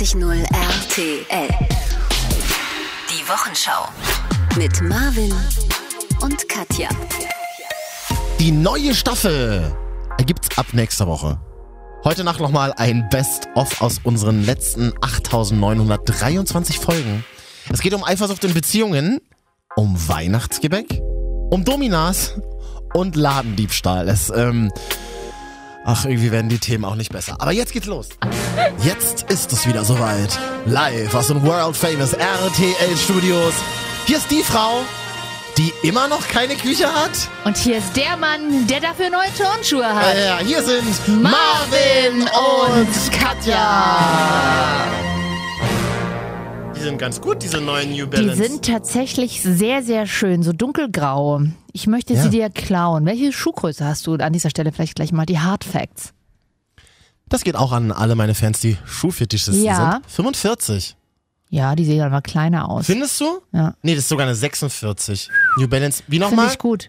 94.0 0.00 0.44
RTL. 0.54 1.48
Die 3.10 3.28
Wochenschau. 3.28 3.86
Mit 4.56 4.80
Marvin 4.80 5.30
und 6.22 6.48
Katja. 6.48 6.88
Die 8.38 8.50
neue 8.50 8.94
Staffel 8.94 9.76
gibt's 10.24 10.56
ab 10.56 10.68
nächster 10.72 11.06
Woche. 11.06 11.38
Heute 12.02 12.24
Nacht 12.24 12.40
nochmal 12.40 12.72
ein 12.78 13.10
Best-of 13.10 13.82
aus 13.82 14.00
unseren 14.02 14.42
letzten 14.42 14.94
8923 15.02 16.78
Folgen. 16.78 17.22
Es 17.70 17.80
geht 17.82 17.92
um 17.92 18.02
Eifersucht 18.02 18.42
in 18.44 18.54
Beziehungen, 18.54 19.20
um 19.76 20.08
Weihnachtsgebäck, 20.08 20.98
um 21.50 21.62
Dominas 21.62 22.40
und 22.94 23.16
Ladendiebstahl. 23.16 24.08
Es, 24.08 24.30
ähm, 24.30 24.72
ach, 25.84 26.04
irgendwie 26.04 26.30
werden 26.30 26.48
die 26.48 26.58
Themen 26.58 26.84
auch 26.84 26.94
nicht 26.94 27.12
besser. 27.12 27.36
Aber 27.38 27.52
jetzt 27.52 27.72
geht's 27.72 27.86
los. 27.86 28.08
Jetzt 28.82 29.24
ist 29.30 29.52
es 29.52 29.66
wieder 29.66 29.84
soweit. 29.84 30.38
Live 30.66 31.14
aus 31.14 31.28
den 31.28 31.42
World 31.42 31.76
Famous 31.76 32.12
RTL 32.12 32.96
Studios. 32.96 33.54
Hier 34.06 34.16
ist 34.16 34.30
die 34.30 34.42
Frau, 34.42 34.80
die 35.56 35.72
immer 35.82 36.08
noch 36.08 36.26
keine 36.28 36.54
Küche 36.56 36.86
hat. 36.86 37.10
Und 37.44 37.56
hier 37.56 37.78
ist 37.78 37.96
der 37.96 38.16
Mann, 38.16 38.66
der 38.66 38.80
dafür 38.80 39.10
neue 39.10 39.32
Turnschuhe 39.36 39.86
hat. 39.86 40.16
Ja, 40.16 40.38
hier 40.38 40.62
sind 40.62 41.22
Marvin 41.22 42.22
und 42.22 43.12
Katja. 43.12 45.09
Die 46.80 46.84
sind 46.84 46.96
ganz 46.98 47.20
gut, 47.20 47.42
diese 47.42 47.60
neuen 47.60 47.90
New 47.90 48.06
Die 48.06 48.16
Balance. 48.16 48.42
sind 48.42 48.64
tatsächlich 48.64 49.42
sehr, 49.42 49.82
sehr 49.82 50.06
schön, 50.06 50.42
so 50.42 50.54
dunkelgrau. 50.54 51.42
Ich 51.74 51.86
möchte 51.86 52.14
Ja. 52.14 52.22
sie 52.22 52.30
dir 52.30 52.48
klauen. 52.48 53.04
Welche 53.04 53.32
Schuhgröße 53.32 53.84
hast 53.84 54.06
du 54.06 54.14
an 54.14 54.32
dieser 54.32 54.48
Stelle 54.48 54.72
vielleicht 54.72 54.94
gleich 54.94 55.12
mal? 55.12 55.26
Die 55.26 55.38
Hard 55.38 55.64
Facts. 55.64 56.14
das 57.28 57.44
geht 57.44 57.54
auch 57.54 57.70
an 57.72 57.92
alle 57.92 58.16
meine 58.16 58.34
Fans, 58.34 58.58
die 58.60 58.76
Schuhfetischisten 58.86 59.62
Ja. 59.62 60.00
sind. 60.02 60.10
45. 60.10 60.96
Ja, 61.50 61.76
die 61.76 61.84
sehen 61.84 62.00
aber 62.00 62.22
kleiner 62.22 62.68
aus. 62.68 62.86
Findest 62.86 63.20
du? 63.20 63.40
Ja. 63.52 63.74
Nee, 63.82 63.94
das 63.94 64.04
ist 64.04 64.08
sogar 64.08 64.26
eine 64.26 64.34
46. 64.34 65.28
New 65.58 65.68
Balance. 65.68 66.02
Wie 66.08 66.16
Finde 66.16 66.26
nochmal? 66.30 66.48
ich 66.48 66.58
gut. 66.58 66.88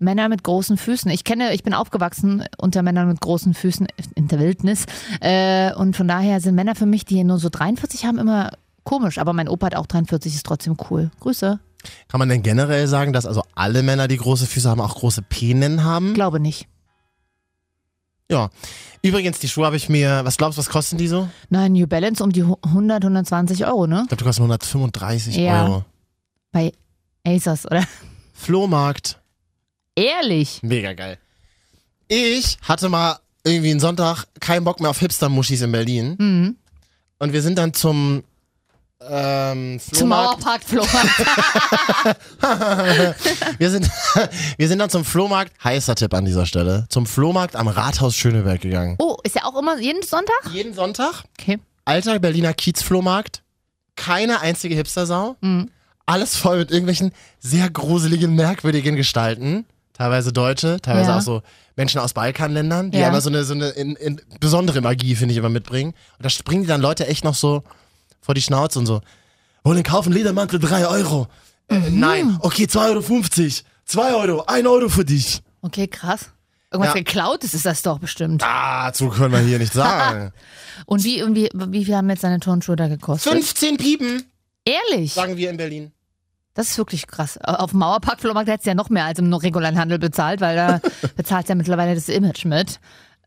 Männer 0.00 0.28
mit 0.28 0.42
großen 0.42 0.76
Füßen. 0.78 1.10
Ich 1.10 1.22
kenne, 1.24 1.52
ich 1.54 1.62
bin 1.62 1.74
aufgewachsen 1.74 2.44
unter 2.58 2.82
Männern 2.82 3.06
mit 3.08 3.20
großen 3.20 3.54
Füßen 3.54 3.86
in 4.16 4.26
der 4.28 4.38
Wildnis. 4.40 4.86
Äh, 5.20 5.72
und 5.74 5.94
von 5.96 6.08
daher 6.08 6.40
sind 6.40 6.54
Männer 6.54 6.74
für 6.74 6.86
mich, 6.86 7.04
die 7.04 7.22
nur 7.22 7.38
so 7.38 7.48
43 7.48 8.04
haben, 8.04 8.18
immer 8.18 8.50
komisch. 8.86 9.18
Aber 9.18 9.34
mein 9.34 9.48
Opa 9.48 9.66
hat 9.66 9.74
auch 9.74 9.86
43, 9.86 10.34
ist 10.34 10.46
trotzdem 10.46 10.76
cool. 10.90 11.10
Grüße. 11.20 11.60
Kann 12.08 12.18
man 12.18 12.28
denn 12.30 12.42
generell 12.42 12.86
sagen, 12.88 13.12
dass 13.12 13.26
also 13.26 13.42
alle 13.54 13.82
Männer, 13.82 14.08
die 14.08 14.16
große 14.16 14.46
Füße 14.46 14.68
haben, 14.70 14.80
auch 14.80 14.94
große 14.94 15.20
Penen 15.22 15.84
haben? 15.84 16.14
Glaube 16.14 16.40
nicht. 16.40 16.66
Ja. 18.30 18.50
Übrigens, 19.02 19.38
die 19.38 19.48
Schuhe 19.48 19.66
habe 19.66 19.76
ich 19.76 19.88
mir, 19.88 20.24
was 20.24 20.36
glaubst 20.36 20.58
du, 20.58 20.60
was 20.60 20.68
kosten 20.68 20.96
die 20.96 21.06
so? 21.06 21.28
Nein, 21.48 21.72
New 21.72 21.86
Balance 21.86 22.24
um 22.24 22.32
die 22.32 22.42
100, 22.42 23.04
120 23.04 23.66
Euro, 23.66 23.86
ne? 23.86 24.00
Ich 24.02 24.08
glaube, 24.08 24.16
die 24.16 24.24
kosten 24.24 24.42
135 24.42 25.36
Ja. 25.36 25.64
Euro. 25.64 25.84
Bei 26.50 26.72
Asos, 27.24 27.66
oder? 27.66 27.84
Flohmarkt. 28.32 29.20
Ehrlich? 29.94 30.60
Mega 30.62 30.92
geil. 30.94 31.18
Ich 32.08 32.58
hatte 32.62 32.88
mal 32.88 33.18
irgendwie 33.44 33.70
einen 33.70 33.80
Sonntag 33.80 34.24
keinen 34.40 34.64
Bock 34.64 34.80
mehr 34.80 34.90
auf 34.90 34.98
Hipster-Muschis 34.98 35.62
in 35.62 35.72
Berlin. 35.72 36.16
Mhm. 36.18 36.56
Und 37.18 37.32
wir 37.32 37.42
sind 37.42 37.58
dann 37.58 37.74
zum 37.74 38.24
ähm, 39.00 39.78
Zum 39.80 39.98
Flohmarkt. 40.08 40.40
Mauerpark 40.44 40.62
Flohmarkt. 40.64 41.26
Wir 43.58 43.70
sind, 43.70 43.90
wir 44.58 44.68
sind 44.68 44.78
dann 44.78 44.90
zum 44.90 45.04
Flohmarkt, 45.04 45.52
heißer 45.62 45.94
Tipp 45.94 46.14
an 46.14 46.24
dieser 46.24 46.46
Stelle, 46.46 46.86
zum 46.88 47.06
Flohmarkt 47.06 47.56
am 47.56 47.68
Rathaus 47.68 48.14
Schöneberg 48.16 48.60
gegangen. 48.60 48.96
Oh, 48.98 49.16
ist 49.22 49.34
ja 49.36 49.44
auch 49.44 49.58
immer 49.58 49.78
jeden 49.78 50.02
Sonntag? 50.02 50.34
Jeden 50.52 50.74
Sonntag, 50.74 51.24
Okay. 51.38 51.58
alter 51.84 52.18
Berliner 52.18 52.54
Kiezflohmarkt, 52.54 53.42
keine 53.96 54.40
einzige 54.40 54.74
Hipstersau, 54.74 55.36
Mhm. 55.40 55.70
alles 56.06 56.36
voll 56.36 56.58
mit 56.58 56.70
irgendwelchen 56.70 57.12
sehr 57.40 57.68
gruseligen, 57.70 58.34
merkwürdigen 58.34 58.96
Gestalten. 58.96 59.66
Teilweise 59.92 60.32
Deutsche, 60.32 60.78
teilweise 60.82 61.10
Ja. 61.10 61.16
auch 61.18 61.22
so 61.22 61.42
Menschen 61.74 62.00
aus 62.00 62.12
Balkanländern, 62.12 62.90
die 62.90 62.98
Ja. 62.98 63.08
immer 63.08 63.20
so 63.22 63.30
eine, 63.30 63.44
so 63.44 63.54
eine 63.54 63.68
in, 63.70 63.96
in 63.96 64.20
besondere 64.40 64.80
Magie, 64.82 65.14
finde 65.16 65.32
ich, 65.32 65.38
immer 65.38 65.48
mitbringen. 65.48 65.92
Und 66.18 66.24
da 66.24 66.28
springen 66.30 66.62
die 66.62 66.68
dann 66.68 66.80
Leute 66.82 67.06
echt 67.06 67.24
noch 67.24 67.34
so 67.34 67.62
vor 68.26 68.34
die 68.34 68.42
Schnauze 68.42 68.78
und 68.80 68.86
so, 68.86 69.00
wollen 69.62 69.82
kaufen 69.82 70.12
Ledermantel 70.12 70.58
3 70.60 70.86
Euro. 70.88 71.28
Äh, 71.68 71.78
Mhm. 71.78 71.98
nein, 72.00 72.36
okay, 72.40 72.64
2,50 72.66 72.84
Euro. 72.90 73.66
2 73.86 74.14
Euro, 74.14 74.44
1 74.46 74.66
Euro 74.66 74.88
für 74.88 75.04
dich. 75.04 75.42
Okay, 75.62 75.86
krass. 75.88 76.30
Irgendwas 76.72 76.94
Ja. 76.94 77.00
geklautes 77.00 77.54
ist 77.54 77.64
das 77.64 77.82
doch 77.82 77.98
bestimmt. 78.00 78.42
Ah, 78.44 78.92
so 78.92 79.08
können 79.08 79.32
wir 79.32 79.38
hier 79.40 79.58
nicht 79.60 79.72
sagen. 79.72 80.32
Und 80.86 81.04
wie, 81.04 81.22
und 81.22 81.34
wie, 81.36 81.48
wie 81.54 81.84
viel 81.84 81.94
haben 81.96 82.10
jetzt 82.10 82.24
deine 82.24 82.40
Turnschuhe 82.40 82.74
da 82.76 82.88
gekostet? 82.88 83.32
15 83.32 83.76
Piepen, 83.76 84.24
Ehrlich? 84.64 85.14
sagen 85.14 85.36
wir 85.36 85.48
in 85.50 85.56
Berlin. 85.56 85.92
Das 86.54 86.70
ist 86.70 86.78
wirklich 86.78 87.06
krass. 87.06 87.38
Auf 87.42 87.70
dem 87.70 87.78
Mauerpark 87.80 88.20
Flohmarkt 88.20 88.48
hättest 88.48 88.66
du 88.66 88.70
ja 88.70 88.74
noch 88.74 88.90
mehr 88.90 89.04
als 89.04 89.18
im 89.20 89.32
regulären 89.32 89.78
Handel 89.78 89.98
bezahlt, 89.98 90.40
weil 90.40 90.56
da 90.56 90.80
bezahlt 91.16 91.48
ja 91.48 91.54
mittlerweile 91.54 91.94
das 91.94 92.08
Image 92.08 92.44
mit. 92.46 92.80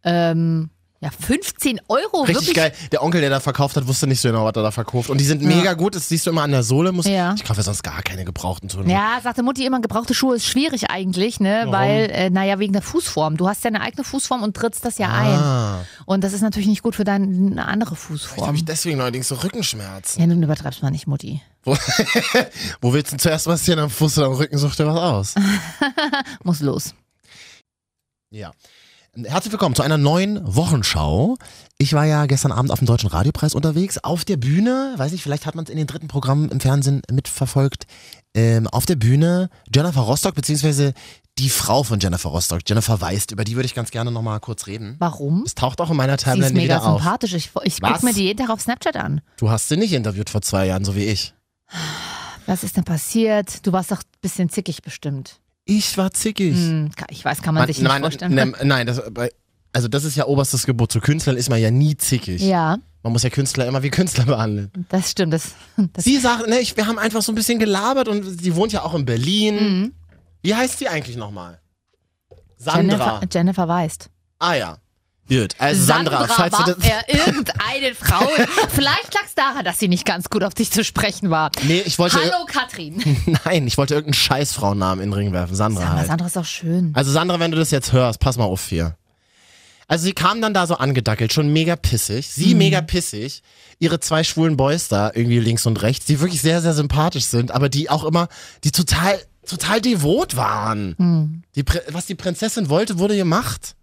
Ähm, 0.04 0.70
ja, 1.02 1.10
15 1.12 1.80
Euro, 1.88 2.24
Richtig 2.24 2.48
wirklich. 2.48 2.56
geil. 2.56 2.74
Der 2.92 3.02
Onkel, 3.02 3.22
der 3.22 3.30
da 3.30 3.40
verkauft 3.40 3.78
hat, 3.78 3.88
wusste 3.88 4.06
nicht 4.06 4.20
so 4.20 4.28
genau, 4.28 4.44
was 4.44 4.54
er 4.56 4.64
da 4.64 4.72
verkauft. 4.72 5.10
Und 5.10 5.18
die 5.20 5.24
sind 5.24 5.42
mega 5.42 5.74
gut, 5.74 5.96
das 5.96 6.10
siehst 6.10 6.26
du 6.26 6.32
immer 6.32 6.42
an 6.44 6.52
der 6.52 6.62
Sohle. 6.64 6.92
Muss, 6.92 7.06
Ja. 7.06 7.34
Ich 7.36 7.46
kaufe 7.46 7.62
sonst 7.64 7.84
gar 7.84 8.02
keine 8.02 8.26
gebrauchten 8.26 8.68
Turnschuhe. 8.68 8.94
Ja, 8.94 9.20
sagte 9.24 9.42
Mutti 9.42 9.66
immer, 9.66 9.80
gebrauchte 9.80 10.14
Schuhe 10.14 10.36
ist 10.36 10.46
schwierig 10.46 10.90
eigentlich, 10.90 11.40
ne? 11.40 11.60
Warum? 11.68 11.72
Weil, 11.74 12.10
äh, 12.12 12.30
naja, 12.30 12.60
wegen 12.60 12.74
der 12.74 12.82
Fußform. 12.82 13.38
Du 13.38 13.48
hast 13.48 13.64
ja 13.64 13.70
eine 13.70 13.80
eigene 13.82 14.04
Fußform 14.04 14.44
und 14.44 14.58
trittst 14.58 14.84
das 14.84 14.98
ja 14.98 15.08
ein. 15.08 15.40
Ah, 15.40 15.86
Und 16.06 16.24
das 16.26 16.34
ist 16.34 16.42
natürlich 16.42 16.68
nicht 16.68 16.84
gut 16.84 16.96
für 16.96 17.06
deine 17.06 17.66
andere 17.66 17.96
Fußform. 17.96 18.46
habe 18.48 18.58
ich 18.58 18.66
deswegen 18.66 18.98
neuerdings 18.98 19.30
so 19.30 19.36
Rückenschmerzen. 19.36 20.20
Ja, 20.20 20.28
nun 20.28 20.44
übertreibst 20.44 20.82
mal 20.82 20.92
nicht, 20.92 21.08
Mutti. 21.08 21.42
Wo, 21.64 21.78
wo 22.82 22.92
willst 22.94 23.12
du 23.12 23.16
denn 23.16 23.20
zuerst 23.20 23.48
was 23.48 23.64
sehen? 23.66 23.80
Am 23.80 23.90
Fuß 23.90 24.18
oder 24.18 24.28
am 24.28 24.34
Rücken? 24.34 24.58
Such 24.58 24.76
dir 24.76 24.86
was 24.88 24.98
aus. 24.98 25.36
Muss 26.44 26.60
los. 26.60 26.94
Ja. 28.32 28.52
Herzlich 29.16 29.52
willkommen 29.52 29.74
zu 29.76 29.82
einer 29.82 29.98
neuen 29.98 30.40
Wochenschau. 30.44 31.36
Ich 31.80 31.94
war 31.94 32.06
ja 32.06 32.28
gestern 32.28 32.52
Abend 32.52 32.72
auf 32.72 32.78
dem 32.80 32.86
Deutschen 32.86 33.10
Radiopreis 33.10 33.56
unterwegs. 33.56 33.98
Auf 33.98 34.24
der 34.24 34.38
Bühne, 34.38 34.94
weiß 34.98 35.12
nicht, 35.12 35.24
vielleicht 35.24 35.46
hat 35.48 35.56
man 35.56 35.66
es 35.66 35.72
in 35.72 35.78
den 35.78 35.88
dritten 35.88 36.08
Programmen 36.08 36.50
im 36.50 36.60
Fernsehen 36.60 37.02
mitverfolgt. 37.12 37.86
Ähm, 38.36 38.68
auf 38.68 38.86
der 38.86 38.96
Bühne 38.98 39.50
Jennifer 39.74 40.02
Rostock, 40.02 40.36
beziehungsweise 40.36 40.94
die 41.40 41.50
Frau 41.50 41.84
von 41.84 42.00
Jennifer 42.00 42.30
Rostock, 42.30 42.60
Jennifer 42.68 43.02
Weist. 43.02 43.32
Über 43.32 43.44
die 43.44 43.56
würde 43.56 43.66
ich 43.66 43.74
ganz 43.74 43.90
gerne 43.90 44.12
nochmal 44.12 44.40
kurz 44.40 44.68
reden. 44.68 44.96
Warum? 45.00 45.42
Es 45.44 45.56
taucht 45.56 45.82
auch 45.82 45.90
in 45.90 45.98
meiner 45.98 46.18
Sie 46.20 46.26
Timeline 46.26 46.48
ist 46.48 46.54
mega 46.54 46.76
wieder 46.76 46.86
auf. 46.88 47.02
sympathisch. 47.02 47.34
Ich, 47.34 47.50
ich 47.64 47.82
gucke 47.82 48.06
mir 48.06 48.14
die 48.14 48.24
jeden 48.24 48.46
Tag 48.46 48.52
auf 48.54 48.62
Snapchat 48.62 48.96
an. 48.96 49.22
Du 49.38 49.50
hast 49.50 49.70
sie 49.70 49.78
nicht 49.78 49.94
interviewt 49.94 50.30
vor 50.30 50.44
zwei 50.44 50.68
Jahren, 50.68 50.86
so 50.86 50.96
wie 50.96 51.06
ich. 51.06 51.34
Was 52.46 52.64
ist 52.64 52.78
denn 52.78 52.84
passiert? 52.84 53.66
Du 53.66 53.72
warst 53.72 53.92
doch 53.92 53.98
ein 53.98 54.20
bisschen 54.22 54.50
zickig 54.50 54.84
bestimmt. 54.84 55.40
Ich 55.70 55.98
war 55.98 56.12
zickig. 56.12 56.56
Hm, 56.56 56.90
ich 57.10 57.24
weiß, 57.24 57.42
kann 57.42 57.54
man, 57.54 57.68
sich 57.68 57.78
nicht 57.78 57.88
nein, 57.88 58.02
vorstellen. 58.02 58.34
nein, 58.34 58.56
nein, 58.64 58.88
das, 58.88 59.02
also 59.72 59.88
das 59.88 60.04
ist 60.04 60.16
ja 60.16 60.26
oberstes 60.26 60.66
Gebot. 60.66 60.92
Zu 60.92 61.00
Künstlern 61.00 61.38
ist 61.38 61.50
man 61.50 61.62
ja 61.62 61.70
nie 61.70 61.96
zickig. 61.96 62.42
Ja, 62.42 62.80
Man 63.04 63.14
muss 63.14 63.22
ja 63.24 63.30
Künstler 63.30 63.68
immer 63.68 63.84
wie 63.84 63.92
Künstler 63.92 64.26
behandeln. 64.26 64.72
das 64.90 65.12
stimmt. 65.12 65.34
Das, 65.34 65.52
das 65.94 66.04
Sie 66.04 66.18
sagt, 66.18 66.48
ne, 66.48 66.60
ich, 66.60 66.76
wir 66.76 66.88
haben 66.88 66.98
einfach 66.98 67.22
so 67.22 67.32
ein 67.32 67.36
bisschen 67.36 67.60
gelabert 67.60 68.08
und 68.08 68.24
sie 68.24 68.56
wohnt 68.56 68.72
ja 68.72 68.82
auch 68.84 68.96
in 68.96 69.06
Berlin. 69.06 69.56
Mhm. 69.56 69.94
Wie 70.42 70.56
heißt 70.56 70.80
sie 70.80 70.88
eigentlich 70.88 71.18
nochmal? 71.18 71.60
Sandra. 72.58 72.82
Jennifer, 72.82 73.22
Jennifer 73.32 73.68
Weist. 73.68 74.10
Ah 74.40 74.56
ja. 74.56 74.78
Gut. 75.30 75.56
Also 75.60 75.84
Sandra, 75.84 76.28
falls 76.28 76.54
war 76.54 76.66
du 76.66 76.74
das. 76.74 76.84
er 76.90 77.08
irgendeine 77.28 77.96
Frau. 77.96 78.28
Vielleicht 78.70 79.14
lag 79.14 79.24
es 79.26 79.36
daran, 79.36 79.64
dass 79.64 79.78
sie 79.80 79.88
nicht 79.88 80.06
ganz 80.06 80.30
gut 80.30 80.44
auf 80.44 80.54
dich 80.54 80.72
zu 80.72 80.84
sprechen 80.84 81.30
war. 81.30 81.52
Nee, 81.64 81.82
ich 81.86 82.00
wollte. 82.00 82.18
Hallo 82.18 82.46
Katrin. 82.48 83.02
Nein, 83.46 83.68
ich 83.68 83.78
wollte 83.78 83.94
irgendeinen 83.94 84.16
Scheißfrauennamen 84.16 85.04
in 85.04 85.10
den 85.12 85.14
Ring 85.14 85.32
werfen. 85.32 85.56
Sandra 85.56 85.82
Sandra, 85.82 85.98
halt. 85.98 86.08
Sandra 86.08 86.26
ist 86.28 86.38
auch 86.38 86.46
schön. 86.46 86.92
Also 86.96 87.12
Sandra, 87.12 87.40
wenn 87.40 87.52
du 87.52 87.58
das 87.58 87.72
jetzt 87.72 87.94
hörst, 87.94 88.20
pass 88.20 88.38
mal 88.38 88.46
auf 88.46 88.68
hier. 88.68 88.96
Also 89.88 90.06
sie 90.06 90.14
kam 90.14 90.42
dann 90.42 90.54
da 90.54 90.68
so 90.68 90.76
angedackelt, 90.76 91.34
schon 91.34 91.52
mega 91.52 91.76
pissig. 91.76 92.28
Sie 92.30 92.54
mega 92.54 92.82
pissig. 92.82 93.42
Ihre 93.80 94.00
zwei 94.00 94.24
schwulen 94.24 94.56
Boys 94.58 94.88
da 94.88 95.12
irgendwie 95.14 95.40
links 95.40 95.66
und 95.66 95.82
rechts, 95.82 96.06
die 96.06 96.20
wirklich 96.20 96.42
sehr, 96.42 96.62
sehr 96.62 96.74
sympathisch 96.74 97.26
sind, 97.26 97.50
aber 97.52 97.70
die 97.70 97.90
auch 97.90 98.04
immer, 98.04 98.28
die 98.64 98.70
total, 98.72 99.20
total 99.48 99.82
devot 99.82 100.36
waren. 100.36 101.44
Die, 101.56 101.64
Prä- 101.64 101.82
was 101.92 102.06
die 102.06 102.14
Prinzessin 102.16 102.70
wollte, 102.70 103.00
wurde 103.00 103.16
gemacht. 103.16 103.76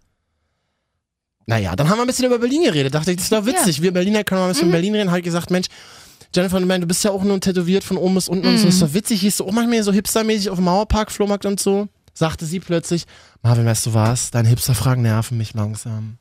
Naja, 1.47 1.75
dann 1.75 1.89
haben 1.89 1.97
wir 1.97 2.01
ein 2.01 2.07
bisschen 2.07 2.25
über 2.25 2.39
Berlin 2.39 2.63
geredet. 2.63 2.93
Dachte 2.93 3.11
ich, 3.11 3.17
das 3.17 3.25
ist 3.25 3.31
doch 3.31 3.45
witzig. 3.45 3.81
Wir 3.81 3.91
Berliner 3.93 4.23
können 4.23 4.41
mal 4.41 4.47
ein 4.47 4.51
bisschen 4.51 4.67
über 4.67 4.73
Berlin 4.77 4.95
reden. 4.95 5.11
Halt 5.11 5.23
gesagt, 5.23 5.49
Mensch, 5.49 5.67
Jennifer, 6.35 6.59
ich 6.59 6.65
meine, 6.65 6.81
du 6.81 6.87
bist 6.87 7.03
ja 7.05 7.11
auch 7.11 7.23
nur 7.23 7.39
tätowiert 7.39 7.83
von 7.85 7.95
oben 7.97 8.15
bis 8.15 8.27
unten 8.27 8.47
und 8.47 8.57
so. 8.57 8.67
Ist 8.67 8.81
doch 8.81 8.93
witzig. 8.93 9.21
Hieß 9.21 9.37
du 9.37 9.45
auch 9.47 9.51
manchmal 9.53 9.81
so 9.81 9.93
hipstermäßig 9.93 10.49
auf 10.49 10.57
dem 10.57 10.65
Mauerpark, 10.65 11.09
Flohmarkt 11.11 11.45
und 11.45 11.59
so. 11.59 11.87
Sagte 12.13 12.45
sie 12.45 12.59
plötzlich, 12.59 13.05
Marvin, 13.43 13.65
weißt 13.65 13.85
du 13.85 13.93
was? 13.93 14.31
Deine 14.31 14.49
Hipster-Fragen 14.49 15.03
nerven 15.03 15.37
mich 15.37 15.53
langsam. 15.53 16.17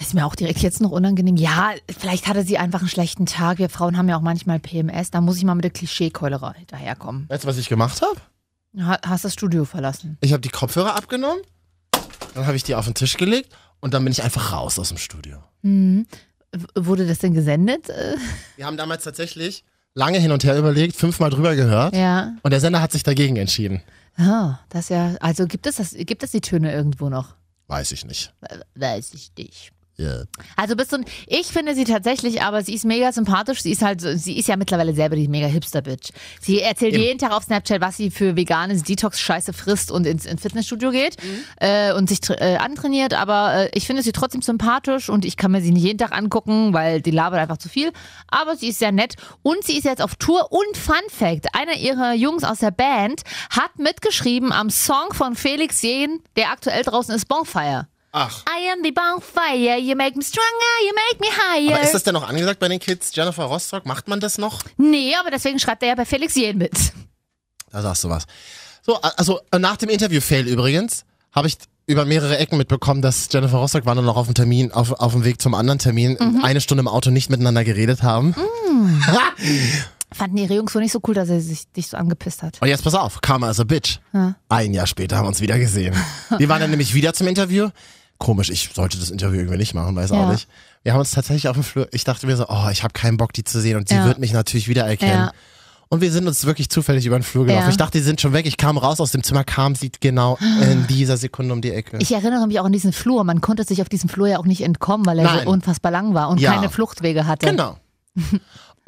Ist 0.00 0.14
mir 0.14 0.24
auch 0.26 0.36
direkt 0.36 0.60
jetzt 0.60 0.80
noch 0.80 0.92
unangenehm. 0.92 1.36
Ja, 1.36 1.72
vielleicht 1.98 2.28
hatte 2.28 2.44
sie 2.44 2.56
einfach 2.56 2.80
einen 2.80 2.88
schlechten 2.88 3.26
Tag. 3.26 3.58
Wir 3.58 3.68
Frauen 3.68 3.96
haben 3.98 4.08
ja 4.08 4.16
auch 4.16 4.20
manchmal 4.22 4.60
PMS. 4.60 5.10
Da 5.10 5.20
muss 5.20 5.36
ich 5.38 5.44
mal 5.44 5.56
mit 5.56 5.64
der 5.64 5.72
Klischeekeulerei 5.72 6.54
daherkommen. 6.68 7.26
Weißt 7.28 7.44
du, 7.44 7.48
was 7.48 7.58
ich 7.58 7.68
gemacht 7.68 8.00
habe? 8.02 8.84
Ha- 8.86 9.00
Hast 9.04 9.24
das 9.24 9.32
Studio 9.32 9.64
verlassen. 9.64 10.16
Ich 10.20 10.32
habe 10.32 10.40
die 10.40 10.50
Kopfhörer 10.50 10.94
abgenommen, 10.96 11.40
Dann 12.38 12.46
habe 12.46 12.56
ich 12.56 12.62
die 12.62 12.74
auf 12.76 12.84
den 12.84 12.94
Tisch 12.94 13.16
gelegt 13.16 13.52
und 13.80 13.94
dann 13.94 14.04
bin 14.04 14.12
ich 14.12 14.22
einfach 14.22 14.52
raus 14.52 14.78
aus 14.78 14.88
dem 14.90 14.98
Studio. 14.98 15.42
W- 15.62 16.04
Wurde 16.76 17.06
das 17.06 17.18
denn 17.18 17.34
gesendet? 17.34 17.88
Wir 18.56 18.64
haben 18.64 18.76
damals 18.76 19.02
tatsächlich 19.04 19.64
lange 19.94 20.18
hin 20.18 20.30
und 20.30 20.44
her 20.44 20.56
überlegt, 20.56 20.94
fünfmal 20.94 21.30
drüber 21.30 21.56
gehört 21.56 21.94
Ja. 21.96 22.32
und 22.42 22.50
der 22.52 22.60
Sender 22.60 22.80
hat 22.80 22.92
sich 22.92 23.02
dagegen 23.02 23.36
entschieden. 23.36 23.82
Ah, 24.16 24.60
das 24.68 24.88
ja. 24.88 25.16
Also 25.20 25.46
gibt 25.46 25.66
es 25.66 25.76
das, 25.76 25.94
gibt 25.94 26.22
es 26.22 26.30
die 26.30 26.40
Töne 26.40 26.72
irgendwo 26.72 27.08
noch? 27.08 27.34
Weiß 27.66 27.90
ich 27.92 28.04
nicht. 28.04 28.32
Äh, 28.42 28.58
Weiß 28.76 29.12
ich 29.14 29.32
nicht. 29.36 29.72
Ja. 30.00 30.22
Also 30.54 30.76
bist 30.76 30.92
du, 30.92 30.98
ich 31.26 31.48
finde 31.48 31.74
sie 31.74 31.82
tatsächlich, 31.82 32.42
aber 32.42 32.62
sie 32.62 32.74
ist 32.74 32.84
mega 32.84 33.10
sympathisch. 33.10 33.62
Sie 33.62 33.72
ist 33.72 33.82
halt, 33.82 34.00
sie 34.00 34.38
ist 34.38 34.46
ja 34.46 34.56
mittlerweile 34.56 34.94
selber 34.94 35.16
die 35.16 35.26
mega 35.26 35.48
Hipster-Bitch. 35.48 36.10
Sie 36.40 36.60
erzählt 36.60 36.94
Eben. 36.94 37.02
jeden 37.02 37.18
Tag 37.18 37.32
auf 37.32 37.42
Snapchat, 37.42 37.80
was 37.80 37.96
sie 37.96 38.12
für 38.12 38.36
veganes 38.36 38.84
Detox-Scheiße 38.84 39.52
frisst 39.52 39.90
und 39.90 40.06
ins, 40.06 40.24
ins 40.24 40.42
Fitnessstudio 40.42 40.92
geht 40.92 41.16
äh, 41.56 41.92
und 41.94 42.08
sich 42.08 42.20
äh, 42.30 42.58
antrainiert. 42.58 43.12
Aber 43.12 43.54
äh, 43.54 43.70
ich 43.74 43.88
finde 43.88 44.04
sie 44.04 44.12
trotzdem 44.12 44.40
sympathisch 44.40 45.08
und 45.08 45.24
ich 45.24 45.36
kann 45.36 45.50
mir 45.50 45.60
sie 45.60 45.72
nicht 45.72 45.82
jeden 45.82 45.98
Tag 45.98 46.16
angucken, 46.16 46.72
weil 46.72 47.02
die 47.02 47.10
labert 47.10 47.40
einfach 47.40 47.58
zu 47.58 47.68
viel. 47.68 47.90
Aber 48.28 48.54
sie 48.54 48.68
ist 48.68 48.78
sehr 48.78 48.92
nett 48.92 49.16
und 49.42 49.64
sie 49.64 49.78
ist 49.78 49.84
jetzt 49.84 50.00
auf 50.00 50.14
Tour. 50.14 50.52
Und 50.52 50.76
Fun 50.76 50.94
Fact: 51.08 51.48
Einer 51.54 51.74
ihrer 51.74 52.14
Jungs 52.14 52.44
aus 52.44 52.58
der 52.58 52.70
Band 52.70 53.22
hat 53.50 53.78
mitgeschrieben 53.78 54.52
am 54.52 54.70
Song 54.70 55.12
von 55.12 55.34
Felix 55.34 55.82
Jähn, 55.82 56.20
der 56.36 56.52
aktuell 56.52 56.84
draußen 56.84 57.16
ist, 57.16 57.26
Bonfire. 57.26 57.88
Ach. 58.20 58.42
I 58.48 58.70
am 58.72 58.82
the 58.82 58.90
bonfire, 58.90 59.78
you 59.78 59.94
make 59.94 60.16
me 60.16 60.24
stronger, 60.24 60.74
you 60.86 60.92
make 60.92 61.20
me 61.20 61.28
higher. 61.30 61.74
Aber 61.76 61.84
ist 61.84 61.94
das 61.94 62.02
denn 62.02 62.14
noch 62.14 62.28
angesagt 62.28 62.58
bei 62.58 62.66
den 62.68 62.80
Kids? 62.80 63.10
Jennifer 63.14 63.44
Rostock, 63.44 63.86
macht 63.86 64.08
man 64.08 64.18
das 64.18 64.38
noch? 64.38 64.60
nee, 64.76 65.14
aber 65.20 65.30
deswegen 65.30 65.58
schreibt 65.60 65.82
er 65.84 65.90
ja 65.90 65.94
bei 65.94 66.04
Felix 66.04 66.34
Jähn 66.34 66.58
mit. 66.58 66.72
Da 67.70 67.80
sagst 67.82 68.02
du 68.02 68.08
was. 68.10 68.24
So, 68.82 68.96
also 69.00 69.40
äh, 69.52 69.58
nach 69.58 69.76
dem 69.76 69.88
Interview-Fail 69.90 70.48
übrigens, 70.48 71.04
habe 71.32 71.46
ich 71.48 71.58
über 71.86 72.04
mehrere 72.06 72.38
Ecken 72.38 72.58
mitbekommen, 72.58 73.02
dass 73.02 73.28
Jennifer 73.30 73.58
Rostock 73.58 73.86
war 73.86 73.94
nur 73.94 74.04
noch 74.04 74.16
auf 74.16 74.26
dem 74.26 74.34
Termin, 74.34 74.72
auf, 74.72 74.92
auf 74.92 75.12
dem 75.12 75.24
Weg 75.24 75.40
zum 75.40 75.54
anderen 75.54 75.78
Termin, 75.78 76.16
Mhm. 76.20 76.44
eine 76.44 76.60
Stunde 76.60 76.80
im 76.80 76.88
Auto 76.88 77.10
nicht 77.10 77.30
miteinander 77.30 77.62
geredet 77.64 78.02
haben. 78.02 78.34
Fanden 80.10 80.38
ihre 80.38 80.54
Jungs 80.54 80.72
so 80.72 80.78
nicht 80.78 80.92
so 80.92 81.00
cool, 81.06 81.14
dass 81.14 81.28
er 81.28 81.40
sich 81.40 81.70
dich 81.72 81.88
so 81.88 81.96
angepisst 81.98 82.42
hat. 82.42 82.56
Und 82.62 82.68
jetzt 82.68 82.82
pass 82.82 82.94
auf, 82.94 83.20
Karma 83.20 83.50
is 83.50 83.60
a 83.60 83.64
Bitch. 83.64 83.98
Ein 84.48 84.72
Jahr 84.74 84.86
später 84.86 85.16
haben 85.16 85.24
wir 85.24 85.28
uns 85.28 85.40
wieder 85.40 85.58
gesehen. 85.58 85.94
Die 86.38 86.48
waren 86.48 86.60
dann 86.60 86.70
nämlich 86.70 86.94
wieder 86.94 87.12
zum 87.12 87.28
Interview. 87.28 87.68
Komisch, 88.18 88.50
ich 88.50 88.70
sollte 88.74 88.98
das 88.98 89.10
Interview 89.10 89.38
irgendwie 89.38 89.58
nicht 89.58 89.74
machen, 89.74 89.94
weiß 89.94 90.10
auch 90.12 90.16
Ja. 90.16 90.32
nicht. 90.32 90.48
Wir 90.82 90.92
haben 90.92 91.00
uns 91.00 91.10
tatsächlich 91.12 91.48
auf 91.48 91.54
dem 91.56 91.62
Flur, 91.62 91.88
ich 91.92 92.04
dachte 92.04 92.26
mir 92.26 92.36
so, 92.36 92.46
oh, 92.48 92.68
ich 92.70 92.82
habe 92.82 92.92
keinen 92.92 93.16
Bock, 93.16 93.32
die 93.32 93.44
zu 93.44 93.60
sehen 93.60 93.76
und 93.76 93.88
sie 93.88 93.94
Ja. 93.94 94.04
wird 94.06 94.18
mich 94.18 94.32
natürlich 94.32 94.68
wiedererkennen. 94.68 95.26
Ja. 95.26 95.32
Und 95.90 96.02
wir 96.02 96.12
sind 96.12 96.26
uns 96.28 96.44
wirklich 96.44 96.68
zufällig 96.68 97.06
über 97.06 97.18
den 97.18 97.22
Flur 97.22 97.46
gelaufen. 97.46 97.64
Ja. 97.64 97.70
Ich 97.70 97.76
dachte, 97.78 97.96
die 97.96 98.04
sind 98.04 98.20
schon 98.20 98.34
weg. 98.34 98.44
Ich 98.44 98.58
kam 98.58 98.76
raus 98.76 99.00
aus 99.00 99.12
dem 99.12 99.22
Zimmer, 99.22 99.42
kam 99.44 99.74
sie 99.74 99.90
genau 100.00 100.36
in 100.60 100.86
dieser 100.86 101.16
Sekunde 101.16 101.54
um 101.54 101.62
die 101.62 101.70
Ecke. 101.70 101.96
Ich 101.98 102.12
erinnere 102.12 102.46
mich 102.46 102.60
auch 102.60 102.66
an 102.66 102.72
diesen 102.72 102.92
Flur. 102.92 103.24
Man 103.24 103.40
konnte 103.40 103.64
sich 103.64 103.80
auf 103.80 103.88
diesem 103.88 104.10
Flur 104.10 104.28
ja 104.28 104.38
auch 104.38 104.44
nicht 104.44 104.60
entkommen, 104.62 105.06
weil 105.06 105.18
er 105.18 105.24
Nein. 105.24 105.44
so 105.44 105.50
unfassbar 105.50 105.90
lang 105.90 106.12
war 106.12 106.28
und 106.28 106.40
Ja. 106.40 106.52
keine 106.54 106.68
Fluchtwege 106.68 107.26
hatte. 107.26 107.46
Genau. 107.46 107.78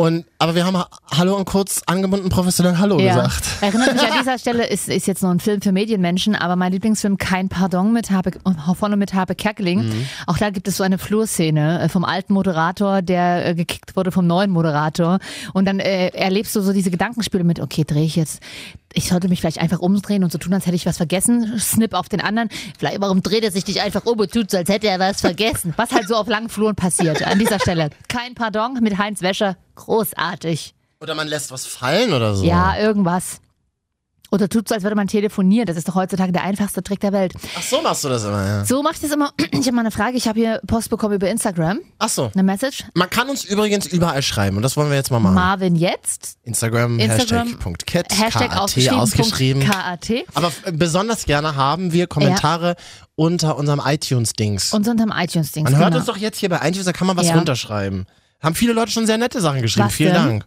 Und, 0.01 0.25
aber 0.39 0.55
wir 0.55 0.65
haben 0.65 0.79
ha- 0.79 0.89
Hallo 1.15 1.37
und 1.37 1.45
kurz 1.45 1.83
angebunden 1.85 2.31
professionell 2.31 2.79
Hallo 2.79 2.99
Ja. 2.99 3.17
gesagt. 3.23 3.45
Erinnert 3.61 3.93
mich 3.93 4.03
an 4.03 4.19
dieser 4.19 4.39
Stelle, 4.45 4.67
ist, 4.67 4.89
ist 4.89 5.07
jetzt 5.07 5.23
nur 5.23 5.31
ein 5.31 5.41
Film 5.41 5.61
für 5.61 5.73
Medienmenschen, 5.73 6.35
aber 6.35 6.57
mein 6.57 6.73
Lieblingsfilm 6.73 7.19
Kein 7.19 7.51
Pardon 7.51 7.93
mit 7.93 8.11
Habe, 8.11 8.31
vorne 8.79 8.97
mit 8.97 9.13
Habe 9.13 9.35
Kerkeling. 9.35 9.81
Mhm. 9.89 10.07
Auch 10.27 10.39
da 10.39 10.49
gibt 10.49 10.69
es 10.69 10.79
so 10.79 10.85
eine 10.85 10.97
Flurszene 10.97 11.83
äh, 11.83 11.89
vom 11.91 12.07
alten 12.07 12.33
Moderator, 12.33 13.03
der 13.03 13.49
äh, 13.49 13.55
gekickt 13.55 13.95
wurde 13.95 14.11
vom 14.11 14.27
neuen 14.27 14.51
Moderator. 14.51 15.19
Und 15.53 15.67
dann 15.67 15.81
äh, 15.81 16.09
erlebst 16.09 16.57
du 16.57 16.63
so 16.63 16.73
diese 16.73 16.91
Gedankenspiele 16.91 17.45
mit, 17.45 17.61
okay, 17.61 17.85
drehe 17.85 18.05
ich 18.05 18.17
jetzt, 18.17 18.41
ich 18.93 19.09
sollte 19.09 19.29
mich 19.29 19.41
vielleicht 19.41 19.61
einfach 19.61 19.79
umdrehen 19.79 20.25
und 20.25 20.33
so 20.33 20.39
tun, 20.39 20.53
als 20.53 20.67
hätte 20.67 20.77
ich 20.77 20.87
was 20.87 20.97
vergessen. 20.97 21.59
Snip 21.59 21.95
auf 21.95 22.09
den 22.09 22.21
anderen. 22.21 22.49
Vielleicht, 22.79 23.01
warum 23.01 23.23
dreht 23.23 23.45
er 23.45 23.51
sich 23.51 23.67
nicht 23.67 23.81
einfach 23.81 24.05
um 24.05 24.19
und 24.19 24.33
tut 24.33 24.51
so, 24.51 24.57
als 24.57 24.69
hätte 24.69 24.89
er 24.89 24.99
was 24.99 25.21
vergessen? 25.21 25.75
Was 25.77 25.93
halt 25.93 26.09
so 26.09 26.17
auf 26.17 26.27
langen 26.29 26.49
Fluren 26.49 26.75
passiert 26.75 27.23
an 27.23 27.39
dieser 27.39 27.61
Stelle. 27.61 27.91
Kein 28.09 28.35
Pardon 28.35 28.79
mit 28.81 28.99
Heinz 28.99 29.23
Wäscher. 29.23 29.57
Großartig. 29.77 30.75
Oder 31.01 31.15
man 31.15 31.29
lässt 31.29 31.51
was 31.51 31.67
fallen 31.67 32.13
oder 32.13 32.35
so. 32.35 32.45
Ja, 32.45 32.79
irgendwas. 32.79 33.41
Oder 34.33 34.49
tut 34.49 34.69
so, 34.69 34.75
als 34.77 34.85
würde 34.85 34.95
man 34.97 35.09
telefonieren. 35.09 35.67
Das 35.67 35.77
ist 35.77 35.89
doch 35.89 35.95
heutzutage 35.97 36.31
der 36.33 36.45
einfachste 36.45 36.83
Trick 36.85 37.01
der 37.01 37.13
Welt. 37.13 37.33
Ach 37.59 37.63
so 37.63 37.83
machst 37.83 38.05
du 38.05 38.09
das 38.09 38.23
immer, 38.25 38.47
ja. 38.47 38.65
So 38.65 38.83
mache 38.83 38.95
ich 38.95 39.01
das 39.01 39.11
immer. 39.11 39.33
Ich 39.53 39.67
habe 39.67 39.73
mal 39.73 39.81
eine 39.83 39.91
Frage. 39.91 40.17
Ich 40.17 40.27
habe 40.29 40.39
hier 40.39 40.61
Post 40.67 40.89
bekommen 40.89 41.15
über 41.17 41.29
Instagram. 41.29 41.81
Ach 41.99 42.09
so. 42.09 42.31
Eine 42.33 42.43
Message. 42.45 42.85
Man 42.95 43.11
kann 43.11 43.29
uns 43.29 43.45
übrigens 43.45 43.87
überall 43.87 44.23
schreiben 44.23 44.57
und 44.57 44.63
das 44.63 44.77
wollen 44.77 44.89
wir 44.89 44.97
jetzt 44.97 45.11
mal 45.11 45.19
machen. 45.21 45.35
Marvin 45.35 45.75
jetzt. 45.77 46.39
Instagram, 46.45 46.99
Instagram, 46.99 47.49
Hashtag 47.49 47.87
.cat, 47.87 48.07
Hashtag 48.19 48.51
KAT 48.51 48.89
ausgeschrieben. 48.93 49.63
KAT. 49.65 50.11
Aber 50.35 50.47
f- 50.49 50.63
besonders 50.73 51.27
gerne 51.27 51.57
haben 51.57 51.93
wir 51.93 52.07
Kommentare 52.07 52.77
unter 53.17 53.57
unserem 53.59 53.83
iTunes-Dings. 53.85 54.73
Und 54.73 54.85
so 54.85 54.93
unterm 54.93 55.13
iTunes-Dings. 55.15 55.71
Man 55.71 55.79
hört 55.79 55.89
genau. 55.91 55.99
uns 55.99 56.07
doch 56.07 56.17
jetzt 56.17 56.39
hier 56.39 56.49
bei 56.49 56.57
iTunes, 56.67 56.85
da 56.87 56.93
kann 56.93 57.07
man 57.07 57.17
was 57.17 57.27
Ja. 57.29 57.35
runterschreiben. 57.35 58.07
Haben 58.43 58.55
viele 58.55 58.73
Leute 58.73 58.91
schon 58.93 59.07
sehr 59.07 59.19
nette 59.19 59.41
Sachen 59.41 59.61
geschrieben. 59.61 59.89
Was 59.89 59.95
Vielen 59.95 60.15
denn? 60.15 60.23
Dank. 60.27 60.45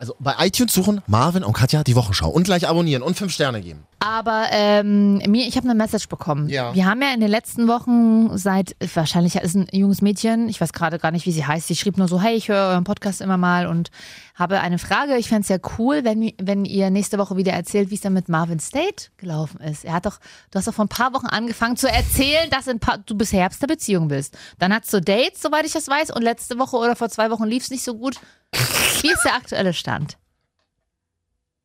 Also 0.00 0.16
bei 0.18 0.34
iTunes 0.38 0.72
suchen 0.72 1.02
Marvin 1.06 1.44
und 1.44 1.52
Katja 1.52 1.84
die 1.84 1.94
Wochenschau 1.94 2.30
und 2.30 2.44
gleich 2.44 2.66
abonnieren 2.66 3.02
und 3.02 3.18
fünf 3.18 3.34
Sterne 3.34 3.60
geben. 3.60 3.84
Aber 3.98 4.46
ähm, 4.50 5.18
mir, 5.28 5.46
ich 5.46 5.58
habe 5.58 5.68
eine 5.68 5.74
Message 5.74 6.08
bekommen. 6.08 6.48
Ja. 6.48 6.74
Wir 6.74 6.86
haben 6.86 7.02
ja 7.02 7.12
in 7.12 7.20
den 7.20 7.28
letzten 7.28 7.68
Wochen 7.68 8.38
seit, 8.38 8.74
wahrscheinlich 8.94 9.36
ist 9.36 9.54
ein 9.54 9.68
junges 9.72 10.00
Mädchen, 10.00 10.48
ich 10.48 10.58
weiß 10.58 10.72
gerade 10.72 10.98
gar 10.98 11.10
nicht, 11.10 11.26
wie 11.26 11.32
sie 11.32 11.44
heißt, 11.44 11.66
sie 11.66 11.76
schrieb 11.76 11.98
nur 11.98 12.08
so, 12.08 12.18
hey, 12.18 12.34
ich 12.34 12.48
höre 12.48 12.70
euren 12.70 12.84
Podcast 12.84 13.20
immer 13.20 13.36
mal 13.36 13.66
und 13.66 13.90
habe 14.36 14.60
eine 14.60 14.78
Frage. 14.78 15.18
Ich 15.18 15.28
fände 15.28 15.42
es 15.42 15.48
ja 15.50 15.58
cool, 15.78 16.02
wenn, 16.02 16.32
wenn 16.40 16.64
ihr 16.64 16.88
nächste 16.88 17.18
Woche 17.18 17.36
wieder 17.36 17.52
erzählt, 17.52 17.90
wie 17.90 17.96
es 17.96 18.00
dann 18.00 18.14
mit 18.14 18.30
Marvin 18.30 18.58
State 18.58 19.10
gelaufen 19.18 19.60
ist. 19.60 19.84
Er 19.84 19.92
hat 19.92 20.06
doch, 20.06 20.18
du 20.50 20.58
hast 20.58 20.66
doch 20.66 20.72
vor 20.72 20.86
ein 20.86 20.88
paar 20.88 21.12
Wochen 21.12 21.26
angefangen 21.26 21.76
zu 21.76 21.90
erzählen, 21.90 22.48
dass 22.48 22.74
paar, 22.80 22.96
du 23.04 23.14
bis 23.14 23.34
Herbst 23.34 23.62
eine 23.62 23.74
Beziehung 23.74 24.08
bist. 24.08 24.38
Dann 24.58 24.72
hast 24.72 24.90
du 24.94 25.02
Dates, 25.02 25.42
soweit 25.42 25.66
ich 25.66 25.72
das 25.72 25.88
weiß, 25.88 26.10
und 26.10 26.22
letzte 26.22 26.58
Woche 26.58 26.78
oder 26.78 26.96
vor 26.96 27.10
zwei 27.10 27.30
Wochen 27.30 27.44
lief 27.44 27.64
es 27.64 27.70
nicht 27.70 27.84
so 27.84 27.94
gut. 27.94 28.18
Wie 28.52 29.10
ist 29.10 29.24
der 29.24 29.34
aktuelle 29.34 29.72
Stand? 29.72 30.18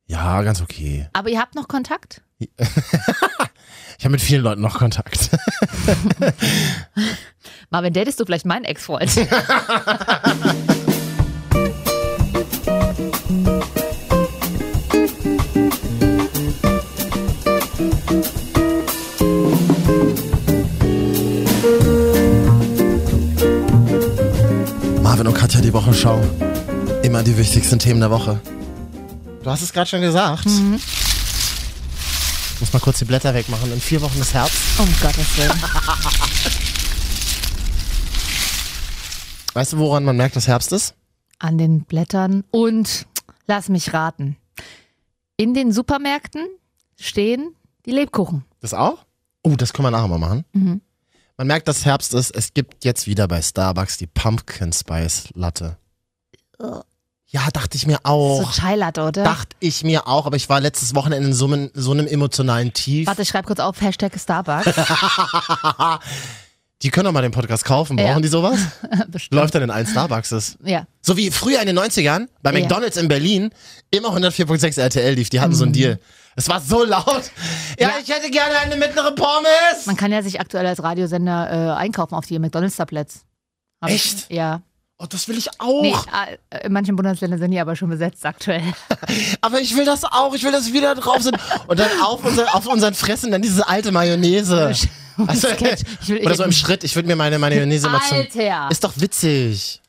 Ja, 0.06 0.42
ganz 0.42 0.60
okay. 0.60 1.08
Aber 1.12 1.28
ihr 1.28 1.40
habt 1.40 1.54
noch 1.54 1.68
Kontakt? 1.68 2.22
Ich 2.38 4.04
habe 4.04 4.10
mit 4.12 4.20
vielen 4.20 4.42
Leuten 4.42 4.60
noch 4.60 4.78
Kontakt. 4.78 5.30
Marvin, 7.70 7.92
datest 7.92 8.20
du 8.20 8.24
vielleicht 8.24 8.46
meinen 8.46 8.64
Ex-Freund? 8.64 9.10
Marvin 25.02 25.26
und 25.26 25.34
Katja 25.34 25.60
die 25.60 25.72
Wochenschau. 25.72 26.20
Immer 27.06 27.22
die 27.22 27.36
wichtigsten 27.36 27.78
Themen 27.78 28.00
der 28.00 28.10
Woche. 28.10 28.40
Du 29.44 29.48
hast 29.48 29.62
es 29.62 29.72
gerade 29.72 29.88
schon 29.88 30.00
gesagt. 30.00 30.46
Mhm. 30.46 30.74
Ich 30.74 32.60
muss 32.60 32.72
mal 32.72 32.80
kurz 32.80 32.98
die 32.98 33.04
Blätter 33.04 33.32
wegmachen. 33.32 33.72
In 33.72 33.80
vier 33.80 34.02
Wochen 34.02 34.20
ist 34.20 34.34
Herbst. 34.34 34.56
Um 34.76 34.88
Gottes 35.00 35.38
Willen. 35.38 35.62
Weißt 39.54 39.74
du, 39.74 39.78
woran 39.78 40.02
man 40.02 40.16
merkt, 40.16 40.34
dass 40.34 40.48
Herbst 40.48 40.72
ist? 40.72 40.96
An 41.38 41.58
den 41.58 41.84
Blättern 41.84 42.42
und 42.50 43.06
lass 43.46 43.68
mich 43.68 43.92
raten. 43.92 44.36
In 45.36 45.54
den 45.54 45.70
Supermärkten 45.70 46.44
stehen 46.98 47.54
die 47.86 47.92
Lebkuchen. 47.92 48.44
Das 48.58 48.74
auch? 48.74 49.06
Oh, 49.44 49.54
das 49.54 49.72
können 49.72 49.86
wir 49.86 49.92
nachher 49.92 50.08
mal 50.08 50.18
machen. 50.18 50.44
Mhm. 50.54 50.80
Man 51.36 51.46
merkt, 51.46 51.68
dass 51.68 51.84
Herbst 51.84 52.14
ist. 52.14 52.34
Es 52.34 52.52
gibt 52.52 52.84
jetzt 52.84 53.06
wieder 53.06 53.28
bei 53.28 53.40
Starbucks 53.40 53.96
die 53.96 54.08
Pumpkin 54.08 54.72
Spice 54.72 55.28
Latte. 55.34 55.76
Ja, 57.36 57.50
dachte 57.52 57.76
ich 57.76 57.86
mir 57.86 57.98
So 58.02 58.08
auch. 58.10 58.52
Chai 58.52 58.76
Latte, 58.76 59.02
oder? 59.02 59.22
Dachte 59.22 59.54
ich 59.60 59.84
mir 59.84 60.06
auch, 60.08 60.24
aber 60.24 60.36
ich 60.36 60.48
war 60.48 60.58
letztes 60.58 60.94
Wochenende 60.94 61.28
in 61.28 61.34
so 61.34 61.44
einem, 61.46 61.70
so 61.74 61.92
einem 61.92 62.06
emotionalen 62.06 62.72
Tief. 62.72 63.06
Warte, 63.06 63.20
ich 63.22 63.28
schreibe 63.28 63.46
kurz 63.46 63.60
auf, 63.60 63.78
Hashtag 63.82 64.18
Starbucks. 64.18 64.64
Die 66.82 66.90
können 66.90 67.06
doch 67.06 67.12
mal 67.12 67.22
den 67.22 67.32
Podcast 67.32 67.64
kaufen. 67.64 67.96
Brauchen 67.96 68.06
Ja. 68.08 68.20
die 68.20 68.28
sowas? 68.28 68.58
Bestimmt. 69.08 69.38
Läuft 69.40 69.54
dann 69.54 69.62
in 69.62 69.70
allen 69.70 69.86
Starbuckses. 69.86 70.58
Ja. 70.62 70.86
So 71.00 71.16
wie 71.16 71.30
früher 71.30 71.60
in 71.60 71.66
den 71.66 71.78
90ern 71.78 72.28
bei 72.42 72.52
Ja. 72.52 72.60
McDonalds 72.60 72.96
in 72.98 73.08
Berlin 73.08 73.50
immer 73.90 74.10
104.6 74.10 74.78
RTL 74.80 75.14
lief. 75.14 75.30
Die 75.30 75.40
hatten 75.40 75.54
so 75.54 75.64
einen 75.64 75.72
Deal. 75.72 75.98
Es 76.36 76.48
war 76.50 76.60
so 76.60 76.84
laut. 76.84 77.06
Ja, 77.06 77.88
Mhm. 77.88 77.92
Ja. 77.94 77.98
ich 78.02 78.08
hätte 78.10 78.30
gerne 78.30 78.58
eine 78.58 78.76
mittlere 78.76 79.12
Pommes. 79.14 79.86
Man 79.86 79.96
kann 79.96 80.12
ja 80.12 80.22
sich 80.22 80.38
aktuell 80.38 80.66
als 80.66 80.82
Radiosender 80.82 81.50
äh, 81.50 81.78
einkaufen 81.78 82.14
auf 82.14 82.26
die 82.26 82.38
McDonalds-Tablets. 82.38 83.24
Hab 83.80 83.88
ich- 83.90 83.94
Echt? 83.94 84.30
Ja. 84.30 84.60
Oh, 84.98 85.04
das 85.06 85.28
will 85.28 85.36
ich 85.36 85.48
auch. 85.60 85.82
Nee, 85.82 85.94
äh, 86.50 86.66
in 86.66 86.72
manchen 86.72 86.96
Bundesländern 86.96 87.38
sind 87.38 87.50
die 87.50 87.60
aber 87.60 87.76
schon 87.76 87.90
besetzt 87.90 88.24
aktuell. 88.24 88.62
Aber 89.42 89.60
ich 89.60 89.76
will 89.76 89.84
das 89.84 90.04
auch. 90.04 90.34
Ich 90.34 90.42
will, 90.42 90.52
dass 90.52 90.72
wir 90.72 90.80
da 90.80 90.94
drauf 90.94 91.20
sind. 91.20 91.36
Und 91.66 91.78
dann 91.78 91.90
auf, 92.02 92.24
unser, 92.24 92.54
auf 92.54 92.66
unseren 92.66 92.94
Fressen 92.94 93.30
dann 93.30 93.42
diese 93.42 93.68
alte 93.68 93.92
Mayonnaise. 93.92 94.66
Also. 94.66 94.88
Ich 95.18 96.08
will- 96.08 96.26
oder 96.26 96.34
so 96.34 96.44
im 96.44 96.52
Schritt. 96.52 96.84
Ich 96.84 96.94
würde 96.94 97.08
mir 97.08 97.16
meine 97.16 97.38
Mayonnaise 97.38 97.86
immer 97.86 98.02
zum... 98.02 98.18
Ist 98.70 98.84
doch 98.84 98.92
witzig. 98.96 99.80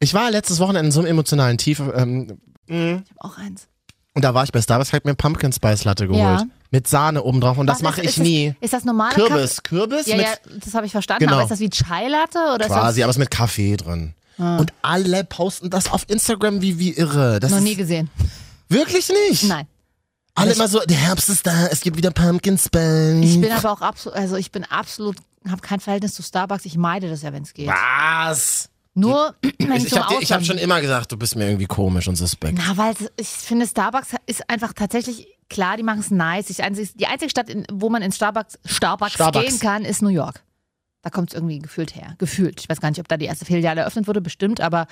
Ich 0.00 0.14
war 0.14 0.30
letztes 0.32 0.58
Wochenende 0.58 0.86
in 0.86 0.92
so 0.92 1.00
einem 1.00 1.10
emotionalen 1.10 1.58
Tief. 1.58 1.80
Ähm, 1.94 2.38
Ich 2.66 2.74
hab 2.76 3.02
auch 3.24 3.38
eins. 3.38 3.68
Und 4.14 4.22
da 4.24 4.34
war 4.34 4.44
ich 4.44 4.52
bei 4.52 4.60
Starbucks, 4.62 4.92
hab 4.92 5.04
mir 5.04 5.14
Pumpkin 5.14 5.52
Spice 5.52 5.84
Latte 5.84 6.06
geholt. 6.06 6.20
Ja. 6.40 6.44
Mit 6.70 6.88
Sahne 6.88 7.22
oben 7.22 7.40
drauf. 7.40 7.58
Und 7.58 7.66
das 7.66 7.82
mache 7.82 8.00
ich 8.00 8.08
ist 8.08 8.18
nie. 8.18 8.54
Das, 8.60 8.66
ist 8.66 8.72
das 8.74 8.84
normale 8.84 9.14
Kürbis. 9.14 9.62
Kürbis? 9.62 10.06
Ja, 10.06 10.16
mit 10.16 10.26
ja, 10.26 10.32
das 10.64 10.74
habe 10.74 10.86
ich 10.86 10.92
verstanden. 10.92 11.24
Genau. 11.24 11.34
Aber 11.34 11.42
ist 11.44 11.50
das 11.50 11.60
wie 11.60 11.70
Chai 11.70 12.08
Latte 12.08 12.38
oder 12.54 12.66
quasi, 12.66 13.00
ist 13.00 13.04
aber 13.04 13.10
es 13.10 13.16
ist 13.16 13.20
mit 13.20 13.30
Kaffee 13.30 13.76
drin. 13.76 14.14
Und 14.38 14.72
alle 14.82 15.24
posten 15.24 15.70
das 15.70 15.90
auf 15.92 16.04
Instagram 16.08 16.60
wie, 16.60 16.78
wie 16.78 16.92
irre. 16.92 17.40
Das 17.40 17.50
noch 17.52 17.60
nie 17.60 17.76
gesehen? 17.76 18.10
wirklich 18.68 19.08
nicht. 19.30 19.44
Nein. 19.44 19.66
Alle 20.34 20.52
immer 20.52 20.66
so, 20.66 20.80
der 20.80 20.96
Herbst 20.96 21.28
ist 21.28 21.46
da, 21.46 21.66
es 21.68 21.80
gibt 21.80 21.96
wieder 21.96 22.10
Pumpkin 22.10 22.58
Spice. 22.58 23.24
Ich 23.24 23.40
bin 23.40 23.52
aber 23.52 23.70
auch 23.70 23.80
absolut, 23.80 24.18
also 24.18 24.34
ich 24.36 24.50
bin 24.50 24.64
absolut, 24.64 25.16
habe 25.48 25.60
kein 25.60 25.78
Verhältnis 25.78 26.14
zu 26.14 26.22
Starbucks. 26.24 26.64
Ich 26.64 26.76
meide 26.76 27.08
das 27.08 27.22
ja, 27.22 27.32
wenn 27.32 27.44
es 27.44 27.54
geht. 27.54 27.68
Was? 27.68 28.68
Nur 28.94 29.34
wenn 29.42 29.72
ich, 29.76 29.84
Ich, 29.84 29.90
zum 29.90 29.98
ich 29.98 30.04
habe 30.04 30.14
hab 30.16 30.22
Ausland- 30.22 30.46
schon 30.46 30.58
immer 30.58 30.80
gesagt, 30.80 31.12
du 31.12 31.16
bist 31.16 31.36
mir 31.36 31.46
irgendwie 31.46 31.66
komisch 31.66 32.08
und 32.08 32.16
suspekt. 32.16 32.58
Na, 32.58 32.76
weil 32.76 32.94
ich 33.16 33.28
finde, 33.28 33.66
Starbucks 33.68 34.08
ist 34.26 34.48
einfach 34.50 34.72
tatsächlich, 34.72 35.28
klar, 35.48 35.76
die 35.76 35.84
machen 35.84 36.00
es 36.00 36.10
nice. 36.10 36.50
Ich, 36.50 36.56
die 36.96 37.06
einzige 37.06 37.30
Stadt, 37.30 37.48
in, 37.48 37.64
wo 37.72 37.88
man 37.88 38.02
in 38.02 38.10
Starbucks, 38.10 38.58
Starbucks, 38.64 39.12
Starbucks. 39.14 39.46
gehen 39.46 39.60
kann, 39.60 39.84
ist 39.84 40.02
New 40.02 40.08
York. 40.08 40.42
Da 41.04 41.10
kommt 41.10 41.28
es 41.28 41.34
irgendwie 41.34 41.58
gefühlt 41.58 41.94
her. 41.94 42.14
Gefühlt. 42.16 42.60
Ich 42.60 42.68
weiß 42.68 42.80
gar 42.80 42.88
nicht, 42.88 42.98
ob 42.98 43.08
da 43.08 43.18
die 43.18 43.26
erste 43.26 43.44
Filiale 43.44 43.82
eröffnet 43.82 44.08
wurde, 44.08 44.22
bestimmt, 44.22 44.62
aber 44.62 44.86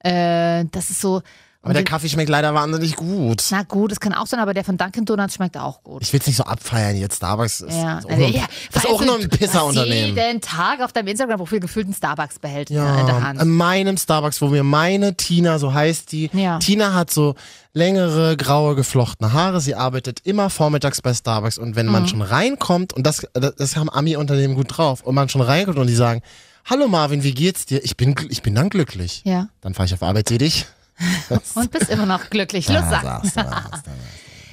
äh, 0.00 0.66
das 0.70 0.90
ist 0.90 1.00
so. 1.00 1.22
Aber 1.66 1.74
der 1.74 1.84
Kaffee 1.84 2.08
schmeckt 2.08 2.28
leider 2.30 2.54
wahnsinnig 2.54 2.96
gut. 2.96 3.44
na 3.50 3.62
gut, 3.64 3.90
das 3.90 4.00
kann 4.00 4.14
auch 4.14 4.26
sein, 4.26 4.40
aber 4.40 4.54
der 4.54 4.64
von 4.64 4.76
Dunkin' 4.78 5.04
Donuts 5.04 5.34
schmeckt 5.34 5.56
auch 5.58 5.82
gut. 5.82 6.02
Ich 6.02 6.12
will 6.12 6.20
es 6.20 6.26
nicht 6.26 6.36
so 6.36 6.44
abfeiern 6.44 6.96
jetzt. 6.96 7.16
Starbucks 7.16 7.60
ist, 7.60 7.74
Ja, 7.74 7.98
ist 7.98 8.06
auch 8.06 8.10
also, 8.10 8.22
nur, 8.22 8.30
ja, 8.30 8.44
ist 8.74 8.86
auch 8.88 9.04
nur 9.04 9.18
ein 9.20 9.28
Pisser-Unternehmen. 9.28 10.16
jeden 10.16 10.40
Tag 10.40 10.80
auf 10.80 10.92
deinem 10.92 11.08
Instagram-Profil 11.08 11.60
gefühlt 11.60 11.86
einen 11.86 11.94
Starbucks-Behälter 11.94 12.72
in 12.72 13.06
der 13.06 13.14
Ja, 13.16 13.22
Hand. 13.22 13.42
in 13.42 13.48
meinem 13.50 13.96
Starbucks, 13.96 14.40
wo 14.40 14.46
mir 14.48 14.62
meine 14.64 15.16
Tina, 15.16 15.58
so 15.58 15.74
heißt 15.74 16.12
die, 16.12 16.30
Ja. 16.32 16.58
Tina 16.58 16.94
hat 16.94 17.10
so 17.10 17.34
längere, 17.72 18.36
graue, 18.36 18.74
geflochtene 18.74 19.32
Haare. 19.32 19.60
Sie 19.60 19.74
arbeitet 19.74 20.20
immer 20.24 20.48
vormittags 20.50 21.02
bei 21.02 21.12
Starbucks 21.12 21.58
und 21.58 21.76
wenn 21.76 21.86
man 21.86 22.04
Mhm. 22.04 22.08
schon 22.08 22.22
reinkommt, 22.22 22.92
und 22.94 23.06
das, 23.06 23.26
das 23.34 23.76
haben 23.76 23.90
Ami-Unternehmen 23.90 24.54
gut 24.54 24.76
drauf, 24.78 25.02
und 25.02 25.14
man 25.14 25.28
schon 25.28 25.42
reinkommt 25.42 25.76
und 25.78 25.86
die 25.86 25.94
sagen, 25.94 26.22
hallo 26.64 26.88
Marvin, 26.88 27.22
wie 27.22 27.32
geht's 27.34 27.66
dir? 27.66 27.84
Ich 27.84 27.96
bin, 27.96 28.14
ich 28.28 28.42
bin 28.42 28.54
dann 28.54 28.70
glücklich. 28.70 29.22
Ja. 29.24 29.48
Dann 29.60 29.74
fahre 29.74 29.86
ich 29.86 29.94
auf 29.94 30.02
Arbeit, 30.02 30.28
sehe 30.28 30.38
dich. 30.38 30.66
Und 31.54 31.70
bist 31.70 31.90
immer 31.90 32.06
noch 32.06 32.30
glücklich. 32.30 32.66
Da 32.66 32.88
sagst 32.88 33.36
du 33.36 33.40
was. 33.44 33.82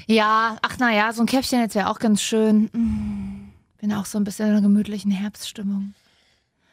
Ja, 0.08 0.58
ach 0.62 0.76
na 0.80 0.94
ja, 0.94 1.14
so 1.14 1.22
ein 1.22 1.26
Käffchen 1.28 1.62
jetzt 1.62 1.76
wäre 1.76 1.90
auch 1.90 2.00
ganz 2.00 2.22
schön. 2.22 2.70
Mm, 2.74 3.52
Bin 3.80 3.94
auch 3.94 4.06
so 4.06 4.18
ein 4.18 4.24
bisschen 4.26 4.48
in 4.48 4.52
einer 4.54 4.62
gemütlichen 4.62 5.12
Herbststimmung. 5.12 5.94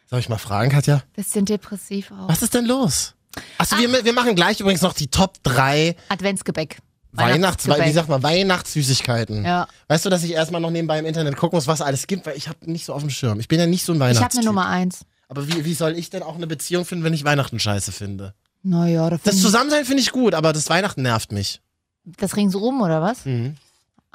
Soll 0.08 0.18
ich 0.18 0.28
mal 0.28 0.38
fragen, 0.38 0.70
Katja? 0.70 1.02
Bisschen 1.14 1.44
depressiv 1.44 2.10
auch. 2.10 2.28
Was 2.28 2.42
ist 2.42 2.54
denn 2.54 2.66
los? 2.66 3.14
Achso, 3.58 3.78
wir, 3.78 4.04
wir 4.04 4.12
machen 4.12 4.34
gleich 4.34 4.58
übrigens 4.58 4.82
noch 4.82 4.92
die 4.92 5.06
Top 5.06 5.40
3 5.44 5.94
Adventsgebäck. 6.08 6.78
Weihnachts, 7.12 7.66
wie 7.68 7.92
sagt 7.92 8.08
man, 8.08 8.22
Weihnachtssüßigkeiten. 8.22 9.44
Ja. 9.44 9.66
Weißt 9.88 10.04
du, 10.04 10.10
dass 10.10 10.22
ich 10.22 10.32
erstmal 10.32 10.60
noch 10.60 10.70
nebenbei 10.70 10.98
im 10.98 11.06
Internet 11.06 11.36
gucken 11.36 11.56
muss, 11.56 11.66
was 11.66 11.80
alles 11.80 12.06
gibt, 12.06 12.26
weil 12.26 12.36
ich 12.36 12.48
habe 12.48 12.70
nicht 12.70 12.84
so 12.84 12.92
auf 12.94 13.02
dem 13.02 13.10
Schirm. 13.10 13.40
Ich 13.40 13.48
bin 13.48 13.58
ja 13.58 13.66
nicht 13.66 13.84
so 13.84 13.92
ein 13.92 13.96
Ich 13.96 14.00
habe 14.02 14.14
Weihnachtstyp. 14.16 14.40
eine 14.40 14.46
Nummer 14.46 14.66
eins. 14.68 15.04
Aber 15.28 15.46
wie, 15.48 15.64
wie 15.64 15.74
soll 15.74 15.96
ich 15.96 16.10
denn 16.10 16.22
auch 16.24 16.34
eine 16.34 16.46
Beziehung 16.46 16.84
finden, 16.84 17.04
wenn 17.04 17.14
ich 17.14 17.24
Weihnachten 17.24 17.58
scheiße 17.60 17.92
finde? 17.92 18.34
Naja, 18.62 19.08
Das 19.24 19.40
Zusammensein 19.40 19.84
finde 19.84 20.02
ich 20.02 20.12
gut, 20.12 20.34
aber 20.34 20.52
das 20.52 20.68
Weihnachten 20.68 21.02
nervt 21.02 21.32
mich. 21.32 21.60
das 22.04 22.36
ringsrum 22.36 22.80
oder 22.82 23.00
was? 23.00 23.24
Mhm. 23.24 23.56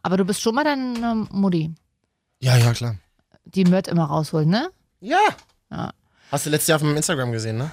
Aber 0.03 0.17
du 0.17 0.25
bist 0.25 0.41
schon 0.41 0.53
mal 0.55 0.63
deine 0.63 1.27
Mutti. 1.31 1.73
Ja, 2.39 2.55
ja, 2.57 2.73
klar. 2.73 2.95
Die 3.45 3.63
Mört 3.65 3.87
immer 3.87 4.05
rausholen, 4.05 4.49
ne? 4.49 4.69
Ja. 4.99 5.19
Ja. 5.71 5.91
Hast 6.31 6.45
du 6.45 6.49
letztes 6.49 6.67
Jahr 6.67 6.75
auf 6.77 6.83
meinem 6.83 6.97
Instagram 6.97 7.31
gesehen, 7.31 7.57
ne? 7.57 7.71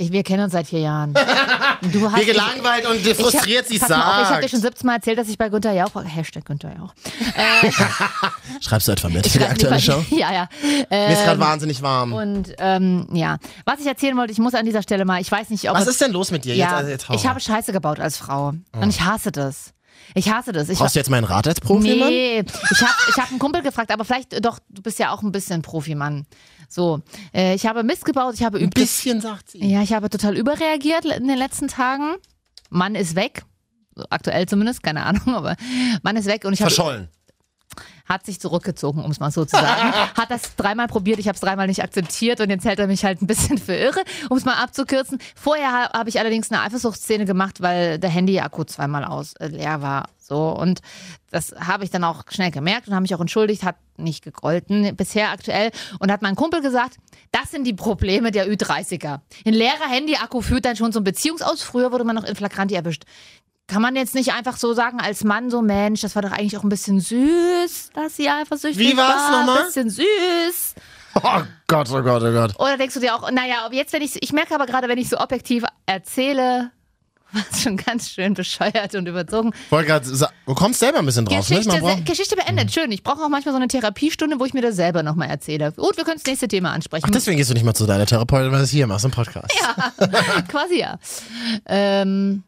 Ich, 0.00 0.12
wir 0.12 0.22
kennen 0.22 0.44
uns 0.44 0.52
seit 0.52 0.66
vier 0.68 0.80
Jahren. 0.80 1.14
Du 1.92 2.10
hast 2.10 2.20
Wie 2.20 2.24
gelangweilt 2.26 2.86
und 2.88 3.06
ich- 3.06 3.16
frustriert 3.16 3.68
sie 3.68 3.74
ich, 3.76 3.80
pass 3.80 3.88
mal 3.90 3.96
auf, 3.96 4.22
Ich 4.22 4.28
habe 4.30 4.40
dir 4.42 4.48
sagt. 4.48 4.50
schon 4.50 4.60
17 4.60 4.86
Mal 4.86 4.94
erzählt, 4.96 5.16
dass 5.18 5.28
ich 5.28 5.38
bei 5.38 5.48
Günther 5.48 5.72
Jauch. 5.72 5.90
Hashtag 6.04 6.44
Günther 6.44 6.74
Jauch. 6.76 6.92
Schreibst 8.60 8.88
du 8.88 8.92
etwa 8.92 9.08
mit 9.08 9.26
für 9.28 9.38
die 9.38 9.44
aktuelle 9.44 9.80
Show? 9.80 10.04
Ja, 10.10 10.32
ja. 10.32 10.48
Mir 10.90 11.12
ist 11.12 11.22
gerade 11.22 11.32
Ähm, 11.34 11.40
wahnsinnig 11.40 11.82
warm. 11.82 12.12
Und 12.12 12.52
ähm, 12.58 13.06
ja, 13.12 13.38
was 13.64 13.80
ich 13.80 13.86
erzählen 13.86 14.16
wollte, 14.16 14.32
ich 14.32 14.38
muss 14.38 14.54
an 14.54 14.66
dieser 14.66 14.82
Stelle 14.82 15.04
mal, 15.04 15.20
ich 15.20 15.30
weiß 15.30 15.50
nicht, 15.50 15.68
ob 15.70 15.76
Was 15.76 15.82
es- 15.84 15.90
ist 15.90 16.00
denn 16.00 16.12
los 16.12 16.30
mit 16.30 16.44
dir? 16.44 16.54
ja, 16.56 16.64
jetzt, 16.66 16.74
also 16.74 16.90
jetzt 16.90 17.08
hau 17.08 17.14
ich 17.14 17.26
habe. 17.26 17.40
Scheiße 17.40 17.72
gebaut 17.72 18.00
als 18.00 18.16
Frau 18.16 18.48
und 18.72 18.88
ich 18.90 19.00
hasse 19.02 19.30
das. 19.32 19.72
Ich 20.14 20.30
hasse 20.32 20.52
das. 20.52 20.68
Ich 20.68 20.78
Brauchst 20.78 20.94
du 20.96 21.00
jetzt 21.00 21.10
meinen 21.10 21.24
Rat 21.24 21.46
als 21.46 21.60
Profi, 21.60 21.88
Nee, 21.96 22.40
ich 22.40 22.82
habe 22.82 22.92
ich 23.10 23.16
hab 23.18 23.30
einen 23.30 23.38
Kumpel 23.38 23.62
gefragt, 23.62 23.92
aber 23.92 24.04
vielleicht 24.04 24.32
äh, 24.32 24.40
doch, 24.40 24.58
du 24.68 24.82
bist 24.82 24.98
ja 24.98 25.12
auch 25.12 25.22
ein 25.22 25.30
bisschen 25.32 25.62
Profimann. 25.62 26.26
So, 26.68 27.00
äh, 27.34 27.54
ich 27.54 27.66
habe 27.66 27.82
Mist 27.82 28.04
gebaut, 28.04 28.34
ich 28.34 28.42
habe 28.44 28.58
Ein 28.58 28.64
üblich, 28.64 28.84
bisschen, 28.84 29.20
sagt 29.20 29.50
sie. 29.52 29.64
ja, 29.64 29.82
ich 29.82 29.92
habe 29.94 30.10
total 30.10 30.36
überreagiert 30.36 31.04
in 31.06 31.26
den 31.26 31.38
letzten 31.38 31.68
Tagen. 31.68 32.16
Mann 32.70 32.94
ist 32.94 33.14
weg, 33.16 33.42
aktuell 34.10 34.46
zumindest, 34.46 34.82
keine 34.82 35.04
Ahnung, 35.04 35.28
aber 35.34 35.56
Mann 36.02 36.16
ist 36.16 36.26
weg 36.26 36.44
und 36.44 36.52
ich 36.52 36.60
habe 36.60 36.70
Verschollen. 36.70 37.08
hat 38.06 38.26
sich 38.26 38.38
zurückgezogen, 38.40 39.02
um 39.04 39.10
es 39.10 39.18
mal 39.20 39.30
so 39.30 39.44
zu 39.46 39.56
sagen. 39.56 39.92
Hat 40.16 40.30
das 40.30 40.56
dreimal 40.56 40.88
probiert, 40.88 41.18
ich 41.18 41.28
habe 41.28 41.34
es 41.36 41.40
dreimal 41.40 41.66
nicht 41.66 41.82
akzeptiert 41.82 42.40
und 42.40 42.50
jetzt 42.50 42.64
hält 42.64 42.78
er 42.78 42.86
mich 42.86 43.04
halt 43.04 43.22
ein 43.22 43.26
bisschen 43.26 43.56
für 43.58 43.74
irre, 43.74 44.02
um 44.30 44.36
es 44.36 44.44
mal 44.44 44.54
abzukürzen. 44.62 45.18
Vorher 45.34 45.72
ha- 45.72 45.92
habe 45.92 46.08
ich 46.10 46.18
allerdings 46.18 46.50
eine 46.50 46.60
Eifersuchtsszene 46.62 47.24
gemacht, 47.24 47.60
weil 47.62 47.98
der 47.98 48.10
Handy-Akku 48.10 48.64
zweimal 48.64 49.04
aus 49.04 49.34
äh, 49.34 49.46
leer 49.48 49.80
war. 49.82 50.08
So 50.28 50.50
und 50.50 50.80
das 51.30 51.54
habe 51.58 51.84
ich 51.84 51.90
dann 51.90 52.04
auch 52.04 52.24
schnell 52.28 52.50
gemerkt 52.50 52.86
und 52.86 52.94
habe 52.94 53.02
mich 53.02 53.14
auch 53.14 53.20
entschuldigt, 53.20 53.62
hat 53.62 53.76
nicht 53.96 54.22
gegolten 54.22 54.94
bisher 54.94 55.30
aktuell 55.30 55.70
und 56.00 56.12
hat 56.12 56.20
mein 56.20 56.36
Kumpel 56.36 56.60
gesagt, 56.60 56.96
das 57.32 57.50
sind 57.50 57.64
die 57.64 57.72
Probleme 57.72 58.30
der 58.30 58.46
Ü30er. 58.46 59.20
Ein 59.46 59.54
leerer 59.54 59.88
Handy-Akku 59.88 60.42
führt 60.42 60.66
dann 60.66 60.76
schon 60.76 60.92
zum 60.92 61.02
Beziehungsaus. 61.02 61.62
Früher 61.62 61.92
wurde 61.92 62.04
man 62.04 62.14
noch 62.14 62.24
in 62.24 62.36
Flagranti 62.36 62.74
erwischt. 62.74 63.04
Kann 63.68 63.82
man 63.82 63.96
jetzt 63.96 64.14
nicht 64.14 64.32
einfach 64.32 64.56
so 64.56 64.72
sagen 64.74 65.00
als 65.00 65.24
Mann 65.24 65.50
so, 65.50 65.62
Mensch, 65.62 66.02
das 66.02 66.14
war 66.14 66.22
doch 66.22 66.32
eigentlich 66.32 66.56
auch 66.58 66.62
ein 66.62 66.70
bisschen 66.70 67.00
süß, 67.00 67.90
dass 67.94 68.16
sie 68.16 68.28
eifersüchtig 68.28 68.78
Wie 68.78 68.96
war's 68.96 69.32
war. 69.32 69.40
nochmal? 69.40 69.58
Ein 69.60 69.66
bisschen 69.66 69.90
süß. 69.90 70.74
Oh 71.14 71.42
Gott, 71.66 71.90
oh 71.90 72.02
Gott, 72.02 72.22
oh 72.22 72.32
Gott. 72.32 72.58
Oder 72.58 72.76
denkst 72.76 72.94
du 72.94 73.00
dir 73.00 73.14
auch, 73.14 73.30
naja, 73.30 73.64
aber 73.64 73.74
jetzt, 73.74 73.92
wenn 73.92 74.02
ich, 74.02 74.22
ich 74.22 74.32
merke 74.32 74.54
aber 74.54 74.66
gerade, 74.66 74.88
wenn 74.88 74.98
ich 74.98 75.08
so 75.08 75.18
objektiv 75.18 75.64
erzähle, 75.86 76.70
war 77.32 77.42
schon 77.62 77.76
ganz 77.76 78.10
schön 78.10 78.34
bescheuert 78.34 78.94
und 78.94 79.06
überzogen. 79.06 79.52
Wollte 79.70 80.00
Du 80.46 80.54
kommst 80.54 80.80
selber 80.80 80.98
ein 81.00 81.06
bisschen 81.06 81.24
drauf, 81.24 81.46
Geschichte, 81.46 81.72
ne? 81.74 81.80
Braucht- 81.80 82.06
Geschichte 82.06 82.36
beendet, 82.36 82.72
schön. 82.72 82.90
Ich 82.92 83.02
brauche 83.02 83.22
auch 83.22 83.28
manchmal 83.28 83.52
so 83.52 83.58
eine 83.58 83.68
Therapiestunde, 83.68 84.38
wo 84.40 84.44
ich 84.44 84.54
mir 84.54 84.62
das 84.62 84.76
selber 84.76 85.02
nochmal 85.02 85.28
erzähle. 85.28 85.72
Gut, 85.72 85.96
wir 85.96 86.04
können 86.04 86.16
das 86.16 86.26
nächste 86.26 86.48
Thema 86.48 86.72
ansprechen. 86.72 87.04
Ach, 87.06 87.10
deswegen 87.10 87.36
gehst 87.36 87.50
du 87.50 87.54
nicht 87.54 87.64
mal 87.64 87.74
zu 87.74 87.86
deiner 87.86 88.06
Therapeutin, 88.06 88.50
weil 88.52 88.58
du 88.58 88.64
es 88.64 88.70
hier 88.70 88.86
machst 88.86 89.04
im 89.04 89.10
Podcast. 89.10 89.52
Quasi 90.48 90.78
ja. 90.80 90.98
Ähm, 91.66 92.42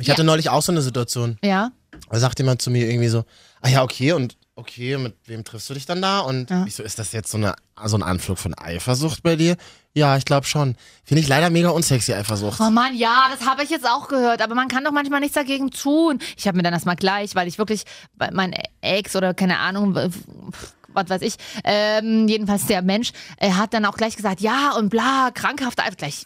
Ich 0.00 0.10
hatte 0.10 0.24
neulich 0.24 0.48
auch 0.50 0.62
so 0.62 0.72
eine 0.72 0.82
Situation. 0.82 1.38
ja. 1.42 1.70
Da 2.10 2.18
sagt 2.20 2.38
jemand 2.38 2.60
zu 2.62 2.70
mir 2.70 2.88
irgendwie 2.88 3.08
so, 3.08 3.24
ah 3.62 3.68
ja, 3.68 3.82
okay, 3.82 4.12
und 4.12 4.36
okay, 4.56 4.96
mit 4.96 5.14
wem 5.26 5.44
triffst 5.44 5.68
du 5.70 5.74
dich 5.74 5.86
dann 5.86 6.02
da? 6.02 6.20
Und 6.20 6.50
Ja. 6.50 6.64
ich 6.66 6.74
so, 6.74 6.82
ist 6.82 6.98
das 6.98 7.12
jetzt 7.12 7.30
so, 7.30 7.36
eine, 7.38 7.54
so 7.84 7.96
ein 7.96 8.02
Anflug 8.02 8.38
von 8.38 8.54
Eifersucht 8.58 9.22
bei 9.22 9.36
dir? 9.36 9.56
Ja, 9.94 10.16
ich 10.16 10.24
glaube 10.24 10.46
schon. 10.46 10.76
Finde 11.04 11.22
ich 11.22 11.28
leider 11.28 11.48
mega 11.50 11.70
unsexy, 11.70 12.12
Eifersucht. 12.12 12.60
Oh 12.60 12.70
Mann, 12.70 12.94
ja, 12.94 13.28
das 13.30 13.46
habe 13.48 13.62
ich 13.62 13.70
jetzt 13.70 13.88
auch 13.88 14.08
gehört, 14.08 14.42
aber 14.42 14.54
man 14.54 14.68
kann 14.68 14.84
doch 14.84 14.92
manchmal 14.92 15.20
nichts 15.20 15.34
dagegen 15.36 15.70
tun. 15.70 16.18
Ich 16.36 16.46
habe 16.46 16.56
mir 16.56 16.62
dann 16.62 16.74
erstmal 16.74 16.96
gleich, 16.96 17.34
weil 17.34 17.48
ich 17.48 17.56
wirklich, 17.58 17.84
mein 18.32 18.54
Ex 18.80 19.14
oder 19.16 19.32
keine 19.34 19.58
Ahnung, 19.58 19.94
was 20.88 21.08
weiß 21.08 21.22
ich, 21.22 21.36
ähm, 21.64 22.26
jedenfalls 22.28 22.66
der 22.66 22.82
Mensch, 22.82 23.12
er 23.36 23.56
hat 23.58 23.72
dann 23.74 23.84
auch 23.84 23.96
gleich 23.96 24.16
gesagt, 24.16 24.40
ja 24.40 24.72
und 24.78 24.88
bla, 24.88 25.30
krankhaft, 25.32 25.80
einfach 25.80 25.96
gleich, 25.98 26.24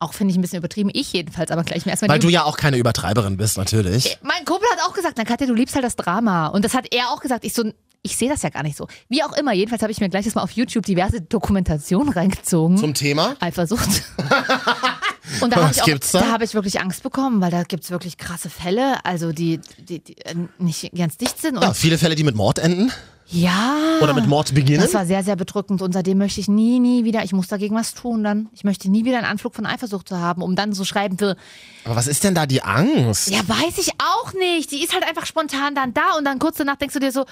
auch 0.00 0.12
finde 0.12 0.32
ich 0.32 0.38
ein 0.38 0.42
bisschen 0.42 0.58
übertrieben, 0.58 0.90
ich 0.92 1.12
jedenfalls, 1.12 1.50
aber 1.50 1.64
gleich 1.64 1.84
mir 1.84 1.90
erstmal 1.92 2.08
Weil 2.10 2.18
du 2.20 2.28
ja 2.28 2.44
auch 2.44 2.56
keine 2.56 2.76
Übertreiberin 2.76 3.36
bist, 3.36 3.58
natürlich. 3.58 4.16
mein 4.22 4.44
Kumpel 4.44 4.68
hat 4.70 4.80
auch 4.88 4.94
gesagt, 4.94 5.14
na 5.18 5.24
Katja, 5.24 5.46
du 5.46 5.54
liebst 5.54 5.74
halt 5.74 5.84
das 5.84 5.96
Drama. 5.96 6.46
Und 6.48 6.64
das 6.64 6.74
hat 6.74 6.92
er 6.94 7.10
auch 7.10 7.20
gesagt. 7.20 7.44
Ich 7.44 7.52
so, 7.54 7.64
ich 8.02 8.16
sehe 8.16 8.28
das 8.28 8.42
ja 8.42 8.50
gar 8.50 8.62
nicht 8.62 8.76
so. 8.76 8.86
Wie 9.08 9.22
auch 9.24 9.32
immer, 9.36 9.52
jedenfalls 9.52 9.82
habe 9.82 9.90
ich 9.90 10.00
mir 10.00 10.08
gleich 10.08 10.24
jetzt 10.24 10.34
mal 10.36 10.42
auf 10.42 10.52
YouTube 10.52 10.86
diverse 10.86 11.20
Dokumentationen 11.20 12.12
reingezogen. 12.12 12.76
Zum 12.78 12.94
Thema? 12.94 13.34
Eifersucht. 13.40 13.88
Und 15.40 15.52
da 15.52 15.56
habe 15.62 15.72
ich, 15.74 15.82
auch- 15.82 15.98
da? 16.12 16.20
da 16.20 16.32
hab 16.32 16.42
ich 16.42 16.54
wirklich 16.54 16.80
Angst 16.80 17.02
bekommen, 17.02 17.40
weil 17.40 17.50
da 17.50 17.62
gibt 17.64 17.84
es 17.84 17.90
wirklich 17.90 18.16
krasse 18.16 18.48
Fälle, 18.50 19.04
also 19.04 19.32
die, 19.32 19.60
die, 19.78 19.98
die 20.02 20.16
äh, 20.24 20.34
nicht 20.58 20.90
ganz 20.96 21.16
dicht 21.18 21.40
sind. 21.40 21.56
Und 21.56 21.62
Ja, 21.64 21.74
viele 21.74 21.98
Fälle, 21.98 22.14
die 22.14 22.24
mit 22.24 22.34
Mord 22.34 22.58
enden 22.58 22.90
ja, 23.30 23.98
oder 24.00 24.14
mit 24.14 24.26
Mord 24.26 24.54
beginnen. 24.54 24.80
das 24.80 24.94
war 24.94 25.04
sehr, 25.04 25.22
sehr 25.22 25.36
bedrückend. 25.36 25.82
Und 25.82 25.92
seitdem 25.92 26.18
möchte 26.18 26.40
ich 26.40 26.48
nie, 26.48 26.80
nie 26.80 27.04
wieder, 27.04 27.24
ich 27.24 27.32
muss 27.32 27.48
dagegen 27.48 27.74
was 27.76 27.94
tun 27.94 28.24
dann. 28.24 28.48
Ich 28.52 28.64
möchte 28.64 28.90
nie 28.90 29.04
wieder 29.04 29.18
einen 29.18 29.26
Anflug 29.26 29.54
von 29.54 29.66
Eifersucht 29.66 30.08
zu 30.08 30.18
haben, 30.18 30.42
um 30.42 30.56
dann 30.56 30.72
so 30.72 30.84
schreiben 30.84 31.18
für, 31.18 31.36
Aber 31.84 31.96
was 31.96 32.06
ist 32.06 32.24
denn 32.24 32.34
da 32.34 32.46
die 32.46 32.62
Angst? 32.62 33.30
Ja, 33.30 33.40
weiß 33.46 33.78
ich 33.78 33.90
auch 33.98 34.32
nicht. 34.32 34.70
Die 34.72 34.82
ist 34.82 34.94
halt 34.94 35.06
einfach 35.06 35.26
spontan 35.26 35.74
dann 35.74 35.92
da 35.92 36.16
und 36.16 36.24
dann 36.24 36.38
kurz 36.38 36.56
danach 36.56 36.76
denkst 36.76 36.94
du 36.94 37.00
dir 37.00 37.12
so, 37.12 37.26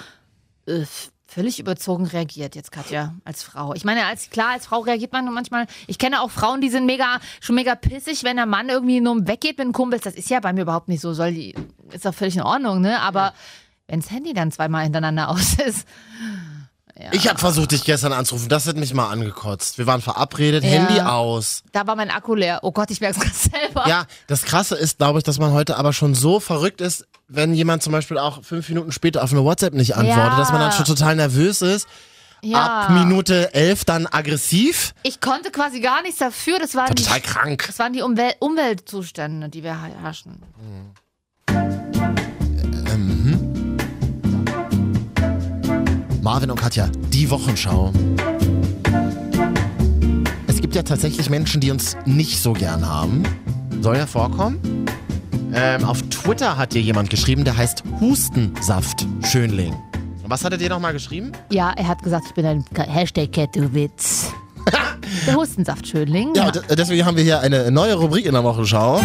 äh, 0.66 0.84
völlig 1.26 1.58
überzogen 1.58 2.06
reagiert 2.06 2.54
jetzt 2.54 2.72
Katja 2.72 3.14
als 3.24 3.42
Frau. 3.42 3.74
Ich 3.74 3.84
meine, 3.84 4.04
als 4.06 4.30
klar, 4.30 4.50
als 4.50 4.66
Frau 4.66 4.80
reagiert 4.80 5.12
man 5.12 5.32
manchmal. 5.32 5.66
Ich 5.86 5.98
kenne 5.98 6.22
auch 6.22 6.30
Frauen, 6.30 6.60
die 6.60 6.70
sind 6.70 6.86
mega, 6.86 7.20
schon 7.40 7.56
mega 7.56 7.74
pissig, 7.74 8.22
wenn 8.22 8.36
der 8.36 8.46
Mann 8.46 8.68
irgendwie 8.68 9.00
nur 9.00 9.26
weggeht 9.26 9.58
mit 9.58 9.64
einem 9.64 9.72
Kumpel. 9.72 9.98
Das 9.98 10.14
ist 10.14 10.30
ja 10.30 10.40
bei 10.40 10.52
mir 10.52 10.62
überhaupt 10.62 10.88
nicht 10.88 11.00
so. 11.00 11.14
Soll 11.14 11.32
die, 11.32 11.54
ist 11.92 12.04
doch 12.04 12.14
völlig 12.14 12.36
in 12.36 12.42
Ordnung, 12.42 12.80
ne? 12.80 13.00
Aber 13.00 13.26
wenn 13.26 13.34
das 13.88 14.10
Handy 14.10 14.32
dann 14.34 14.50
zweimal 14.52 14.84
hintereinander 14.84 15.28
aus 15.30 15.54
ist. 15.54 15.86
Ich 17.12 17.28
habe 17.28 17.38
versucht, 17.38 17.72
dich 17.72 17.84
gestern 17.84 18.14
anzurufen. 18.14 18.48
Das 18.48 18.66
hat 18.66 18.76
mich 18.76 18.94
mal 18.94 19.10
angekotzt. 19.10 19.76
Wir 19.76 19.86
waren 19.86 20.00
verabredet, 20.00 20.64
Ja. 20.64 20.70
Handy 20.70 21.00
aus. 21.02 21.62
Da 21.72 21.86
war 21.86 21.94
mein 21.94 22.10
Akku 22.10 22.34
leer. 22.34 22.60
Oh 22.62 22.72
Gott, 22.72 22.90
ich 22.90 23.02
merke 23.02 23.18
es 23.18 23.22
gerade 23.22 23.36
selber. 23.58 23.86
Ja, 23.86 24.06
das 24.28 24.44
Krasse 24.44 24.76
ist, 24.76 24.96
glaube 24.96 25.18
ich, 25.18 25.24
dass 25.24 25.38
man 25.38 25.52
heute 25.52 25.76
aber 25.76 25.92
schon 25.92 26.14
so 26.14 26.40
verrückt 26.40 26.80
ist. 26.80 27.06
wenn 27.28 27.52
jemand 27.54 27.82
zum 27.82 27.92
Beispiel 27.92 28.18
auch 28.18 28.42
fünf 28.44 28.68
Minuten 28.70 28.92
später 28.92 29.22
auf 29.24 29.32
eine 29.32 29.42
WhatsApp 29.44 29.74
nicht 29.74 29.96
antwortet, 29.96 30.24
Ja. 30.32 30.36
dass 30.38 30.52
man 30.52 30.60
dann 30.60 30.72
schon 30.72 30.84
total 30.86 31.16
nervös 31.16 31.60
ist. 31.60 31.86
Ja. 32.40 32.84
Ab 32.84 32.90
Minute 32.90 33.52
elf 33.52 33.84
dann 33.84 34.06
aggressiv. 34.06 34.94
Ich 35.02 35.20
konnte 35.20 35.50
quasi 35.50 35.80
gar 35.80 36.02
nichts 36.02 36.18
dafür. 36.20 36.58
Das 36.60 36.74
waren, 36.76 36.94
die, 36.94 37.02
Total 37.02 37.20
krank. 37.20 37.64
das 37.66 37.78
waren 37.80 37.92
die 37.92 38.02
Umwel 38.02 38.32
Umweltzustände, 38.38 39.48
die 39.48 39.62
wir 39.64 39.76
herrschen. 39.82 40.40
Marvin 46.26 46.50
und 46.50 46.60
Katja, 46.60 46.88
die 47.12 47.30
Wochenschau. 47.30 47.92
Es 50.48 50.60
gibt 50.60 50.74
ja 50.74 50.82
tatsächlich 50.82 51.30
Menschen, 51.30 51.60
die 51.60 51.70
uns 51.70 51.96
nicht 52.04 52.42
so 52.42 52.52
gern 52.52 52.84
haben. 52.84 53.22
Soll 53.80 53.96
ja 53.96 54.06
vorkommen. 54.08 54.58
Ähm, 55.54 55.84
auf 55.84 56.02
Twitter 56.10 56.56
hat 56.58 56.72
dir 56.74 56.82
jemand 56.82 57.10
geschrieben, 57.10 57.44
der 57.44 57.56
heißt 57.56 57.84
Hustensaft 58.00 59.06
Schönling. 59.24 59.72
Und 60.24 60.28
was 60.28 60.44
hat 60.44 60.50
er 60.50 60.58
dir 60.58 60.68
nochmal 60.68 60.92
geschrieben? 60.92 61.30
Ja, 61.52 61.72
er 61.76 61.86
hat 61.86 62.02
gesagt, 62.02 62.24
ich 62.26 62.34
bin 62.34 62.44
ein 62.44 62.64
Hashtag 62.76 63.30
Kettowitz. 63.30 64.32
Der 65.28 65.36
Hustensaftschönling. 65.36 66.34
Ja, 66.34 66.50
d- 66.50 66.58
deswegen 66.76 67.06
haben 67.06 67.16
wir 67.16 67.22
hier 67.22 67.38
eine 67.38 67.70
neue 67.70 67.94
Rubrik 67.94 68.26
in 68.26 68.32
der 68.32 68.42
Wochenschau. 68.42 69.00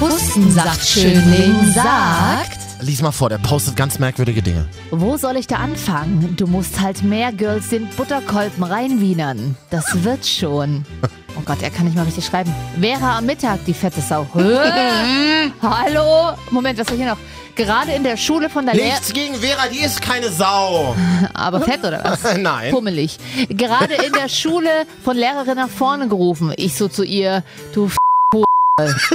Hustensaftschönling 0.00 1.74
sagt. 1.74 2.67
Lies 2.80 3.02
mal 3.02 3.10
vor, 3.12 3.28
der 3.28 3.38
postet 3.38 3.74
ganz 3.76 3.98
merkwürdige 3.98 4.40
Dinge. 4.40 4.68
Wo 4.90 5.16
soll 5.16 5.36
ich 5.36 5.48
da 5.48 5.56
anfangen? 5.56 6.34
Du 6.36 6.46
musst 6.46 6.80
halt 6.80 7.02
mehr 7.02 7.32
Girls 7.32 7.70
den 7.70 7.88
Butterkolben 7.96 8.62
reinwienern. 8.62 9.56
Das 9.70 10.04
wird 10.04 10.26
schon. 10.26 10.84
Oh 11.36 11.42
Gott, 11.44 11.62
er 11.62 11.70
kann 11.70 11.84
nicht 11.84 11.94
mal 11.94 12.02
richtig 12.02 12.24
schreiben. 12.26 12.52
Vera 12.80 13.18
am 13.18 13.26
Mittag, 13.26 13.64
die 13.64 13.72
fette 13.72 14.00
Sau. 14.00 14.26
Hallo? 15.62 16.36
Moment, 16.50 16.76
was 16.80 16.88
war 16.88 16.96
hier 16.96 17.06
noch? 17.06 17.18
Gerade 17.54 17.92
in 17.92 18.02
der 18.02 18.16
Schule 18.16 18.50
von 18.50 18.66
der 18.66 18.74
Lehrerin. 18.74 18.92
Nichts 18.94 19.12
gegen 19.12 19.34
Vera, 19.36 19.68
die 19.68 19.78
ist 19.78 20.02
keine 20.02 20.30
Sau. 20.30 20.96
Aber 21.34 21.60
fett 21.60 21.84
oder 21.84 22.02
was? 22.02 22.36
Nein. 22.38 22.72
Pummelig. 22.72 23.18
Gerade 23.50 23.94
in 23.94 24.12
der 24.14 24.28
Schule 24.28 24.68
von 25.04 25.16
Lehrerin 25.16 25.54
nach 25.54 25.68
vorne 25.68 26.08
gerufen. 26.08 26.52
Ich 26.56 26.74
so 26.74 26.88
zu 26.88 27.04
ihr, 27.04 27.44
du 27.72 27.86
F 27.86 27.96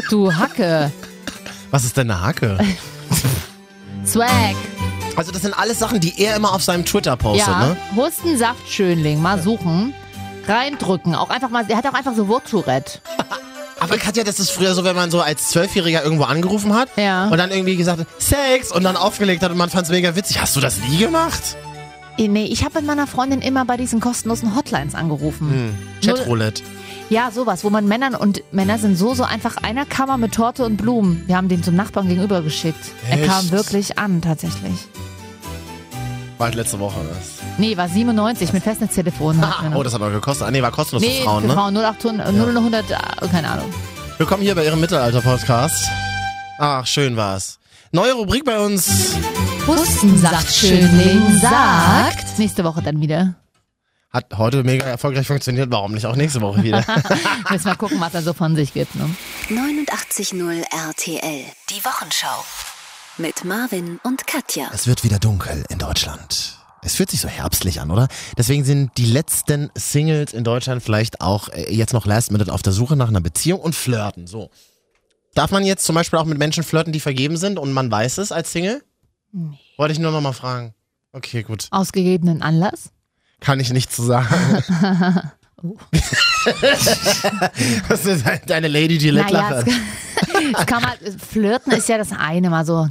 du 0.09 0.33
Hacke. 0.33 0.93
Was 1.71 1.83
ist 1.83 1.97
denn 1.97 2.09
eine 2.09 2.21
Hacke? 2.21 2.57
Swag. 4.13 4.55
Also 5.15 5.31
das 5.31 5.41
sind 5.41 5.57
alles 5.57 5.79
Sachen, 5.79 5.99
die 5.99 6.21
er 6.21 6.35
immer 6.35 6.53
auf 6.53 6.61
seinem 6.63 6.85
Twitter 6.85 7.17
postet, 7.17 7.47
Ja, 7.47 7.65
ne? 7.69 7.77
Hustensaftschönling. 7.95 9.19
Mal 9.21 9.41
suchen. 9.41 9.93
Reindrücken. 10.47 11.15
Auch 11.15 11.29
einfach 11.31 11.49
mal, 11.49 11.65
er 11.67 11.77
hat 11.77 11.87
auch 11.87 11.93
einfach 11.95 12.15
so 12.15 12.27
Wurzeltourette. 12.27 12.99
Aber 13.79 13.97
Katja, 13.97 14.23
das 14.23 14.39
ist 14.39 14.51
früher 14.51 14.75
so, 14.75 14.83
wenn 14.83 14.95
man 14.95 15.09
so 15.11 15.19
als 15.19 15.49
Zwölfjähriger 15.49 16.03
irgendwo 16.03 16.23
angerufen 16.25 16.73
hat 16.73 16.89
Ja. 16.95 17.27
und 17.27 17.37
dann 17.37 17.51
irgendwie 17.51 17.75
gesagt 17.75 17.99
hat, 18.01 18.07
Sex 18.19 18.71
und 18.71 18.83
dann 18.83 18.95
aufgelegt 18.95 19.41
hat 19.43 19.51
und 19.51 19.57
man 19.57 19.69
fand 19.69 19.85
es 19.85 19.89
mega 19.91 20.15
witzig. 20.15 20.39
Hast 20.39 20.55
du 20.55 20.59
das 20.61 20.77
nie 20.89 20.97
gemacht? 20.97 21.57
Nee, 22.17 22.45
ich 22.45 22.63
habe 22.63 22.75
mit 22.75 22.85
meiner 22.85 23.07
Freundin 23.07 23.41
immer 23.41 23.65
bei 23.65 23.75
diesen 23.75 23.99
kostenlosen 23.99 24.55
Hotlines 24.55 24.93
angerufen. 24.95 25.49
Hm. 25.49 25.77
Chatroulette. 26.05 26.61
Ja, 27.13 27.29
sowas, 27.29 27.63
wo 27.63 27.69
man 27.69 27.87
Männern 27.87 28.15
und 28.15 28.41
Männer 28.51 28.79
sind 28.79 28.95
so, 28.95 29.13
so 29.13 29.21
einfach 29.23 29.57
einer 29.57 29.85
Kammer 29.85 30.17
mit 30.17 30.33
Torte 30.33 30.65
und 30.65 30.77
Blumen. 30.77 31.21
Wir 31.27 31.37
haben 31.37 31.47
den 31.47 31.61
zum 31.61 31.75
Nachbarn 31.75 32.07
gegenüber 32.07 32.41
geschickt. 32.41 32.83
Er 33.07 33.19
Echt? 33.19 33.29
kam 33.29 33.51
wirklich 33.51 33.99
an, 33.99 34.19
tatsächlich. 34.23 34.73
War 36.39 36.47
halt 36.47 36.55
letzte 36.55 36.79
Woche. 36.79 36.99
Das. 37.07 37.33
Nee, 37.59 37.77
war 37.77 37.87
97 37.87 38.51
mit 38.51 38.63
Festnetztelefon. 38.63 39.39
noch. 39.39 39.63
Oh, 39.75 39.83
das 39.83 39.93
hat 39.93 40.01
aber 40.01 40.09
gekostet. 40.09 40.47
Ah, 40.47 40.49
nee, 40.49 40.63
war 40.63 40.71
kostenlos 40.71 41.03
nee, 41.03 41.19
für 41.19 41.25
Frauen, 41.25 41.41
für 41.43 41.49
ne? 41.49 41.53
Frauen 41.53 41.77
0800, 41.77 42.27
0100, 42.29 42.89
äh, 42.89 43.27
keine 43.27 43.47
Ahnung. 43.47 43.71
Willkommen 44.17 44.41
hier 44.41 44.55
bei 44.55 44.65
Ihrem 44.65 44.79
Mittelalter-Podcast. 44.81 45.87
Ach, 46.57 46.87
schön 46.87 47.15
war's. 47.15 47.59
Neue 47.91 48.13
Rubrik 48.13 48.43
bei 48.43 48.57
uns. 48.57 49.13
Hustensaftschönling 49.67 51.37
sagt. 51.39 52.39
Nächste 52.39 52.63
Woche 52.63 52.81
dann 52.81 52.99
wieder. 53.01 53.35
Hat 54.13 54.37
heute 54.37 54.63
mega 54.63 54.85
erfolgreich 54.85 55.25
funktioniert. 55.25 55.71
Warum 55.71 55.93
nicht 55.93 56.05
auch 56.05 56.15
nächste 56.15 56.39
Woche 56.41 56.61
wieder? 56.61 56.85
Müssen 57.49 57.65
wir 57.65 57.75
gucken, 57.75 57.99
was 57.99 58.13
er 58.13 58.21
so 58.21 58.33
von 58.33 58.55
sich 58.55 58.71
gibt. 58.71 58.93
Ne? 58.93 59.09
89.0 59.49 60.63
RTL. 60.71 61.45
Die 61.71 61.83
Wochenschau. 61.83 62.45
Mit 63.17 63.43
Marvin 63.43 63.99
und 64.03 64.27
Katja. 64.27 64.69
es 64.71 64.85
wird 64.85 65.03
wieder 65.03 65.17
dunkel 65.17 65.65
in 65.69 65.79
Deutschland. 65.79 66.59
Es 66.83 66.93
fühlt 66.95 67.09
sich 67.09 67.21
so 67.21 67.27
herbstlich 67.27 67.81
an, 67.81 67.89
oder? 67.89 68.07
Deswegen 68.37 68.63
sind 68.65 68.91
die 68.97 69.05
letzten 69.05 69.71
Singles 69.73 70.31
in 70.33 70.43
Deutschland 70.43 70.83
vielleicht 70.83 71.21
auch 71.21 71.49
äh, 71.49 71.73
jetzt 71.73 71.93
noch 71.93 72.05
last 72.05 72.31
minute 72.31 72.53
auf 72.53 72.61
der 72.61 72.73
Suche 72.73 72.95
nach 72.95 73.07
einer 73.07 73.21
Beziehung 73.21 73.61
und 73.61 73.73
flirten. 73.73 74.27
So. 74.27 74.51
Darf 75.33 75.49
man 75.49 75.65
jetzt 75.65 75.85
zum 75.85 75.95
Beispiel 75.95 76.19
auch 76.19 76.25
mit 76.25 76.37
Menschen 76.37 76.63
flirten, 76.63 76.93
die 76.93 76.99
vergeben 76.99 77.37
sind 77.37 77.57
und 77.57 77.71
man 77.71 77.89
weiß 77.89 78.19
es 78.19 78.31
als 78.31 78.51
Single? 78.51 78.83
Nee. 79.31 79.57
Wollte 79.77 79.93
ich 79.93 79.99
nur 79.99 80.11
noch 80.11 80.21
mal 80.21 80.33
fragen. 80.33 80.75
Okay, 81.13 81.41
gut. 81.41 81.67
Ausgegebenen 81.71 82.43
Anlass. 82.43 82.91
Kann 83.43 83.59
ich 83.59 83.71
nicht 83.71 83.91
zu 83.91 84.01
sagen. 84.03 84.27
Oh. 85.61 85.77
Was 87.87 88.05
ist 88.05 88.25
deine 88.47 88.67
Lady 88.67 88.97
Gillette 88.97 89.33
Naja, 89.33 89.49
Lache? 89.59 89.65
es 90.59 90.65
kann 90.65 90.81
man, 90.81 90.93
flirten 91.17 91.71
ist 91.73 91.87
ja 91.89 91.97
das 91.97 92.11
eine, 92.11 92.49
mal 92.49 92.65
so 92.65 92.87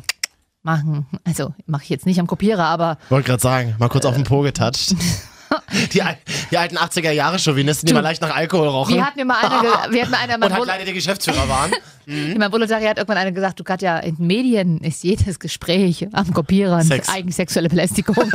machen. 0.62 1.06
Also 1.24 1.54
mache 1.66 1.82
ich 1.84 1.88
jetzt 1.90 2.06
nicht 2.06 2.18
am 2.20 2.26
Kopierer, 2.26 2.64
aber 2.64 2.98
Wollte 3.08 3.26
gerade 3.28 3.42
sagen, 3.42 3.74
mal 3.78 3.88
kurz 3.88 4.04
auf 4.04 4.14
den 4.14 4.24
Po 4.24 4.40
getatscht. 4.40 4.94
Die, 5.92 6.00
die 6.50 6.56
alten 6.56 6.78
80er 6.78 7.10
Jahre 7.10 7.38
Chauvinisten, 7.38 7.86
die 7.86 7.92
mal 7.92 8.00
leicht 8.00 8.22
nach 8.22 8.34
Alkohol 8.34 8.68
rochen 8.68 8.94
wie 8.94 9.02
hat 9.02 9.16
mir 9.16 9.26
mal 9.26 9.36
einer, 9.44 9.60
ge- 9.60 9.70
wie 9.90 10.00
hat 10.00 10.08
mir 10.08 10.18
einer 10.18 10.46
und 10.46 10.50
halt 10.50 10.64
leider 10.66 10.86
die 10.86 10.94
Geschäftsführer 10.94 11.46
waren. 11.46 11.70
in 12.06 12.38
meinem 12.38 12.50
Volontariat 12.52 12.96
irgendwann 12.96 13.18
einer 13.18 13.32
gesagt, 13.32 13.60
du 13.60 13.64
Katja, 13.64 13.98
in 13.98 14.16
Medien 14.18 14.78
ist 14.78 15.04
jedes 15.04 15.38
Gespräch 15.38 16.08
am 16.14 16.32
Kopierer 16.32 16.80
Sex. 16.80 17.06
eigentlich 17.10 17.36
sexuelle 17.36 17.68
Belästigung. 17.68 18.32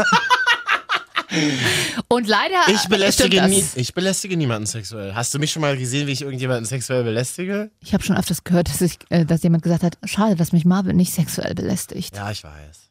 Und 2.07 2.27
leider 2.27 2.55
Ich 2.69 2.87
belästige, 2.87 3.41
nie, 3.47 3.63
ich 3.75 3.93
belästige 3.93 4.37
niemanden 4.37 4.65
sexuell. 4.65 5.13
Hast 5.13 5.33
du 5.33 5.39
mich 5.39 5.51
schon 5.51 5.61
mal 5.61 5.77
gesehen, 5.77 6.07
wie 6.07 6.11
ich 6.13 6.21
irgendjemanden 6.21 6.65
sexuell 6.65 7.03
belästige? 7.03 7.69
Ich 7.81 7.93
habe 7.93 8.03
schon 8.03 8.15
öfters 8.15 8.43
gehört, 8.43 8.69
dass, 8.69 8.79
ich, 8.81 8.97
äh, 9.09 9.25
dass 9.25 9.43
jemand 9.43 9.63
gesagt 9.63 9.83
hat, 9.83 9.97
schade, 10.05 10.35
dass 10.35 10.53
mich 10.53 10.63
Marvin 10.63 10.95
nicht 10.95 11.13
sexuell 11.13 11.53
belästigt. 11.53 12.15
Ja, 12.15 12.31
ich 12.31 12.43
weiß. 12.43 12.89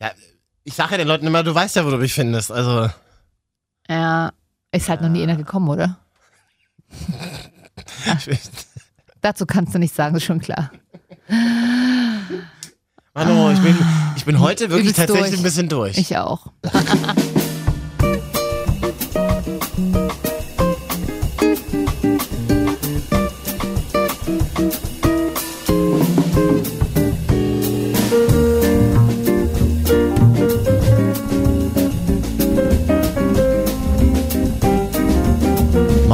Ja, 0.00 0.10
ich 0.64 0.74
sage 0.74 0.92
ja 0.92 0.98
den 0.98 1.08
Leuten 1.08 1.26
immer, 1.26 1.42
du 1.42 1.54
weißt 1.54 1.76
ja, 1.76 1.86
wo 1.86 1.90
du 1.90 1.96
mich 1.96 2.12
findest. 2.12 2.52
Also, 2.52 2.90
Ja, 3.88 4.32
ist 4.72 4.88
halt 4.88 5.00
noch 5.00 5.08
nie 5.08 5.22
einer 5.22 5.36
gekommen, 5.36 5.68
oder? 5.68 5.98
Dazu 9.22 9.46
kannst 9.46 9.74
du 9.74 9.78
nichts 9.78 9.96
sagen, 9.96 10.14
ist 10.16 10.24
schon 10.24 10.40
klar. 10.40 10.70
Manu, 13.14 13.50
ich 13.52 13.60
bin, 13.60 13.76
ich 14.16 14.24
bin 14.24 14.40
heute 14.40 14.68
wirklich 14.70 14.92
tatsächlich 14.92 15.30
durch. 15.30 15.40
ein 15.40 15.42
bisschen 15.42 15.68
durch. 15.68 15.98
Ich 15.98 16.16
auch. 16.16 16.48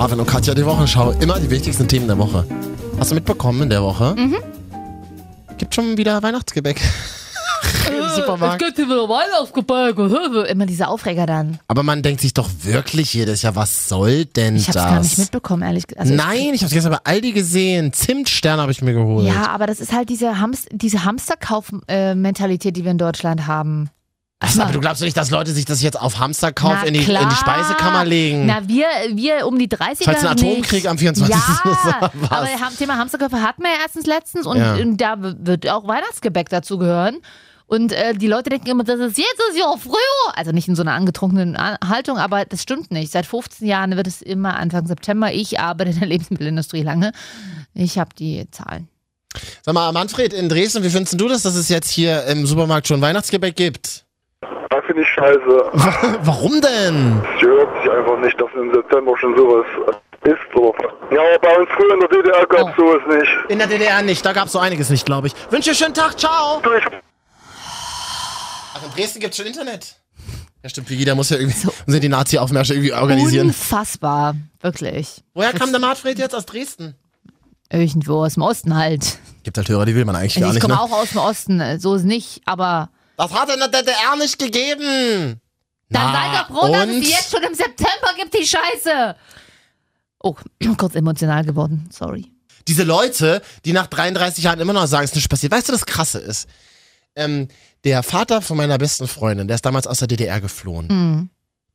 Marvin 0.01 0.19
und 0.19 0.27
Katja, 0.27 0.55
die 0.55 0.65
Wochenschau. 0.65 1.11
Immer 1.21 1.39
die 1.39 1.51
wichtigsten 1.51 1.87
Themen 1.87 2.07
der 2.07 2.17
Woche. 2.17 2.47
Hast 2.99 3.11
du 3.11 3.15
mitbekommen 3.15 3.65
in 3.65 3.69
der 3.69 3.83
Woche? 3.83 4.15
Mhm. 4.17 4.37
Gibt 5.59 5.75
schon 5.75 5.99
wieder 5.99 6.23
Weihnachtsgebäck. 6.23 6.81
Im 7.87 8.09
Supermarkt. 8.09 8.65
gibt 8.65 8.79
wieder 8.79 9.07
Weihnachtsgebäck. 9.11 10.49
Immer 10.49 10.65
diese 10.65 10.89
Aufreger 10.89 11.27
dann. 11.27 11.59
Aber 11.69 11.83
man 11.83 12.01
denkt 12.01 12.23
sich 12.23 12.33
doch 12.33 12.49
wirklich 12.63 13.13
jedes 13.13 13.43
Jahr, 13.43 13.57
was 13.57 13.91
soll 13.91 14.25
denn 14.25 14.57
Ich 14.57 14.69
hab's 14.69 14.77
das? 14.77 14.85
gar 14.87 15.01
nicht 15.01 15.19
mitbekommen, 15.19 15.63
ehrlich 15.65 15.87
gesagt. 15.87 16.01
Also 16.01 16.15
Nein, 16.15 16.55
ich 16.55 16.63
hab's 16.63 16.73
gestern 16.73 16.93
bei 16.93 17.01
Aldi 17.05 17.33
gesehen. 17.33 17.93
Zimtstern 17.93 18.59
habe 18.59 18.73
ich 18.73 18.81
mir 18.81 18.95
geholt. 18.95 19.27
Ja, 19.27 19.49
aber 19.49 19.67
das 19.67 19.81
ist 19.81 19.93
halt 19.93 20.09
diese, 20.09 20.41
Hamst 20.41 20.67
diese 20.73 21.05
Hamsterkauf-Mentalität, 21.05 22.75
die 22.75 22.85
wir 22.85 22.93
in 22.93 22.97
Deutschland 22.97 23.47
haben. 23.47 23.91
Ach, 24.43 24.59
aber 24.59 24.73
du 24.73 24.81
glaubst 24.81 25.03
doch 25.03 25.05
nicht, 25.05 25.17
dass 25.19 25.31
Leute 25.31 25.53
sich 25.53 25.67
das 25.67 25.83
jetzt 25.83 26.01
auf 26.01 26.19
Hamsterkauf 26.19 26.83
in 26.85 26.95
die, 26.95 27.01
in 27.01 27.29
die 27.29 27.37
Speisekammer 27.37 28.07
legen? 28.07 28.47
Na, 28.47 28.67
wir, 28.67 28.87
wir 29.13 29.47
um 29.47 29.59
die 29.59 29.69
30er. 29.69 30.05
Falls 30.05 30.21
ein 30.21 30.29
Atomkrieg 30.29 30.73
nicht. 30.73 30.87
am 30.89 30.97
24. 30.97 31.35
ist, 31.37 31.45
Ja, 31.65 32.01
aber 32.31 32.49
das 32.59 32.77
Thema 32.77 32.97
Hamsterköpfe 32.97 33.43
hatten 33.43 33.63
wir 33.63 33.71
ja 33.71 33.77
erstens 33.83 34.07
letztens 34.07 34.47
und, 34.47 34.57
Ja. 34.57 34.75
und 34.77 34.97
da 34.97 35.17
wird 35.19 35.69
auch 35.69 35.87
Weihnachtsgebäck 35.87 36.49
dazu 36.49 36.79
gehören. 36.79 37.19
Und 37.67 37.93
äh, 37.93 38.15
die 38.15 38.27
Leute 38.27 38.51
denken 38.51 38.67
immer, 38.69 38.83
das 38.83 38.99
ist 38.99 39.19
jetzt 39.19 39.41
das 39.51 39.57
Jahr 39.59 39.77
früher. 39.79 39.95
Also 40.35 40.51
nicht 40.53 40.67
in 40.67 40.75
so 40.75 40.83
einer 40.83 40.95
angetrunkenen 40.95 41.57
Haltung, 41.57 42.19
aber 42.19 42.45
das 42.47 42.63
stimmt 42.63 42.91
nicht. 42.91 43.13
Seit 43.13 43.27
15 43.27 43.69
Jahren 43.69 43.95
wird 43.97 44.07
es 44.09 44.23
immer 44.23 44.57
Anfang 44.57 44.87
September. 44.87 45.33
Ich 45.33 45.61
arbeite 45.61 45.91
in 45.93 45.99
der 46.01 46.09
Lebensmittelindustrie 46.09 46.83
lange. 46.83 47.13
Ich 47.75 47.99
habe 47.99 48.11
die 48.19 48.51
Zahlen. 48.51 48.89
Sag 49.63 49.75
mal, 49.75 49.93
Manfred, 49.93 50.33
in 50.33 50.49
Dresden, 50.49 50.83
wie 50.83 50.91
findest 50.91 51.21
du 51.21 51.29
das, 51.29 51.43
dass 51.43 51.55
es 51.55 51.69
jetzt 51.69 51.91
hier 51.91 52.25
im 52.25 52.47
Supermarkt 52.47 52.89
schon 52.89 53.01
Weihnachtsgebäck 53.03 53.55
gibt? 53.55 54.05
Das 54.41 54.85
finde 54.87 55.03
ich 55.03 55.09
scheiße. 55.09 55.71
Warum 56.23 56.61
denn? 56.61 57.21
Es 57.35 57.41
gehört 57.41 57.83
sich 57.83 57.91
einfach 57.93 58.19
nicht, 58.21 58.41
dass 58.41 58.49
im 58.55 58.73
September 58.73 59.13
schon 59.19 59.37
sowas 59.37 59.67
ist. 60.25 60.57
Oder 60.57 60.89
ja, 61.13 61.21
aber 61.21 61.39
bei 61.41 61.57
uns 61.59 61.69
früher 61.77 61.95
in 61.95 62.01
der 62.01 62.09
DDR 62.09 62.47
gab 62.47 62.69
es 62.69 62.75
Oh. 62.79 62.83
sowas 62.83 63.03
nicht. 63.21 63.31
In 63.51 63.59
der 63.59 63.67
DDR 63.67 64.03
nicht, 64.03 64.25
da 64.25 64.33
gab's 64.33 64.53
so 64.53 64.59
einiges 64.59 64.89
nicht, 64.91 65.05
glaube 65.05 65.27
ich. 65.27 65.35
Wünsche 65.51 65.71
dir 65.71 65.77
schönen 65.77 65.95
Tag, 65.95 66.19
ciao! 66.19 66.61
Ich 66.79 66.85
Ach, 68.75 68.83
in 68.85 68.91
Dresden 68.95 69.21
gibt's 69.21 69.37
schon 69.37 69.47
Internet. 69.47 69.97
Ja, 70.63 70.69
stimmt, 70.71 70.89
Vigi, 70.91 71.05
der 71.05 71.15
muss 71.15 71.31
ja 71.31 71.37
irgendwie, 71.39 71.67
muss 71.87 72.01
die 72.01 72.09
Nazi-Aufmärsche 72.09 72.75
irgendwie 72.75 72.93
organisieren. 72.93 73.49
Unfassbar, 73.49 74.35
wirklich. 74.61 75.23
Woher 75.35 75.53
kam 75.53 75.71
der 75.71 75.81
Martfred 75.81 76.19
jetzt 76.19 76.35
aus 76.35 76.47
Dresden? 76.47 76.95
Irgendwo 77.73 78.25
aus 78.25 78.35
dem 78.35 78.43
Osten 78.43 78.77
halt. 78.77 79.19
Gibt 79.43 79.57
halt 79.57 79.69
Hörer, 79.69 79.85
die 79.87 79.95
will 79.95 80.05
man 80.05 80.17
eigentlich 80.17 80.37
Also 80.37 80.41
gar 80.41 80.49
ich 80.49 80.55
nicht. 80.55 80.63
komme 80.63 80.75
Ne? 80.75 80.81
auch 80.81 80.93
aus 80.93 81.11
dem 81.11 81.19
Osten, 81.21 81.79
so 81.81 81.95
ist 81.95 82.05
nicht, 82.05 82.43
aber 82.47 82.91
Das 83.21 83.33
hat 83.35 83.51
in 83.51 83.59
der 83.59 83.69
DDR 83.69 84.17
nicht 84.17 84.39
gegeben. 84.39 85.39
dann 85.91 86.11
Na, 86.11 86.13
seid 86.13 86.41
doch 86.41 86.57
froh, 86.57 86.73
dass 86.73 86.89
es 86.89 87.01
die 87.01 87.11
jetzt 87.11 87.31
schon 87.31 87.43
im 87.43 87.55
September 87.55 88.15
gibt, 88.17 88.33
die 88.33 88.47
Scheiße. 88.47 89.15
Oh, 90.23 90.35
kurz 90.79 90.95
emotional 90.95 91.45
geworden, 91.45 91.87
sorry. 91.93 92.33
Diese 92.67 92.83
Leute, 92.83 93.43
die 93.67 93.75
nach 93.75 93.89
33 93.89 94.43
Jahren 94.43 94.59
immer 94.61 94.73
noch 94.73 94.87
sagen, 94.87 95.05
es 95.05 95.11
ist 95.11 95.17
nicht 95.17 95.29
passiert. 95.29 95.53
Weißt 95.53 95.69
du, 95.69 95.73
das 95.73 95.85
Krasse 95.85 96.19
ist? 96.19 96.49
Ähm, 97.15 97.49
der 97.85 98.03
Vater 98.03 98.41
von 98.41 98.57
meiner 98.57 98.79
besten 98.79 99.07
Freundin, 99.07 99.49
der 99.49 99.57
ist 99.57 99.67
damals 99.67 99.87
aus 99.87 99.99
der 99.99 100.09
DDR 100.09 100.41
geflohen. 100.41 100.87
Mhm. 100.89 101.31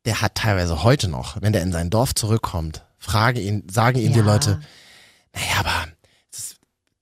Der 0.06 0.22
hat 0.22 0.34
teilweise 0.34 0.82
heute 0.82 1.10
noch, 1.10 1.40
wenn 1.44 1.54
der 1.54 1.62
in 1.62 1.72
sein 1.72 1.92
Dorf 1.92 2.16
zurückkommt, 2.16 2.84
frage 2.98 3.40
ihn, 3.40 3.68
sagen 3.70 4.00
ihm 4.00 4.14
die 4.14 4.20
Ja. 4.20 4.26
Leute, 4.26 4.62
naja, 5.36 5.60
aber 5.60 5.88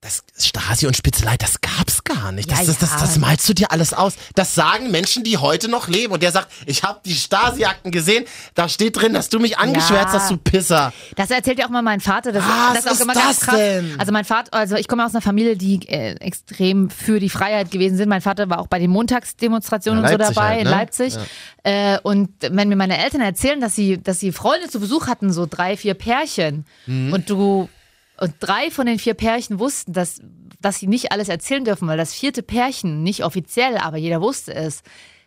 das, 0.03 0.23
das 0.35 0.47
Stasi 0.47 0.85
und 0.85 0.95
Spitzelei, 0.97 1.37
das 1.37 1.61
gab's 1.61 2.03
gar 2.03 2.31
nicht. 2.31 2.51
Das, 2.51 2.59
Ja, 2.59 2.65
das, 2.65 2.77
das, 2.79 2.91
ja. 2.91 2.99
das 2.99 3.17
malst 3.17 3.47
du 3.49 3.53
dir 3.53 3.71
alles 3.71 3.93
aus. 3.93 4.13
Das 4.35 4.53
sagen 4.53 4.91
Menschen, 4.91 5.23
die 5.23 5.37
heute 5.37 5.69
noch 5.69 5.87
leben. 5.87 6.13
Und 6.13 6.21
der 6.23 6.31
sagt, 6.31 6.49
ich 6.65 6.83
habe 6.83 6.99
die 7.05 7.15
Stasi-Akten 7.15 7.91
gesehen, 7.91 8.25
da 8.53 8.67
steht 8.69 8.97
drin, 8.97 9.13
dass 9.13 9.29
du 9.29 9.39
mich 9.39 9.57
angeschwärzt 9.57 10.13
Ja. 10.13 10.19
hast, 10.19 10.29
du 10.31 10.37
Pisser. 10.37 10.91
Das 11.15 11.31
erzählt 11.31 11.57
ja 11.59 11.65
auch 11.65 11.69
mal 11.69 11.81
mein 11.81 12.01
Vater. 12.01 12.31
Das, 12.31 12.43
Was 12.43 12.83
das 12.83 12.85
ist 12.93 12.99
auch 12.99 13.03
immer 13.05 13.13
das 13.13 13.23
ganz 13.23 13.39
krass. 13.39 13.55
denn? 13.55 13.95
Also 13.97 14.11
mein 14.11 14.25
Vater, 14.25 14.53
also 14.53 14.75
ich 14.75 14.87
komme 14.87 15.05
aus 15.05 15.13
einer 15.15 15.21
Familie, 15.21 15.55
die 15.57 15.87
äh, 15.87 16.15
extrem 16.19 16.89
für 16.89 17.19
die 17.19 17.29
Freiheit 17.29 17.71
gewesen 17.71 17.97
sind. 17.97 18.09
Mein 18.09 18.21
Vater 18.21 18.49
war 18.49 18.59
auch 18.59 18.67
bei 18.67 18.79
den 18.79 18.91
Montagsdemonstrationen 18.91 20.03
Ja, 20.03 20.11
und 20.11 20.11
so 20.11 20.17
dabei 20.33 20.49
halt, 20.49 20.57
in 20.59 20.65
ne? 20.65 20.71
Leipzig. 20.71 21.15
Äh, 21.63 21.99
und 22.03 22.29
wenn 22.41 22.67
mir 22.67 22.75
meine 22.75 22.97
Eltern 23.03 23.21
erzählen, 23.21 23.61
dass 23.61 23.75
sie, 23.75 24.01
dass 24.01 24.19
sie 24.19 24.31
Freunde 24.31 24.67
zu 24.69 24.79
Besuch 24.79 25.07
hatten, 25.07 25.31
so 25.31 25.45
drei, 25.49 25.77
vier 25.77 25.93
Pärchen, 25.93 26.65
Mhm. 26.85 27.13
und 27.13 27.29
du 27.29 27.69
und 28.19 28.34
drei 28.39 28.69
von 28.71 28.86
den 28.86 28.99
vier 28.99 29.13
Pärchen 29.13 29.60
wussten, 29.60 29.93
dass, 29.93 30.19
dass 30.62 30.80
sie 30.80 30.88
nicht 30.88 31.12
alles 31.12 31.30
erzählen 31.30 31.65
dürfen, 31.65 31.88
weil 31.88 31.97
das 31.97 32.13
vierte 32.13 32.43
Pärchen, 32.43 33.04
nicht 33.04 33.23
offiziell, 33.23 33.78
aber 33.78 33.97
jeder 33.97 34.21
wusste 34.21 34.54
es, 34.54 34.82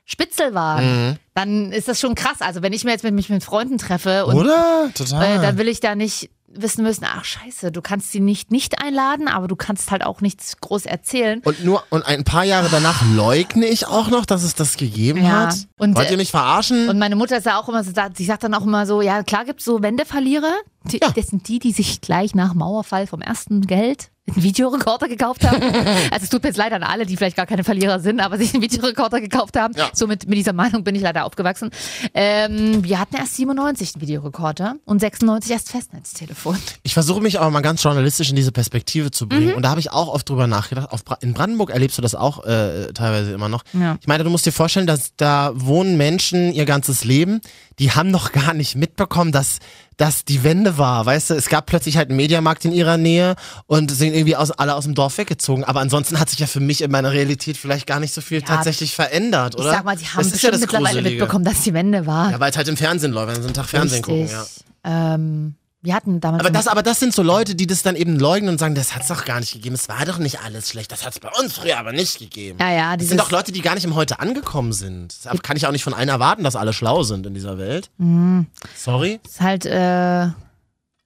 Spitzel 0.08 0.54
waren, 0.54 0.84
Mhm. 1.10 1.16
dann 1.34 1.72
ist 1.72 1.88
das 1.88 1.98
schon 1.98 2.14
krass. 2.14 2.40
Also 2.40 2.62
wenn 2.62 2.72
ich 2.72 2.84
mir 2.84 2.92
jetzt 2.92 3.02
mit 3.02 3.12
mich 3.12 3.28
mit 3.28 3.42
Freunden 3.42 3.76
treffe 3.76 4.24
und 4.26 4.36
Oder? 4.36 4.88
Total. 4.94 5.38
äh, 5.38 5.42
dann 5.42 5.58
will 5.58 5.66
ich 5.68 5.80
da 5.80 5.96
nicht 5.96 6.30
wissen 6.48 6.82
müssen, 6.84 7.04
ach 7.04 7.24
scheiße, 7.24 7.72
du 7.72 7.82
kannst 7.82 8.12
sie 8.12 8.20
nicht 8.20 8.50
nicht 8.50 8.80
einladen, 8.82 9.28
aber 9.28 9.48
du 9.48 9.56
kannst 9.56 9.90
halt 9.90 10.04
auch 10.04 10.20
nichts 10.20 10.56
groß 10.60 10.86
erzählen. 10.86 11.40
Und 11.44 11.64
nur 11.64 11.82
und 11.90 12.04
ein 12.06 12.24
paar 12.24 12.44
Jahre 12.44 12.68
danach 12.70 13.02
leugne 13.14 13.66
ich 13.66 13.86
auch 13.86 14.08
noch, 14.08 14.24
dass 14.26 14.42
es 14.42 14.54
das 14.54 14.76
gegeben 14.76 15.22
Ja. 15.24 15.46
hat. 15.48 15.66
Und, 15.78 15.96
Wollt 15.96 16.08
äh, 16.08 16.12
ihr 16.12 16.16
mich 16.16 16.30
verarschen? 16.30 16.88
Und 16.88 16.98
meine 16.98 17.16
Mutter 17.16 17.38
ist 17.38 17.46
ja 17.46 17.58
auch 17.58 17.68
immer 17.68 17.82
so, 17.84 17.92
sie 18.14 18.24
sagt 18.24 18.44
dann 18.44 18.54
auch 18.54 18.64
immer 18.64 18.86
so, 18.86 19.02
ja 19.02 19.22
klar 19.22 19.44
gibt's 19.44 19.64
so 19.64 19.82
Wendeverlierer, 19.82 20.54
die, 20.84 21.00
Ja. 21.02 21.10
das 21.10 21.26
sind 21.28 21.48
die, 21.48 21.58
die 21.58 21.72
sich 21.72 22.00
gleich 22.00 22.34
nach 22.34 22.54
Mauerfall 22.54 23.06
vom 23.06 23.20
ersten 23.20 23.62
Geld 23.62 24.10
einen 24.26 24.42
Videorekorder 24.42 25.08
gekauft 25.08 25.44
haben. 25.44 25.62
also 26.10 26.24
es 26.24 26.30
tut 26.30 26.42
mir 26.42 26.48
jetzt 26.48 26.56
leid 26.56 26.72
an 26.72 26.82
alle, 26.82 27.06
die 27.06 27.16
vielleicht 27.16 27.36
gar 27.36 27.46
keine 27.46 27.64
Verlierer 27.64 28.00
sind, 28.00 28.20
aber 28.20 28.38
sich 28.38 28.52
einen 28.54 28.62
Videorekorder 28.62 29.20
gekauft 29.20 29.56
haben. 29.56 29.74
Ja. 29.76 29.90
So 29.92 30.06
mit, 30.06 30.24
dieser 30.30 30.52
Meinung 30.52 30.84
bin 30.84 30.94
ich 30.94 31.02
leider 31.02 31.24
aufgewachsen. 31.24 31.70
Ähm, 32.14 32.84
wir 32.84 32.98
hatten 32.98 33.16
erst 33.16 33.36
97 33.36 33.94
einen 33.94 34.02
Videorekorder 34.02 34.76
und 34.84 35.00
96 35.00 35.52
erst 35.52 35.70
Festnetztelefon. 35.70 36.58
Ich 36.82 36.94
versuche 36.94 37.20
mich 37.20 37.38
aber 37.40 37.50
mal 37.50 37.60
ganz 37.60 37.82
journalistisch 37.82 38.30
in 38.30 38.36
diese 38.36 38.52
Perspektive 38.52 39.10
zu 39.10 39.28
bringen. 39.28 39.50
Mhm. 39.50 39.54
Und 39.54 39.62
da 39.62 39.70
habe 39.70 39.80
ich 39.80 39.92
auch 39.92 40.08
oft 40.08 40.28
drüber 40.28 40.46
nachgedacht. 40.46 40.88
In 41.20 41.32
Brandenburg 41.32 41.70
erlebst 41.70 41.98
du 41.98 42.02
das 42.02 42.14
auch 42.14 42.44
äh, 42.44 42.92
teilweise 42.92 43.32
immer 43.32 43.48
noch. 43.48 43.62
Ja. 43.72 43.96
Ich 44.00 44.08
meine, 44.08 44.24
du 44.24 44.30
musst 44.30 44.46
dir 44.46 44.52
vorstellen, 44.52 44.86
dass 44.86 45.14
da 45.16 45.52
wohnen 45.54 45.96
Menschen 45.96 46.52
ihr 46.52 46.64
ganzes 46.64 47.04
Leben, 47.04 47.40
die 47.78 47.92
haben 47.92 48.10
noch 48.10 48.32
gar 48.32 48.54
nicht 48.54 48.74
mitbekommen, 48.74 49.32
dass 49.32 49.58
das 49.96 50.24
die 50.24 50.44
Wende 50.44 50.76
war. 50.78 51.06
Weißt 51.06 51.30
du, 51.30 51.34
es 51.34 51.48
gab 51.48 51.66
plötzlich 51.66 51.96
halt 51.96 52.08
einen 52.10 52.16
Mediamarkt 52.16 52.64
in 52.64 52.72
ihrer 52.72 52.96
Nähe 52.98 53.34
und 53.66 53.90
sind 53.90 54.14
irgendwie 54.14 54.36
aus, 54.36 54.50
alle 54.50 54.74
aus 54.74 54.84
dem 54.84 54.94
Dorf 54.94 55.16
weggezogen. 55.18 55.64
Aber 55.64 55.80
ansonsten 55.80 56.20
hat 56.20 56.28
sich 56.30 56.38
ja 56.38 56.46
für 56.46 56.60
mich 56.60 56.82
in 56.82 56.90
meiner 56.90 57.12
Realität 57.12 57.56
vielleicht 57.56 57.86
gar 57.86 57.98
nicht 58.00 58.12
so 58.12 58.20
viel 58.20 58.42
tatsächlich 58.42 58.94
verändert, 58.94 59.54
Ich 59.54 59.60
oder? 59.60 59.70
sag 59.70 59.84
mal, 59.84 59.96
sie 59.96 60.06
haben 60.06 60.28
das 60.30 60.42
ja 60.42 60.50
das 60.50 60.60
mittlerweile 60.60 60.88
Gruselige. 61.00 61.10
mitbekommen, 61.22 61.44
dass 61.44 61.62
die 61.62 61.72
Wende 61.72 62.06
war. 62.06 62.30
Ja, 62.30 62.40
weil 62.40 62.50
es 62.50 62.56
halt 62.56 62.68
im 62.68 62.76
Fernsehen 62.76 63.12
läuft, 63.12 63.28
wenn 63.28 63.42
sie 63.42 63.46
einen 63.48 63.54
Tag 63.54 63.66
Fernsehen 63.66 64.02
gucken, 64.02 64.22
Richtig. 64.22 64.38
ja. 64.84 65.14
Ähm, 65.14 65.54
wir 65.86 65.94
hatten 65.94 66.20
damals. 66.20 66.40
Aber 66.40 66.50
das, 66.50 66.66
aber 66.66 66.82
das 66.82 66.98
sind 67.00 67.14
so 67.14 67.22
Leute, 67.22 67.54
die 67.54 67.66
das 67.66 67.82
dann 67.82 67.96
eben 67.96 68.18
leugnen 68.18 68.50
und 68.50 68.58
sagen, 68.58 68.74
das 68.74 68.94
hat's 68.94 69.08
doch 69.08 69.24
gar 69.24 69.40
nicht 69.40 69.52
gegeben. 69.52 69.76
Es 69.76 69.88
war 69.88 70.04
doch 70.04 70.18
nicht 70.18 70.40
alles 70.40 70.68
schlecht. 70.68 70.90
Das 70.92 71.06
hat's 71.06 71.20
bei 71.20 71.30
uns 71.40 71.54
früher 71.54 71.78
aber 71.78 71.92
nicht 71.92 72.18
gegeben. 72.18 72.58
ja, 72.60 72.72
ja, 72.72 72.96
Das 72.96 73.08
sind 73.08 73.20
doch 73.20 73.30
Leute, 73.30 73.52
die 73.52 73.62
gar 73.62 73.74
nicht 73.76 73.84
im 73.84 73.94
Heute 73.94 74.18
angekommen 74.20 74.72
sind. 74.72 75.14
Das 75.24 75.42
kann 75.42 75.56
ich 75.56 75.66
auch 75.66 75.72
nicht 75.72 75.84
von 75.84 75.94
allen 75.94 76.08
erwarten, 76.08 76.42
dass 76.42 76.56
alle 76.56 76.72
schlau 76.72 77.04
sind 77.04 77.24
in 77.24 77.34
dieser 77.34 77.56
Welt. 77.56 77.90
Mhm. 77.98 78.46
Sorry. 78.74 79.20
ist 79.24 79.40
halt 79.40 79.64
äh, 79.64 80.28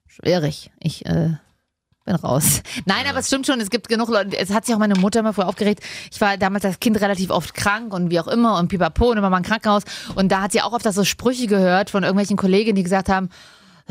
schwierig. 0.07 0.71
Ich 0.79 1.05
äh, 1.05 1.35
bin 2.05 2.15
raus. 2.15 2.63
Nein, 2.85 3.05
aber 3.07 3.19
es 3.19 3.27
stimmt 3.27 3.45
schon, 3.45 3.61
es 3.61 3.69
gibt 3.69 3.87
genug 3.87 4.09
Leute, 4.09 4.35
es 4.35 4.49
hat 4.49 4.65
sich 4.65 4.73
auch 4.73 4.79
meine 4.79 4.95
Mutter 4.95 5.19
immer 5.19 5.33
vorher 5.33 5.49
aufgeregt. 5.49 5.83
Ich 6.11 6.19
war 6.19 6.37
damals 6.37 6.65
als 6.65 6.79
Kind 6.79 6.99
relativ 6.99 7.29
oft 7.29 7.53
krank 7.53 7.93
und 7.93 8.09
wie 8.09 8.19
auch 8.19 8.27
immer 8.27 8.57
und 8.57 8.69
pipapo 8.69 9.11
und 9.11 9.17
immer 9.17 9.29
mal 9.29 9.37
im 9.37 9.43
Krankenhaus. 9.43 9.83
Und 10.15 10.31
da 10.31 10.41
hat 10.41 10.51
sie 10.51 10.61
auch 10.61 10.73
oft 10.73 10.91
so 10.91 11.03
Sprüche 11.03 11.45
gehört 11.45 11.91
von 11.91 12.01
irgendwelchen 12.01 12.37
Kolleginnen, 12.37 12.75
die 12.75 12.83
gesagt 12.83 13.09
haben, 13.09 13.29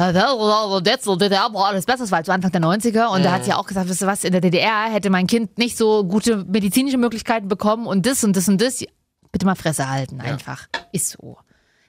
das 0.01 1.03
DDR 1.19 1.53
war 1.53 1.67
alles 1.67 1.85
besser, 1.85 2.05
das 2.05 2.11
war 2.11 2.17
halt 2.17 2.27
so 2.27 2.33
Anfang 2.33 2.53
der 2.53 2.63
90er 2.63 3.09
und 3.15 3.25
da 3.25 3.33
hat 3.33 3.45
sie 3.45 3.53
auch 3.53 3.67
gesagt, 3.67 3.89
wisst 3.89 4.03
ihr 4.03 4.07
was, 4.07 4.25
in 4.25 4.33
der 4.33 4.41
DDR 4.41 4.91
hätte 4.91 5.11
mein 5.11 5.27
Kind 5.27 5.59
nicht 5.59 5.77
so 5.77 6.05
gute 6.05 6.45
medizinische 6.45 6.97
Möglichkeiten 6.97 7.49
bekommen 7.49 7.87
und 7.87 8.07
das 8.07 8.25
und 8.25 8.37
das 8.37 8.49
und 8.49 8.61
das. 8.61 8.85
Bitte 9.33 9.47
mal 9.47 9.55
Fresse 9.55 9.89
halten, 9.89 10.21
einfach. 10.21 10.67
Ist 10.93 11.11
so. 11.11 11.39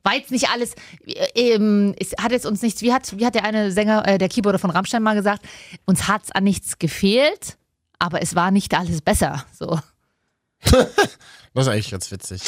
War 0.03 0.15
jetzt 0.15 0.31
nicht 0.31 0.49
alles, 0.49 0.75
äh, 1.05 1.53
ähm, 1.53 1.95
es 1.99 2.13
hat 2.21 2.31
jetzt 2.31 2.45
uns 2.45 2.61
nichts, 2.61 2.81
wie 2.81 2.91
hat, 2.93 3.17
wie 3.17 3.25
hat 3.25 3.35
der 3.35 3.45
eine 3.45 3.71
Sänger, 3.71 4.07
äh, 4.07 4.17
der 4.17 4.29
Keyboarder 4.29 4.59
von 4.59 4.71
Rammstein 4.71 5.03
mal 5.03 5.15
gesagt, 5.15 5.43
uns 5.85 6.07
hat's 6.07 6.31
an 6.31 6.43
nichts 6.43 6.79
gefehlt, 6.79 7.57
aber 7.99 8.21
es 8.21 8.35
war 8.35 8.51
nicht 8.51 8.73
alles 8.77 9.01
besser. 9.01 9.45
So. 9.57 9.79
Das 11.53 11.67
ist 11.67 11.73
eigentlich 11.73 11.91
ganz 11.91 12.09
witzig. 12.11 12.41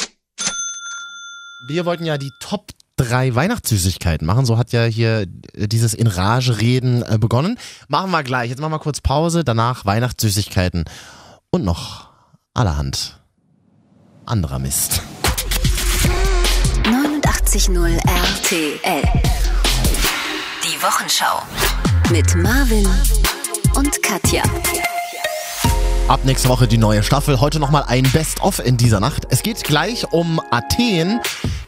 Wir 1.68 1.84
wollten 1.84 2.06
ja 2.06 2.16
die 2.16 2.32
Top 2.40 2.70
drei 2.96 3.34
Weihnachtssüßigkeiten 3.34 4.26
machen. 4.26 4.46
So 4.46 4.58
hat 4.58 4.72
ja 4.72 4.84
hier 4.84 5.26
äh, 5.54 5.68
dieses 5.68 5.94
in 5.94 6.06
Rage 6.06 6.60
reden 6.60 7.02
äh, 7.02 7.18
begonnen. 7.18 7.58
Machen 7.88 8.10
wir 8.10 8.22
gleich. 8.22 8.50
Jetzt 8.50 8.60
machen 8.60 8.72
wir 8.72 8.78
kurz 8.78 9.00
Pause. 9.00 9.44
Danach 9.44 9.84
Weihnachtssüßigkeiten. 9.84 10.84
Und 11.50 11.64
noch 11.64 12.08
allerhand 12.54 13.20
anderer 14.26 14.58
Mist. 14.58 15.02
89.0 16.84 17.96
RTL. 18.06 19.02
Die 20.62 20.82
Wochenschau. 20.82 21.42
Mit 22.10 22.34
Marvin 22.36 22.86
und 23.74 24.02
Katja. 24.02 24.42
Ab 26.06 26.20
nächste 26.26 26.50
Woche 26.50 26.68
die 26.68 26.76
neue 26.76 27.02
Staffel. 27.02 27.40
Heute 27.40 27.58
nochmal 27.58 27.84
ein 27.86 28.02
Best-of 28.12 28.58
in 28.58 28.76
dieser 28.76 29.00
Nacht. 29.00 29.26
Es 29.30 29.42
geht 29.42 29.64
gleich 29.64 30.12
um 30.12 30.38
Athen. 30.50 31.18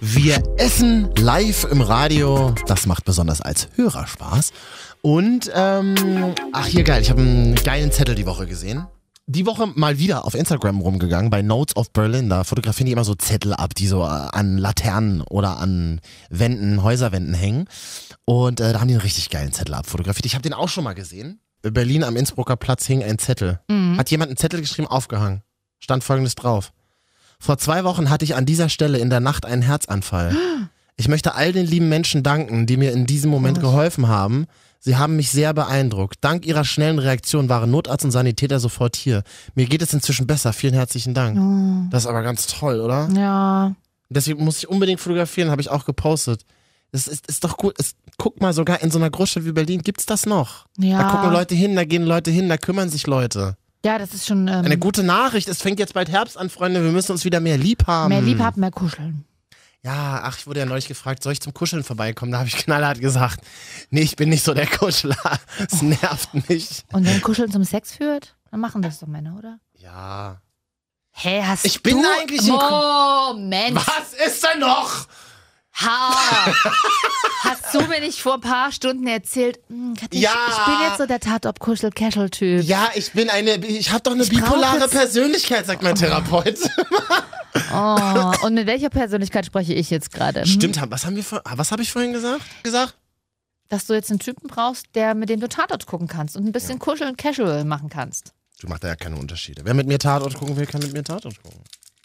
Wir 0.03 0.42
essen 0.59 1.09
live 1.16 1.64
im 1.70 1.81
Radio. 1.81 2.55
Das 2.66 2.85
macht 2.85 3.07
besonders 3.07 3.40
als 3.40 3.68
Hörer 3.77 4.07
Spaß. 4.07 4.53
Und, 5.01 5.51
ähm, 5.55 6.35
ach 6.53 6.66
hier 6.66 6.85
geil, 6.85 7.01
ich 7.01 7.09
habe 7.09 7.22
einen 7.22 7.55
geilen 7.55 7.90
Zettel 7.92 8.14
die 8.14 8.27
Woche 8.27 8.46
gesehen. 8.46 8.87
Die 9.27 9.46
Woche 9.46 9.68
mal 9.75 9.99
wieder 9.99 10.27
auf 10.27 10.35
Instagram 10.35 10.83
rumgegangen 10.83 11.31
bei 11.31 11.40
Notes 11.40 11.75
of 11.75 11.90
Berlin. 11.92 12.29
Da 12.29 12.44
fotografieren 12.44 12.87
die 12.87 12.92
immer 12.92 13.05
so 13.05 13.14
Zettel 13.14 13.55
ab, 13.55 13.75
die 13.75 13.87
so 13.87 14.03
äh, 14.03 14.07
an 14.07 14.59
Laternen 14.59 15.22
oder 15.22 15.57
an 15.57 16.03
Wänden, 16.29 16.83
Häuserwänden 16.83 17.33
hängen. 17.33 17.68
Und 18.27 18.61
äh, 18.61 18.75
da 18.75 18.81
haben 18.81 18.88
die 18.88 18.94
einen 18.94 19.03
richtig 19.03 19.31
geilen 19.31 19.53
Zettel 19.53 19.75
abfotografiert. 19.75 20.27
Ich 20.27 20.35
habe 20.35 20.42
den 20.42 20.53
auch 20.53 20.68
schon 20.68 20.85
mal 20.85 20.94
gesehen. 20.94 21.40
In 21.66 21.74
Berlin 21.74 22.05
am 22.05 22.16
Innsbrucker 22.16 22.57
Platz 22.57 22.87
hing 22.87 23.02
ein 23.02 23.18
Zettel. 23.18 23.61
Hat 23.98 24.11
jemand 24.11 24.31
einen 24.31 24.37
Zettel 24.37 24.61
geschrieben, 24.61 24.87
aufgehangen. 24.88 25.42
Stand 25.81 26.05
folgendes 26.05 26.37
drauf. 26.37 26.72
Vor 27.38 27.59
zwei 27.59 27.85
Wochen 27.85 28.09
hatte 28.09 28.24
ich 28.24 28.35
an 28.35 28.46
dieser 28.46 28.68
Stelle 28.68 28.98
in 28.98 29.11
der 29.11 29.20
Nacht 29.20 29.44
einen 29.44 29.62
Herzanfall. 29.62 30.37
Ich 30.98 31.09
möchte 31.09 31.35
all 31.35 31.52
den 31.52 31.66
lieben 31.66 31.90
Menschen 31.90 32.22
danken, 32.22 32.64
die 32.64 32.79
mir 32.79 32.90
in 32.92 33.05
diesem 33.05 33.31
Moment 33.31 33.61
geholfen 33.61 34.09
haben. 34.09 34.46
Sie 34.81 34.96
haben 34.96 35.16
mich 35.16 35.31
sehr 35.31 35.52
beeindruckt. 35.52 36.16
Dank 36.22 36.46
ihrer 36.46 36.64
schnellen 36.64 36.98
Reaktion 36.98 37.50
waren 37.50 37.70
Notarzt 37.70 38.07
und 38.07 38.12
Sanitäter 38.12 38.61
sofort 38.61 38.96
hier. 38.96 39.22
Mir 39.55 39.66
geht 39.66 39.83
es 39.83 39.92
inzwischen 39.92 40.26
besser. 40.26 40.55
Vielen 40.55 40.72
herzlichen 40.72 41.12
Dank. 41.12 41.90
Das 41.90 42.05
ist 42.05 42.09
aber 42.09 42.22
ganz 42.22 42.46
toll, 42.46 42.81
oder? 42.81 43.11
Ja. 43.14 43.74
Deswegen 44.09 44.42
muss 44.42 44.57
ich 44.57 44.70
unbedingt 44.70 44.98
fotografieren, 44.98 45.50
habe 45.50 45.61
ich 45.61 45.68
auch 45.68 45.85
gepostet. 45.85 46.46
Es 46.92 47.09
ist, 47.09 47.26
ist 47.26 47.44
doch 47.44 47.59
gut. 47.59 47.74
Es, 47.79 47.94
guck 48.18 48.40
mal, 48.40 48.52
sogar 48.52 48.83
in 48.83 48.90
so 48.90 48.98
einer 48.98 49.11
Großstadt 49.11 49.44
wie 49.44 49.52
Berlin 49.52 49.83
gibt's 49.83 50.07
das 50.07 50.26
noch. 50.26 50.66
Ja. 50.79 50.98
Da 51.02 51.09
gucken 51.11 51.33
Leute 51.33 51.55
hin, 51.55 51.76
da 51.76 51.85
gehen 51.85 52.05
Leute 52.05 52.31
hin, 52.31 52.48
da 52.48 52.57
kümmern 52.57 52.88
sich 52.88 53.07
Leute. 53.07 53.57
Ja, 53.85 53.98
das 53.98 54.14
ist 54.14 54.26
schon 54.26 54.48
ähm, 54.48 54.64
Eine 54.64 54.79
gute 54.79 55.02
Nachricht, 55.05 55.48
es 55.48 55.62
fängt 55.62 55.79
jetzt 55.79 55.94
bald 55.94 56.09
Herbst 56.09 56.37
an, 56.37 56.50
Freunde, 56.50 56.83
wir 56.83 56.90
müssen 56.90 57.12
uns 57.12 57.24
wieder 57.24 57.40
mehr 57.40 57.57
lieb 57.59 57.87
haben. 57.87 58.09
mehr 58.09 58.22
lieb 58.22 58.40
haben, 58.40 58.61
mehr 58.61 58.70
kuscheln. 58.72 59.24
Ja, 59.85 60.22
ach, 60.24 60.37
ich 60.38 60.48
wurde 60.48 60.59
ja 60.61 60.66
neulich 60.66 60.88
gefragt, 60.88 61.22
soll 61.22 61.33
ich 61.35 61.40
zum 61.40 61.55
Kuscheln 61.55 61.85
vorbeikommen? 61.85 62.33
Da 62.33 62.38
habe 62.38 62.48
ich 62.48 62.57
knallhart 62.57 63.00
gesagt, 63.00 63.40
nee, 63.90 64.00
ich 64.00 64.16
bin 64.16 64.29
nicht 64.31 64.42
so 64.44 64.52
der 64.52 64.66
Kuschler. 64.66 65.16
Es 65.70 65.81
nervt 65.83 66.48
mich. 66.48 66.83
Und 66.92 67.07
wenn 67.07 67.20
Kuscheln 67.20 67.52
zum 67.52 67.62
Sex 67.62 67.92
führt, 67.92 68.35
dann 68.50 68.59
machen 68.59 68.83
das 68.83 68.98
doch 68.98 69.07
Männer, 69.07 69.37
oder? 69.38 69.61
Ja. 69.79 70.40
Hä, 71.12 71.42
hast 71.44 71.64
Ich 71.64 71.83
bin 71.83 72.02
du... 72.02 72.09
eigentlich 72.20 72.40
ein 72.42 72.48
Moment. 73.37 73.76
Was 73.76 74.12
ist 74.26 74.44
denn 74.44 74.59
noch? 74.61 75.07
Ha. 75.84 76.14
Hast 77.44 77.74
du 77.74 77.82
mir 77.82 78.00
nicht 78.00 78.20
vor 78.22 78.34
ein 78.34 78.40
paar 78.40 78.72
Stunden 78.72 79.06
erzählt, 79.06 79.60
hm, 79.68 79.94
Katja, 79.94 80.20
Ja. 80.20 80.30
ich, 80.48 80.56
ich 80.58 80.64
bin 80.64 80.74
jetzt 80.88 80.98
so 80.98 81.06
der 81.06 81.20
Tatort-Kuschel-Casual-Typ. 81.20 82.62
Ja, 82.64 82.88
ich 82.94 83.12
bin 83.12 83.28
eine, 83.30 83.56
ich 83.66 83.90
habe 83.90 84.00
doch 84.02 84.12
eine 84.12 84.22
Ich 84.22 84.30
bipolare 84.30 84.88
Persönlichkeit, 84.88 85.66
sagt 85.66 85.82
mein 85.82 85.94
Therapeut. 85.94 86.58
Oh, 87.72 88.32
und 88.46 88.54
mit 88.54 88.66
welcher 88.66 88.90
Persönlichkeit 88.90 89.46
spreche 89.46 89.74
ich 89.74 89.90
jetzt 89.90 90.12
gerade? 90.12 90.40
Hm? 90.40 90.46
Stimmt, 90.46 90.80
was 90.90 91.04
haben 91.06 91.16
wir 91.16 91.24
vor, 91.24 91.42
was 91.44 91.72
habe 91.72 91.82
ich 91.82 91.90
vorhin 91.92 92.12
gesagt? 92.12 92.42
Gesagt? 92.62 92.96
Dass 93.68 93.86
du 93.86 93.94
jetzt 93.94 94.10
einen 94.10 94.20
Typen 94.20 94.48
brauchst, 94.48 94.86
der 94.94 95.14
mit 95.14 95.28
dem 95.28 95.40
du 95.40 95.48
Tatort 95.48 95.86
gucken 95.86 96.06
kannst 96.06 96.36
und 96.36 96.44
ein 96.46 96.52
bisschen 96.52 96.78
kuscheln 96.78 97.16
Casual 97.16 97.64
machen 97.64 97.88
kannst. 97.88 98.32
Du 98.60 98.68
machst 98.68 98.84
da 98.84 98.88
ja 98.88 98.96
keine 98.96 99.16
Unterschiede. 99.16 99.62
Wer 99.64 99.74
mit 99.74 99.86
mir 99.86 99.98
Tatort 99.98 100.34
gucken 100.34 100.56
will, 100.56 100.66
kann 100.66 100.80
mit 100.80 100.92
mir 100.92 101.02
Tatort 101.04 101.42
gucken. 101.42 101.60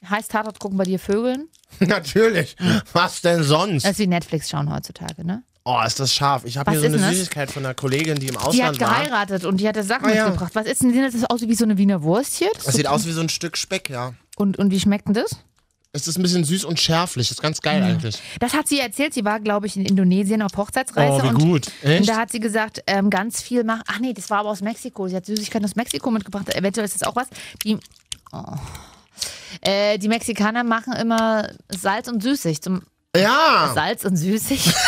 Heißt 0.09 0.31
Tatort 0.31 0.59
gucken 0.59 0.77
bei 0.77 0.83
dir 0.85 0.99
Vögeln? 0.99 1.47
Natürlich. 1.79 2.55
Was 2.93 3.21
denn 3.21 3.43
sonst? 3.43 3.83
Das 3.83 3.91
ist 3.93 3.99
wie 3.99 4.07
Netflix 4.07 4.49
schauen 4.49 4.73
heutzutage, 4.73 5.25
ne? 5.25 5.43
Oh, 5.63 5.79
ist 5.85 5.99
das 5.99 6.11
scharf. 6.13 6.43
Ich 6.45 6.57
habe 6.57 6.71
hier 6.71 6.79
so 6.79 6.87
eine 6.87 6.97
das? 6.97 7.09
Süßigkeit 7.11 7.51
von 7.51 7.63
einer 7.63 7.75
Kollegin, 7.75 8.15
die 8.17 8.27
im 8.27 8.33
Die 8.33 8.39
hat 8.39 8.47
Ausland 8.47 8.79
war. 8.81 8.89
geheiratet 8.89 9.45
und 9.45 9.57
die 9.57 9.67
hatte 9.67 9.83
Sachen 9.83 10.05
Ah, 10.07 10.13
ja. 10.13 10.23
mitgebracht. 10.25 10.55
Was 10.55 10.65
ist 10.65 10.81
denn 10.81 10.95
das? 10.99 11.13
Das 11.13 11.23
aus 11.29 11.41
wie 11.41 11.53
so 11.53 11.65
eine 11.65 11.77
Wiener 11.77 12.01
Wurst 12.01 12.35
hier? 12.37 12.49
Das 12.55 12.63
Das 12.63 12.73
so- 12.73 12.77
sieht 12.77 12.87
aus 12.87 13.05
wie 13.05 13.11
so 13.11 13.21
ein 13.21 13.29
Stück 13.29 13.55
Speck, 13.57 13.89
ja. 13.89 14.13
Und, 14.37 14.57
und 14.57 14.71
wie 14.71 14.79
schmeckt 14.79 15.07
denn 15.07 15.13
das? 15.13 15.37
Es 15.93 16.07
ist 16.07 16.17
ein 16.17 16.23
bisschen 16.23 16.45
süß 16.45 16.63
und 16.65 16.79
schärflich. 16.79 17.27
Das 17.27 17.37
ist 17.37 17.41
ganz 17.43 17.61
geil 17.61 17.83
eigentlich. 17.83 18.17
Das 18.39 18.53
hat 18.53 18.67
sie 18.67 18.79
erzählt. 18.79 19.13
Sie 19.13 19.23
war, 19.25 19.39
glaube 19.41 19.67
ich, 19.67 19.75
in 19.75 19.85
Indonesien 19.85 20.41
auf 20.41 20.55
Hochzeitsreise. 20.57 21.17
Oh, 21.19 21.23
wie 21.23 21.27
und, 21.27 21.37
gut. 21.37 21.67
Und 21.83 21.89
Echt? 21.89 22.09
da 22.09 22.15
hat 22.15 22.31
sie 22.31 22.39
gesagt, 22.39 22.81
ähm, 22.87 23.09
ganz 23.09 23.41
viel 23.41 23.63
machen. 23.65 23.83
Ach 23.87 23.99
nee, 23.99 24.13
das 24.13 24.29
war 24.29 24.39
aber 24.39 24.49
aus 24.49 24.61
Mexiko. 24.61 25.07
Sie 25.09 25.15
hat 25.17 25.25
Süßigkeiten 25.25 25.65
aus 25.65 25.75
Mexiko 25.75 26.09
mitgebracht. 26.09 26.47
Eventuell 26.55 26.85
ist 26.85 26.95
das 26.99 27.03
auch 27.07 27.15
was. 27.17 27.27
Die, 27.65 27.77
oh. 28.31 28.41
Äh, 29.61 29.97
die 29.97 30.07
Mexikaner 30.07 30.63
machen 30.63 30.93
immer 30.93 31.49
Salz 31.69 32.07
und 32.07 32.23
süßig. 32.23 32.61
Zum, 32.61 32.83
Ja. 33.15 33.71
Salz 33.75 34.05
und 34.05 34.15
süßig. 34.17 34.73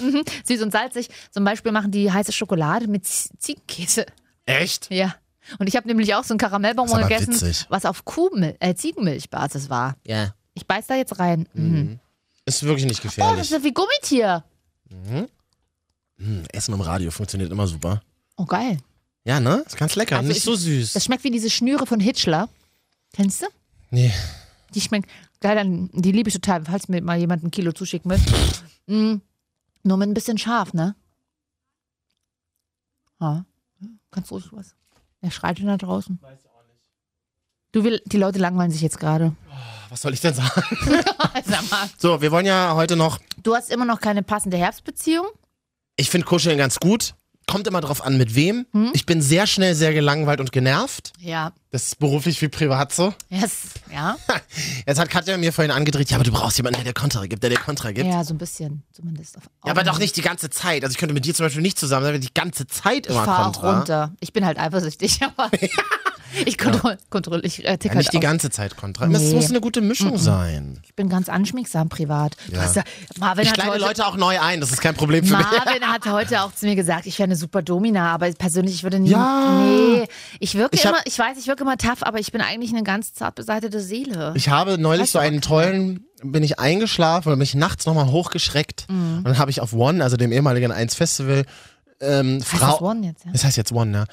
Mhm, 0.00 0.22
Süß 0.44 0.62
und 0.62 0.72
salzig. 0.72 1.08
Zum 1.30 1.44
Beispiel 1.44 1.70
machen 1.70 1.90
die 1.90 2.10
heiße 2.10 2.32
Schokolade 2.32 2.88
mit 2.88 3.06
Ziegenkäse. 3.06 4.06
Echt? 4.46 4.90
Ja. 4.90 5.14
Und 5.58 5.68
ich 5.68 5.76
habe 5.76 5.86
nämlich 5.86 6.14
auch 6.14 6.24
so 6.24 6.34
ein 6.34 6.38
Karamellbonbon 6.38 7.02
gegessen, 7.02 7.34
witzig. 7.34 7.66
was 7.68 7.84
auf 7.84 8.04
Kuhmil 8.04 8.56
äh, 8.60 8.74
Ziegenmilchbasis 8.74 9.68
war. 9.68 9.96
Ja. 10.06 10.34
Ich 10.54 10.66
beiß 10.66 10.86
da 10.86 10.94
jetzt 10.94 11.18
rein. 11.18 11.46
Mhm. 11.52 12.00
Ist 12.46 12.62
wirklich 12.62 12.86
nicht 12.86 13.00
Oh, 13.00 13.04
das 13.04 13.14
gefährlich. 13.14 13.40
ist 13.42 13.50
ja 13.50 13.62
wie 13.62 13.72
Gummitier. 13.72 14.44
Hm, 16.18 16.44
Essen 16.52 16.74
im 16.74 16.80
Radio 16.80 17.10
funktioniert 17.10 17.50
immer 17.52 17.66
super. 17.66 18.00
Oh, 18.36 18.44
geil. 18.46 18.78
Ja, 19.24 19.38
ne? 19.40 19.62
Ist 19.66 19.76
ganz 19.76 19.94
lecker. 19.96 20.16
Also 20.16 20.28
nicht 20.28 20.38
ich- 20.38 20.44
so 20.44 20.54
süß. 20.54 20.94
Das 20.94 21.04
schmeckt 21.04 21.24
wie 21.24 21.30
diese 21.30 21.50
Schnüre 21.50 21.86
von 21.86 22.00
Hitchler. 22.00 22.48
Kennst 23.12 23.42
du? 23.42 23.46
Nee. 23.90 24.12
Die 24.74 24.80
schmeckt 24.80 25.10
geil, 25.40 25.56
dann, 25.56 25.90
die 25.92 26.12
liebe 26.12 26.28
ich 26.28 26.34
total, 26.34 26.64
falls 26.64 26.88
mir 26.88 27.00
mal 27.02 27.18
jemand 27.18 27.44
ein 27.44 27.50
Kilo 27.50 27.72
zuschicken 27.72 28.10
will. 28.10 28.20
Mm, 28.86 29.20
nur 29.82 29.96
mit 29.96 30.08
ein 30.08 30.14
bisschen 30.14 30.38
scharf, 30.38 30.72
ne? 30.72 30.94
Ja. 33.20 33.44
Ganz 34.10 34.30
ruhig 34.30 34.48
was. 34.52 34.74
Wer 35.20 35.30
schreit 35.30 35.58
denn 35.58 35.66
da 35.66 35.76
draußen? 35.76 36.18
Weiß 36.20 36.38
ich 36.40 36.50
auch 36.50 36.62
nicht. 36.66 36.80
Du, 37.72 37.84
will, 37.84 38.02
die 38.06 38.16
Leute 38.16 38.38
langweilen 38.38 38.70
sich 38.70 38.80
jetzt 38.80 38.98
gerade. 38.98 39.34
Was 39.88 40.00
soll 40.00 40.14
ich 40.14 40.20
denn 40.20 40.34
sagen? 40.34 40.62
Sag 41.44 41.70
mal. 41.70 41.88
So, 41.98 42.20
wir 42.20 42.30
wollen 42.30 42.46
ja 42.46 42.74
heute 42.74 42.96
noch. 42.96 43.18
Du 43.42 43.54
hast 43.54 43.70
immer 43.70 43.84
noch 43.84 44.00
keine 44.00 44.22
passende 44.22 44.56
Herbstbeziehung? 44.56 45.26
Ich 45.96 46.10
finde 46.10 46.26
Kuscheln 46.26 46.58
ganz 46.58 46.78
gut. 46.78 47.14
Kommt 47.46 47.66
immer 47.68 47.80
drauf 47.80 48.04
an, 48.04 48.18
mit 48.18 48.34
wem. 48.34 48.66
Hm? 48.72 48.90
Ich 48.92 49.06
bin 49.06 49.22
sehr 49.22 49.46
schnell 49.46 49.74
sehr 49.74 49.92
gelangweilt 49.94 50.40
und 50.40 50.50
genervt. 50.50 51.12
Ja. 51.20 51.52
Das 51.72 51.82
ist 51.82 51.98
beruflich 51.98 52.40
wie 52.40 52.48
privat 52.48 52.92
so. 52.92 53.12
Yes. 53.28 53.62
Ja? 53.92 54.16
Jetzt 54.86 54.98
hat 55.00 55.10
Katja 55.10 55.36
mir 55.36 55.52
vorhin 55.52 55.72
angedreht, 55.72 56.10
ja, 56.10 56.16
aber 56.16 56.24
du 56.24 56.30
brauchst 56.32 56.56
jemanden, 56.56 56.76
der 56.76 56.84
dir 56.84 56.98
Kontra 56.98 57.26
gibt, 57.26 57.42
der 57.42 57.50
dir 57.50 57.58
Kontra 57.58 57.90
gibt. 57.92 58.06
ja, 58.08 58.22
so 58.24 58.34
ein 58.34 58.38
bisschen 58.38 58.84
zumindest. 58.92 59.36
Ja, 59.64 59.72
aber 59.72 59.82
doch 59.82 59.98
nicht 59.98 60.16
die 60.16 60.22
ganze 60.22 60.48
Zeit. 60.48 60.84
Also 60.84 60.92
ich 60.92 60.98
könnte 60.98 61.12
mit 61.14 61.24
dir 61.24 61.34
zum 61.34 61.44
Beispiel 61.46 61.62
nicht 61.62 61.78
zusammen 61.78 62.04
sein, 62.06 62.14
wenn 62.14 62.20
die 62.20 62.32
ganze 62.32 62.66
Zeit 62.66 63.06
Ich 63.06 63.12
immer 63.12 63.24
fahre 63.24 63.42
auch 63.48 63.52
Kontra. 63.52 63.76
runter. 63.78 64.12
Ich 64.20 64.32
bin 64.32 64.46
halt 64.46 64.58
eifersüchtig, 64.58 65.18
aber 65.36 65.50
ich 66.44 66.58
kontrolliere, 66.58 66.98
kontroll, 67.10 67.40
ich 67.44 67.60
äh, 67.60 67.62
Ja, 67.62 67.68
halt 67.70 67.94
nicht 67.96 68.12
die 68.12 68.20
ganze 68.20 68.50
Zeit 68.50 68.76
Kontra. 68.76 69.06
Nee. 69.06 69.32
muss 69.34 69.48
eine 69.50 69.60
gute 69.60 69.80
Mischung 69.80 70.18
sein. 70.18 70.80
Ich 70.84 70.94
bin 70.94 71.08
ganz 71.08 71.28
anschmiegsam 71.28 71.88
privat. 71.88 72.36
Ja. 72.48 72.64
ja, 72.72 72.82
Marvin, 73.18 73.44
Ich 73.44 73.52
kleide 73.52 73.70
heute, 73.72 73.80
Leute 73.80 74.06
auch 74.06 74.16
neu 74.16 74.38
ein, 74.40 74.60
das 74.60 74.70
ist 74.70 74.80
kein 74.80 74.94
Problem 74.94 75.24
für 75.24 75.36
mich. 75.36 75.46
Marvin 75.46 75.82
hat 75.86 76.06
heute 76.06 76.42
auch 76.42 76.54
zu 76.54 76.66
mir 76.66 76.76
gesagt, 76.76 77.06
ich 77.06 77.18
wäre 77.18 77.24
eine 77.24 77.36
super 77.36 77.62
Domina, 77.62 78.12
aber 78.12 78.30
persönlich, 78.32 78.74
ich 78.74 78.82
würde 78.82 78.98
nie. 79.00 79.10
Ja. 79.10 79.50
Nee, 79.50 80.06
ich 80.40 80.54
wirke 80.56 80.74
Ich 80.76 80.84
hab- 80.86 80.94
immer, 80.94 81.02
ich 81.06 81.18
weiß, 81.18 81.38
ich 81.38 81.46
wirke 81.46 81.55
immer 81.60 81.76
tough, 81.76 82.02
aber 82.02 82.18
ich 82.18 82.32
bin 82.32 82.40
eigentlich 82.40 82.72
eine 82.72 82.82
ganz 82.82 83.14
zart 83.14 83.34
beseitete 83.34 83.80
Seele. 83.80 84.32
Ich 84.36 84.48
habe 84.48 84.78
neulich 84.78 85.02
Weißt 85.02 85.12
so 85.12 85.18
einen 85.18 85.40
tollen, 85.40 86.06
bin 86.22 86.42
ich 86.42 86.58
eingeschlafen 86.58 87.28
oder 87.28 87.36
bin 87.36 87.42
ich 87.44 87.54
nachts 87.54 87.86
nochmal 87.86 88.06
hochgeschreckt. 88.06 88.86
Mhm. 88.88 89.18
Und 89.18 89.24
dann 89.24 89.38
habe 89.38 89.50
ich 89.50 89.60
auf 89.60 89.72
One, 89.72 90.02
also 90.02 90.16
dem 90.16 90.32
ehemaligen 90.32 90.72
1 90.72 90.94
Festival, 90.94 91.44
ähm, 92.00 92.38
heißt 92.40 92.46
Frau. 92.46 92.72
das 92.72 92.80
One 92.82 93.06
jetzt, 93.06 93.24
ja? 93.24 93.32
Das 93.32 93.44
heißt 93.44 93.56
jetzt 93.56 93.72
One, 93.72 93.90
ne? 93.90 94.04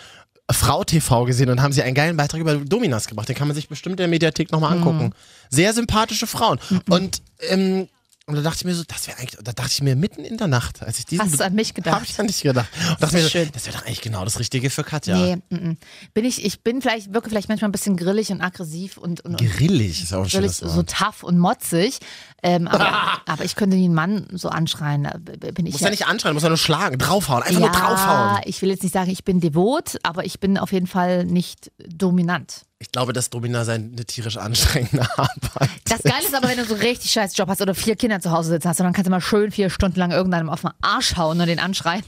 Frau 0.52 0.84
TV 0.84 1.24
gesehen 1.26 1.50
und 1.50 1.62
haben 1.62 1.72
sie 1.72 1.84
einen 1.84 1.96
geilen 1.96 2.18
Beitrag 2.18 2.42
über 2.42 2.56
Dominas 2.56 3.08
gemacht. 3.08 3.30
Den 3.30 3.36
kann 3.36 3.48
man 3.48 3.56
sich 3.56 3.70
bestimmt 3.70 3.94
in 3.94 3.98
der 3.98 4.08
Mediathek 4.10 4.52
Mhm. 4.52 4.56
nochmal 4.56 4.78
angucken. 4.78 5.14
Sehr 5.50 5.74
sympathische 5.74 6.28
Frauen. 6.28 6.60
Und, 6.90 7.22
ähm, 7.50 7.88
und 8.26 8.36
da 8.36 8.42
dachte 8.42 8.60
ich 8.60 8.66
mir 8.66 8.74
so, 8.74 8.84
das 8.88 9.06
wäre 9.08 9.18
eigentlich, 9.18 9.38
da 9.44 9.52
dachte 9.52 9.72
ich 9.74 9.82
mir 9.82 9.98
mitten 9.98 10.24
in 10.24 10.38
der 10.38 10.48
Nacht, 10.48 10.82
als 10.82 10.98
ich 10.98 11.06
diesen. 11.06 11.26
Hast 11.26 11.42
du 11.42 11.44
an 11.44 11.56
mich 11.56 11.74
gedacht? 11.74 11.96
Habe 11.96 12.06
ich 12.06 12.18
an 12.18 12.28
dich 12.28 12.42
gedacht. 12.42 12.70
Und 12.90 13.04
ist 13.04 13.12
mir 13.12 13.22
so, 13.22 13.28
schön. 13.28 13.50
das 13.52 13.66
wäre 13.66 13.78
doch 13.78 13.86
eigentlich 13.86 14.00
genau 14.00 14.24
das 14.24 14.40
Richtige 14.40 14.70
für 14.70 14.86
Katja. 14.86 15.18
Nee, 15.18 15.36
mm, 15.50 15.56
mm. 15.56 15.78
bin 16.14 16.24
ich, 16.24 16.46
ich 16.46 16.62
bin 16.62 16.82
vielleicht, 16.82 17.14
wirke 17.14 17.28
vielleicht 17.28 17.50
manchmal 17.50 17.68
ein 17.68 17.74
bisschen 17.74 17.98
grillig 17.98 18.32
und 18.32 18.40
aggressiv 18.40 18.98
und, 18.98 19.20
und, 19.26 19.38
Grillig 19.40 20.04
ist 20.04 20.14
auch 20.14 20.24
ein 20.24 20.30
grillig, 20.30 20.54
so 20.54 20.84
tough 20.84 21.24
und 21.24 21.38
motzig. 21.38 22.00
Ähm, 22.42 22.70
aber, 22.70 23.22
aber 23.26 23.44
ich 23.44 23.56
könnte 23.56 23.76
einen 23.76 23.94
Mann 23.94 24.28
so 24.32 24.48
anschreien. 24.48 25.04
Da 25.04 25.52
bin 25.52 25.66
ich 25.66 25.74
Muss 25.74 25.82
ja 25.82 25.90
nicht 25.90 26.08
anschreien, 26.08 26.34
muss 26.34 26.44
ja 26.44 26.50
nur 26.50 26.58
schlagen, 26.58 26.98
draufhauen, 26.98 27.44
einfach 27.44 27.60
nur 27.60 27.72
draufhauen. 27.72 28.42
ich 28.46 28.62
will 28.62 28.70
jetzt 28.70 28.84
nicht 28.84 28.94
sagen, 28.94 29.12
ich 29.12 29.26
bin 29.26 29.42
devot, 29.42 29.98
aber 30.04 30.24
ich 30.24 30.40
bin 30.40 30.58
auf 30.58 30.72
jeden 30.72 30.88
Fall 30.88 31.26
nicht 31.26 31.74
dominant. 31.86 32.62
Ich 32.84 32.92
glaube, 32.92 33.14
dass 33.14 33.30
Domina 33.30 33.64
sein 33.64 33.92
eine 33.94 34.04
tierisch 34.06 34.36
anstrengende 34.38 35.08
Arbeit. 35.18 35.70
Das 35.86 36.04
Geile 36.04 36.26
ist 36.26 36.36
aber, 36.36 36.50
wenn 36.50 36.58
du 36.58 36.66
so 36.66 36.74
einen 36.76 36.84
richtig 36.84 37.12
scheiß 37.12 37.36
Job 37.38 37.48
hast 37.48 37.62
oder 37.62 37.74
vier 37.74 37.96
Kinder 37.96 38.20
zu 38.20 38.30
Hause 38.32 38.50
sitzen 38.50 38.68
hast 38.68 38.80
und 38.82 38.84
dann 38.84 38.94
kannst 38.94 39.08
du 39.08 39.12
mal 39.12 39.22
schön 39.22 39.52
vier 39.52 39.70
Stunden 39.70 39.98
lang 40.00 40.12
irgendeinem 40.12 40.50
auf 40.50 40.62
den 40.62 40.72
Arsch 40.82 41.16
hauen 41.16 41.40
und 41.40 41.48
den 41.48 41.60
anschreien. 41.60 42.04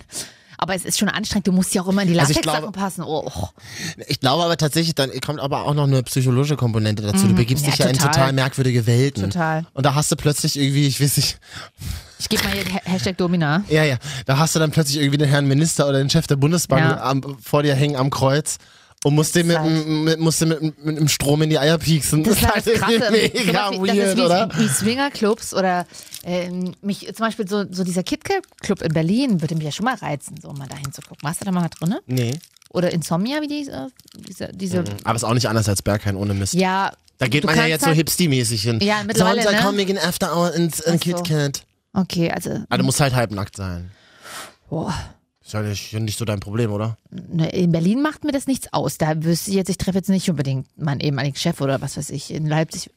Aber 0.57 0.75
es 0.75 0.83
ist 0.85 0.99
schon 0.99 1.09
anstrengend, 1.09 1.47
du 1.47 1.51
musst 1.53 1.73
ja 1.73 1.81
auch 1.81 1.88
immer 1.88 2.01
in 2.01 2.09
die 2.09 2.19
Also 2.19 2.33
Latexsachen 2.33 2.59
glaube- 2.61 2.77
passen. 2.77 3.03
Oh. 3.03 3.29
Ich 4.07 4.19
glaube 4.19 4.43
aber 4.43 4.57
tatsächlich, 4.57 4.95
dann 4.95 5.11
kommt 5.21 5.39
aber 5.39 5.63
auch 5.65 5.73
noch 5.73 5.83
eine 5.85 6.03
psychologische 6.03 6.55
Komponente 6.57 7.03
dazu. 7.03 7.27
Du 7.27 7.35
begibst 7.35 7.63
Mhm. 7.65 7.69
Ja, 7.71 7.75
dich 7.75 7.85
ja 7.85 7.89
in 7.91 7.97
total. 7.97 8.11
total 8.13 8.33
merkwürdige 8.33 8.85
Welten. 8.85 9.23
Total. 9.23 9.65
Und 9.73 9.85
da 9.85 9.95
hast 9.95 10.11
du 10.11 10.15
plötzlich 10.15 10.57
irgendwie, 10.59 10.88
ich 10.88 11.01
weiß 11.01 11.17
nicht, 11.17 11.39
Ich 12.19 12.29
gebe 12.29 12.43
mal 12.43 12.53
hier 12.53 12.65
Ha- 12.73 12.81
Hashtag 12.83 13.17
Domina. 13.17 13.63
ja, 13.69 13.83
ja, 13.83 13.97
da 14.25 14.38
hast 14.38 14.55
du 14.55 14.59
dann 14.59 14.71
plötzlich 14.71 14.97
irgendwie 14.97 15.17
den 15.17 15.27
Herrn 15.29 15.45
Minister 15.47 15.88
oder 15.88 15.97
den 15.99 16.09
Chef 16.09 16.27
der 16.27 16.38
Bundesbank 16.38 16.81
Ja. 16.89 17.01
am, 17.03 17.38
vor 17.41 17.63
dir 17.63 17.75
hängen 17.75 17.95
am 17.97 18.09
Kreuz 18.09 18.57
und 19.05 19.13
musst 19.13 19.35
dem 19.35 19.45
mit, 19.45 19.55
Das 19.55 19.85
mit, 19.85 20.19
musst 20.19 20.41
dem 20.41 20.49
mit, 20.49 20.83
mit, 20.83 20.97
dem 20.97 21.07
Strom 21.07 21.39
in 21.43 21.51
die 21.51 21.59
Eier 21.59 21.77
pieksen. 21.77 22.23
Das 22.23 22.37
ist 22.37 22.47
halt 22.47 22.65
das 22.65 22.73
Krasse. 22.73 23.11
mega 23.11 23.69
Beispiel, 23.69 23.79
weird, 23.79 23.97
das 23.99 24.07
ist 24.07 24.17
wie, 24.17 24.21
oder? 24.21 24.49
wie 24.57 24.67
Swingerclubs 24.67 25.53
oder 25.53 25.85
ähm, 26.23 26.73
mich 26.81 27.01
zum 27.13 27.27
Beispiel 27.27 27.47
so, 27.47 27.65
so 27.69 27.83
dieser 27.83 28.01
KitKat-Club 28.01 28.81
in 28.81 28.93
Berlin 28.93 29.41
würde 29.41 29.53
mich 29.53 29.65
ja 29.65 29.71
schon 29.71 29.85
mal 29.85 29.93
reizen, 29.93 30.37
so 30.41 30.51
mal 30.53 30.67
dahin 30.67 30.91
zu 30.91 31.01
gucken. 31.03 31.19
Warst 31.21 31.39
du 31.39 31.45
da 31.45 31.51
mal 31.51 31.69
drin? 31.69 31.97
Nee. 32.07 32.31
Oder 32.69 32.91
Insomnia, 32.93 33.41
wie 33.41 33.47
die, 33.47 33.69
äh, 33.69 33.89
diese, 34.27 34.49
diese 34.51 34.83
Aber 35.03 35.15
ist 35.15 35.23
auch 35.23 35.35
nicht 35.35 35.47
anders 35.47 35.69
als 35.69 35.83
Berghain 35.83 36.15
ohne 36.15 36.33
Mist. 36.33 36.55
ja. 36.55 36.91
Da 37.19 37.27
geht 37.27 37.45
man 37.45 37.55
ja 37.55 37.67
jetzt 37.67 37.85
halt, 37.85 37.95
so 37.95 38.01
hipsty-mäßig 38.01 38.61
hin. 38.61 38.79
Ja, 38.81 39.03
mittlerweile, 39.05 39.43
Sonntag 39.43 39.61
ne? 39.61 39.65
kommen 39.65 39.77
wir 39.77 40.03
After 40.03 40.35
Hour 40.35 40.53
ins 40.53 40.81
in. 40.81 40.99
KitKat. 40.99 41.63
Okay, 41.93 42.29
also, 42.29 42.49
Aber 42.67 42.79
du 42.79 42.83
musst 42.83 42.99
halt 42.99 43.13
halbnackt 43.13 43.55
sein. 43.55 43.91
boah. 44.67 44.93
Ist 45.63 45.91
ja 45.91 45.99
nicht, 45.99 46.05
nicht 46.05 46.17
so 46.19 46.25
dein 46.25 46.39
Problem, 46.39 46.71
oder? 46.71 46.97
Ne, 47.09 47.49
In 47.49 47.71
Berlin 47.71 48.01
macht 48.01 48.23
mir 48.23 48.31
das 48.31 48.47
nichts 48.47 48.67
aus. 48.73 48.97
Da 48.97 49.23
wüsste 49.23 49.51
ich 49.51 49.55
jetzt, 49.57 49.69
ich 49.69 49.77
treffe 49.77 49.97
jetzt 49.97 50.09
nicht 50.09 50.29
unbedingt 50.29 50.67
meinen 50.77 50.99
ehemaligen 50.99 51.35
Chef 51.35 51.61
oder 51.61 51.81
was 51.81 51.97
weiß 51.97 52.09
ich. 52.09 52.31
In 52.31 52.47
Leipzig, 52.47 52.89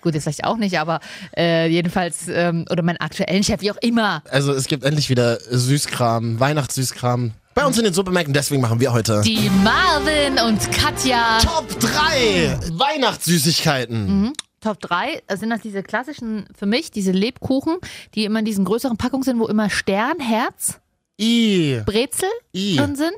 gut, 0.00 0.14
jetzt 0.14 0.24
vielleicht 0.24 0.44
auch 0.44 0.56
nicht, 0.56 0.78
aber 0.78 1.00
äh, 1.36 1.68
jedenfalls, 1.68 2.28
ähm, 2.28 2.64
oder 2.70 2.82
meinen 2.82 2.98
aktuellen 2.98 3.42
Chef, 3.42 3.60
wie 3.60 3.70
auch 3.70 3.76
immer. 3.80 4.22
Also 4.30 4.52
es 4.52 4.66
gibt 4.66 4.84
endlich 4.84 5.10
wieder 5.10 5.38
Süßkram, 5.40 6.38
Weihnachtssüßkram. 6.40 7.32
Bei 7.54 7.66
uns 7.66 7.76
in 7.76 7.84
den 7.84 7.92
Supermärkten, 7.92 8.32
deswegen 8.32 8.62
machen 8.62 8.78
wir 8.78 8.92
heute 8.92 9.20
Die 9.24 9.50
Marvin 9.64 10.38
und 10.46 10.70
Katja. 10.70 11.38
Top 11.42 11.68
3 11.80 12.56
Weihnachtssüßigkeiten. 12.72 14.22
Mhm. 14.22 14.32
Top 14.60 14.80
3 14.80 15.22
sind 15.34 15.50
das 15.50 15.60
diese 15.60 15.82
klassischen, 15.82 16.46
für 16.56 16.66
mich, 16.66 16.90
diese 16.90 17.12
Lebkuchen, 17.12 17.76
die 18.14 18.24
immer 18.24 18.40
in 18.40 18.44
diesen 18.44 18.64
größeren 18.64 18.96
Packungen 18.96 19.22
sind, 19.22 19.38
wo 19.38 19.46
immer 19.46 19.70
Stern, 19.70 20.18
Herz, 20.20 20.80
I, 21.20 21.82
Brezel 21.84 22.28
I. 22.54 22.76
drin 22.76 22.96
sind. 22.96 23.12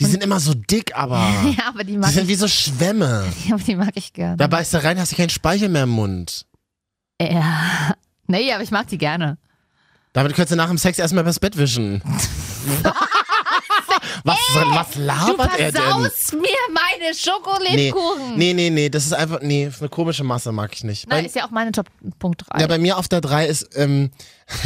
Die 0.00 0.04
sind 0.06 0.22
immer 0.22 0.40
so 0.40 0.54
dick, 0.54 0.96
aber 0.96 1.16
Ja, 1.58 1.68
aber 1.68 1.84
die 1.84 1.92
die 1.92 1.98
mag, 1.98 2.10
sind 2.10 2.22
ich, 2.24 2.28
wie 2.28 2.34
so 2.34 2.48
Schwämme. 2.48 3.26
aber 3.50 3.62
die 3.62 3.76
mag 3.76 3.92
ich 3.94 4.12
gerne. 4.12 4.36
Da 4.36 4.46
beißt 4.46 4.74
du 4.74 4.82
rein, 4.84 4.98
hast 4.98 5.12
du 5.12 5.16
keinen 5.16 5.30
Speichel 5.30 5.68
mehr 5.68 5.84
im 5.84 5.90
Mund. 5.90 6.46
Ja. 7.20 7.94
Nee, 8.28 8.50
aber 8.52 8.62
ich 8.62 8.70
mag 8.70 8.86
die 8.86 8.96
gerne. 8.98 9.36
Damit 10.14 10.34
könntest 10.34 10.52
du 10.52 10.56
nach 10.56 10.68
dem 10.68 10.78
Sex 10.78 10.98
erstmal 10.98 11.22
übers 11.22 11.40
Bett 11.40 11.58
wischen. 11.58 12.00
Was 14.54 14.90
Du 14.92 15.00
labert 15.00 15.58
er 15.58 15.72
denn? 15.72 15.82
versaust 15.82 16.32
mir 16.34 16.40
meine 16.72 17.10
Nee, 17.10 17.14
Schokolebkuchen. 17.14 18.36
nee, 18.36 18.52
nee, 18.52 18.70
nee, 18.70 18.88
das 18.88 19.06
ist 19.06 19.12
einfach, 19.12 19.40
nee, 19.42 19.66
ist 19.66 19.80
eine 19.80 19.88
komische 19.88 20.24
Masse 20.24 20.52
mag 20.52 20.72
ich 20.74 20.84
nicht. 20.84 21.08
Bei, 21.08 21.24
ist 21.24 21.34
ja 21.34 21.46
auch 21.46 21.50
meine 21.50 21.72
Top 21.72 21.86
Punkt 22.18 22.44
3. 22.48 22.60
ja, 22.60 22.66
bei 22.66 22.78
mir 22.78 22.98
auf 22.98 23.08
der 23.08 23.20
3 23.20 23.46
ist, 23.46 23.68
ähm, 23.76 24.10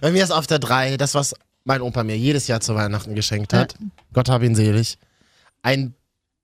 bei 0.00 0.10
mir 0.10 0.24
ist 0.24 0.30
auf 0.30 0.46
der 0.46 0.58
3 0.58 0.96
das, 0.96 1.14
was 1.14 1.34
mein 1.64 1.80
Opa 1.82 2.02
mir 2.04 2.16
jedes 2.16 2.46
Jahr 2.48 2.60
zu 2.60 2.74
Weihnachten 2.74 3.14
geschenkt 3.14 3.52
hat. 3.52 3.74
Gott 4.12 4.28
hab 4.28 4.42
ihn 4.42 4.54
selig. 4.54 4.98
Ein 5.62 5.94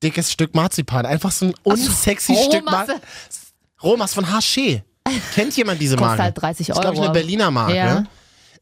dickes 0.02 0.30
Stück 0.32 0.54
Marzipan. 0.54 1.06
Einfach 1.06 1.32
so 1.32 1.46
ein 1.46 1.54
unsexy 1.62 2.36
Stück 2.36 2.64
Marzipan. 2.64 3.00
Romas 3.82 4.12
von 4.14 4.26
Haché. 4.26 4.82
Kennt 5.34 5.56
jemand 5.56 5.80
diese 5.80 5.96
Kostet 5.96 6.08
Marke? 6.08 6.22
halt 6.22 6.42
30 6.42 6.68
Ist, 6.70 6.80
glaube 6.80 6.94
ich, 6.94 7.00
Euro. 7.00 7.10
eine 7.10 7.12
Berliner 7.12 7.50
Marke. 7.50 7.76
Ja. 7.76 8.04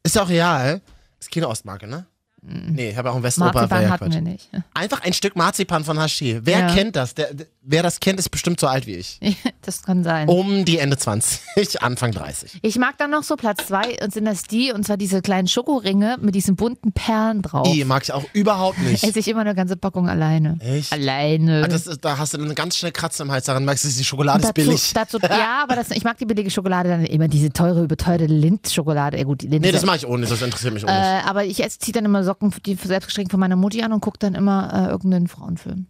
Ist 0.03 0.17
auch 0.17 0.27
real. 0.29 0.81
Ist 1.19 1.31
keine 1.31 1.47
Ostmarke, 1.47 1.87
ne? 1.87 2.05
Nee, 2.45 2.89
ich 2.89 2.97
habe 2.97 3.09
auch 3.09 3.15
einen 3.15 3.23
Westeuropa. 3.23 3.61
Marzipan 3.61 3.89
hatten 3.89 4.13
wir 4.13 4.21
nicht. 4.21 4.49
Einfach 4.73 5.01
ein 5.01 5.13
Stück 5.13 5.35
Marzipan 5.35 5.83
von 5.85 5.97
Haché. 5.97 6.41
Wer 6.43 6.59
Ja. 6.59 6.73
kennt 6.73 6.95
das? 6.97 7.15
Der, 7.15 7.33
der, 7.33 7.47
wer 7.65 7.83
das 7.83 7.99
kennt, 7.99 8.19
ist 8.19 8.29
bestimmt 8.29 8.59
so 8.59 8.67
alt 8.67 8.87
wie 8.87 8.95
ich. 8.95 9.19
Das 9.65 9.81
kann 9.81 10.03
sein. 10.03 10.27
Um 10.27 10.65
die 10.65 10.77
Ende 10.77 10.97
20, 10.97 11.39
Anfang 11.81 12.11
30. 12.11 12.59
Ich 12.63 12.77
mag 12.77 12.97
dann 12.97 13.11
noch 13.11 13.23
so 13.23 13.37
Platz 13.37 13.65
2 13.67 14.03
und 14.03 14.13
sind 14.13 14.25
das 14.25 14.43
die, 14.43 14.73
und 14.73 14.85
zwar 14.85 14.97
diese 14.97 15.21
kleinen 15.21 15.47
Schokoringe 15.47 16.17
mit 16.19 16.35
diesen 16.35 16.57
bunten 16.57 16.91
Perlen 16.91 17.41
drauf. 17.41 17.65
I, 17.73 17.85
mag 17.85 18.03
ich 18.03 18.11
auch 18.11 18.25
überhaupt 18.33 18.79
nicht. 18.79 19.03
Esse 19.07 19.19
ich 19.19 19.27
immer 19.29 19.39
eine 19.39 19.55
ganze 19.55 19.77
Packung 19.77 20.09
alleine. 20.09 20.57
Echt? 20.59 20.91
Alleine. 20.91 21.61
Ah, 21.63 21.67
das 21.69 21.87
ist, 21.87 22.03
da 22.03 22.17
hast 22.17 22.33
du 22.33 22.39
dann 22.39 22.53
ganz 22.55 22.75
schnell 22.77 22.91
Kratzen 22.91 23.27
im 23.27 23.31
Hals, 23.31 23.45
daran 23.45 23.63
merkst 23.63 23.85
du, 23.85 23.87
die 23.87 24.03
Schokolade 24.03 24.39
ist 24.39 24.49
dazu, 24.49 24.53
billig. 24.53 24.91
dazu, 24.93 25.17
ja, 25.21 25.61
aber 25.63 25.75
das, 25.75 25.91
ich 25.91 26.03
mag 26.03 26.17
die 26.17 26.25
billige 26.25 26.51
Schokolade 26.51 26.89
dann 26.89 27.05
immer, 27.05 27.29
diese 27.29 27.53
teure, 27.53 27.85
überteuerte 27.85 28.25
Lindt-Schokolade. 28.25 29.17
Ja, 29.17 29.23
gut, 29.23 29.43
die 29.43 29.47
Lindt 29.47 29.61
Nee, 29.61 29.69
ist 29.69 29.75
das 29.75 29.85
mache 29.85 29.95
ich 29.95 30.05
ohne, 30.07 30.25
das 30.25 30.41
interessiert 30.41 30.73
mich 30.73 30.83
auch 30.83 30.89
nicht. 30.89 30.99
äh, 30.99 31.21
aber 31.25 31.45
ich 31.45 31.55
ziehe 31.79 31.93
dann 31.93 32.03
immer 32.03 32.25
Socken, 32.25 32.53
die 32.65 32.75
selbst 32.75 33.05
gestrickt 33.05 33.31
von 33.31 33.39
meiner 33.39 33.55
Mutti 33.55 33.81
an 33.81 33.93
und 33.93 34.01
gucke 34.01 34.19
dann 34.19 34.35
immer 34.35 34.87
äh, 34.87 34.91
irgendeinen 34.91 35.27
Frauenfilm. 35.29 35.87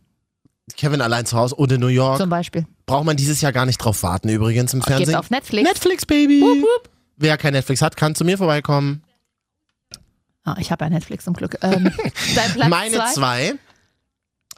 Kevin 0.78 1.02
allein 1.02 1.26
zu 1.26 1.38
Hause 1.38 1.56
oder 1.58 1.78
New 1.78 1.88
York. 1.88 2.18
Zum 2.20 2.30
Beispiel. 2.30 2.66
Braucht 2.86 3.06
man 3.06 3.18
dieses 3.18 3.42
Jahr 3.42 3.52
gar 3.52 3.66
nicht 3.66 3.78
drauf 3.78 4.02
warten, 4.04 4.30
übrigens 4.30 4.74
im 4.74 4.80
Geht 4.80 4.88
Fernsehen. 4.88 5.16
auf 5.16 5.30
Netflix. 5.30 5.68
Netflix, 5.68 6.06
Baby. 6.06 6.44
Wer 7.18 7.38
kein 7.38 7.54
Netflix 7.54 7.82
hat, 7.82 7.98
kann 7.98 8.16
zu 8.16 8.24
mir 8.26 8.38
vorbeikommen. 8.38 9.04
Ah, 10.46 10.56
ich 10.60 10.72
habe 10.72 10.86
ja 10.86 10.90
Netflix 10.90 11.26
zum 11.26 11.34
Glück. 11.34 11.58
Ähm, 11.62 11.92
Meine 12.70 12.96
zwei? 12.96 13.14
zwei 13.14 13.54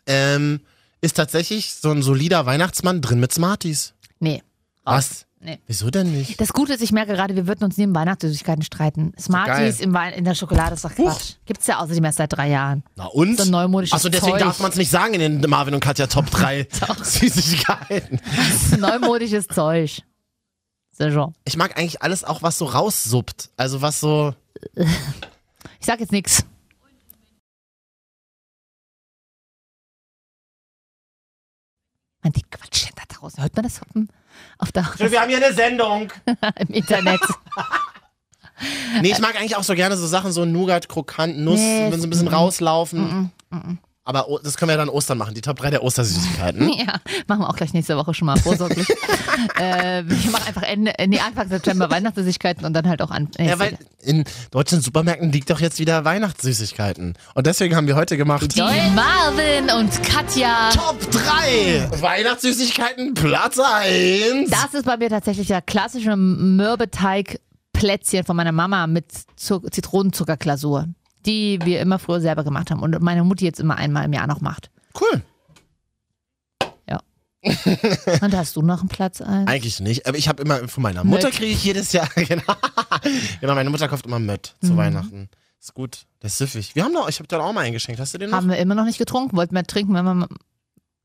ähm, 0.08 0.62
ist 1.02 1.16
tatsächlich 1.16 1.74
so 1.74 1.92
ein 1.92 2.02
solider 2.02 2.46
Weihnachtsmann 2.46 3.02
drin 3.02 3.20
mit 3.20 3.34
Smarties. 3.34 3.94
Nee. 4.20 4.42
Was? 4.84 5.26
Nee. 5.46 5.60
Wieso 5.68 5.92
denn 5.92 6.12
nicht? 6.12 6.42
Das 6.42 6.54
Gute 6.54 6.74
ist, 6.74 6.82
ich 6.82 6.92
merke 6.92 7.14
gerade, 7.14 7.36
wir 7.36 7.46
würden 7.46 7.64
uns 7.66 7.78
neben 7.78 7.94
Weihnachtssüßigkeiten 7.94 8.64
streiten. 8.64 9.14
Smarties 9.20 9.80
im 9.80 9.94
Wein 9.94 10.14
in 10.14 10.26
der 10.26 10.34
Schokolade 10.34 10.74
ist 10.74 10.84
doch 10.84 10.96
Quatsch. 10.96 11.36
Gibt's 11.46 11.68
ja 11.68 11.78
außerdem 11.78 12.04
erst 12.04 12.18
seit 12.18 12.34
drei 12.34 12.50
Jahren. 12.50 12.84
Na 12.96 13.06
und? 13.06 13.40
So 13.40 13.52
neumodisches 13.52 13.94
Achso, 13.94 14.10
deswegen 14.10 14.32
Zeug. 14.32 14.40
darf 14.42 14.60
man 14.60 14.72
es 14.72 14.78
nicht 14.78 14.90
sagen 14.90 15.14
in 15.14 15.42
den 15.42 15.48
Marvin 15.50 15.76
und 15.76 15.82
Katja 15.82 16.08
Top 16.08 16.32
3 16.32 16.68
Süßigkeiten. 17.04 18.20
Neumodisches 18.80 19.48
Zeug. 19.48 20.02
C'est 20.98 21.12
schon. 21.14 21.36
Ich 21.44 21.58
mag 21.58 21.78
eigentlich 21.78 22.02
alles 22.02 22.24
auch, 22.24 22.42
was 22.42 22.58
so 22.58 22.66
raussuppt. 22.66 23.52
Also 23.56 23.82
was 23.84 24.00
so. 24.00 24.34
Ich 25.80 25.86
sag 25.86 26.00
jetzt 26.00 26.12
nichts. 26.12 26.44
Man, 32.24 32.34
die 32.34 32.42
quatschen 32.42 32.90
da 32.96 33.04
draußen. 33.08 33.44
Hört 33.44 33.56
man 33.56 33.64
das 33.64 33.82
Hoppen 33.82 34.10
auf 34.58 34.72
der, 34.72 34.86
Wir 34.98 35.22
haben 35.22 35.30
hier 35.30 35.44
eine 35.44 35.54
Sendung. 35.54 36.12
im 36.60 36.68
Internet? 36.70 37.22
Nee, 39.02 39.12
ich 39.12 39.20
mag 39.20 39.36
eigentlich 39.36 39.56
auch 39.56 39.64
so 39.64 39.76
gerne 39.76 39.98
so 39.98 40.08
Sachen, 40.08 40.32
so 40.32 40.46
Nougat, 40.46 40.88
Krokant, 40.88 41.38
Nuss, 41.38 41.60
Nee, 41.60 41.92
wenn 41.92 42.00
sie 42.00 42.08
ein 42.08 42.10
bisschen 42.10 42.30
mm, 42.30 42.34
rauslaufen. 42.34 43.32
Aber 44.08 44.28
das 44.44 44.56
können 44.56 44.70
wir 44.70 44.78
dann 44.78 44.88
Ostern 44.88 45.18
machen, 45.18 45.34
die 45.34 45.42
Top 45.42 45.58
3 45.58 45.72
der 45.72 45.84
Ostersüßigkeiten. 45.84 46.70
ja, 46.78 47.00
machen 47.28 47.40
wir 47.42 47.50
auch 47.50 47.56
gleich 47.56 47.74
nächste 47.74 47.98
Woche 47.98 48.14
schon 48.14 48.28
mal 48.28 48.38
vorsorglich. 48.38 48.88
äh, 49.60 50.04
wir 50.06 50.32
machen 50.32 50.48
einfach 50.48 50.62
Ende, 50.62 50.94
nee, 51.08 51.20
Anfang 51.20 51.50
September 51.50 51.90
Weihnachtssüßigkeiten 51.90 52.66
und 52.66 52.74
dann 52.74 52.88
halt 52.88 53.02
auch 53.02 53.10
an. 53.10 53.30
Nee, 53.40 53.50
Ja, 53.50 53.58
weil 53.58 53.80
in 54.04 54.24
deutschen 54.52 54.82
Supermärkten 54.82 55.32
liegt 55.32 55.50
doch 55.50 55.60
jetzt 55.60 55.80
wieder 55.80 56.06
Weihnachtssüßigkeiten. 56.06 57.16
Und 57.34 57.48
deswegen 57.48 57.76
haben 57.76 57.88
wir 57.88 57.96
heute 57.96 58.16
gemacht 58.16 58.56
die 58.56 58.62
Marvin 58.62 59.72
und 59.76 60.04
Katja. 60.04 60.70
Top 60.70 61.00
3 61.10 61.90
Weihnachtssüßigkeiten 62.00 63.16
Platz 63.16 63.58
1. 63.60 64.52
Das 64.52 64.76
ist 64.76 64.86
bei 64.86 64.98
mir 64.98 65.10
tatsächlich 65.10 65.48
der 65.48 65.64
klassische 65.64 66.16
Mürbeteig-Plätzchen 66.16 68.24
von 68.24 68.36
meiner 68.36 68.52
Mama 68.52 68.86
mit 68.86 69.06
Zu 69.36 69.62
Zitronenzuckerglasur, 69.62 70.90
die 71.26 71.60
wir 71.64 71.82
immer 71.82 72.00
früher 72.00 72.22
selber 72.22 72.44
gemacht 72.44 72.72
haben 72.72 72.82
und 72.82 73.00
meine 73.02 73.24
Mutti 73.24 73.46
jetzt 73.46 73.60
immer 73.60 73.76
einmal 73.78 74.06
im 74.06 74.14
Jahr 74.14 74.28
noch 74.28 74.42
macht. 74.42 74.70
Cool. 75.00 75.22
Und 78.22 78.36
hast 78.36 78.56
du 78.56 78.62
noch 78.62 78.80
einen 78.80 78.90
Platz 78.90 79.22
ein? 79.22 79.48
Eigentlich 79.48 79.80
nicht, 79.80 80.08
aber 80.08 80.18
ich 80.18 80.28
habe 80.28 80.42
immer 80.42 80.68
von 80.68 80.82
meiner 80.82 81.04
Mutter 81.04 81.30
kriege 81.30 81.52
ich 81.52 81.64
jedes 81.64 81.92
Jahr 81.92 82.08
genau. 82.16 82.42
genau, 83.40 83.54
meine 83.56 83.70
Mutter 83.70 83.88
kauft 83.88 84.06
immer 84.06 84.20
Mött 84.20 84.56
zu 84.64 84.74
Mhm. 84.74 84.78
Weihnachten. 84.78 85.30
Ist 85.62 85.74
gut, 85.74 86.06
das 86.20 86.34
ist 86.34 86.38
süffig. 86.40 86.76
Wir 86.76 86.84
haben 86.84 86.92
noch, 86.94 87.08
ich 87.10 87.20
habe 87.20 87.28
dir 87.28 87.40
auch 87.40 87.54
mal 87.54 87.62
eingeschenkt. 87.62 88.00
Hast 88.00 88.14
du 88.14 88.18
den 88.18 88.30
noch? 88.30 88.38
Haben 88.38 88.50
wir 88.50 88.58
immer 88.58 88.76
noch 88.76 88.86
nicht 88.86 88.98
getrunken, 88.98 89.36
wollten 89.38 89.54
wir 89.56 89.64
trinken, 89.64 89.94
wenn 89.94 90.06
wir, 90.06 90.28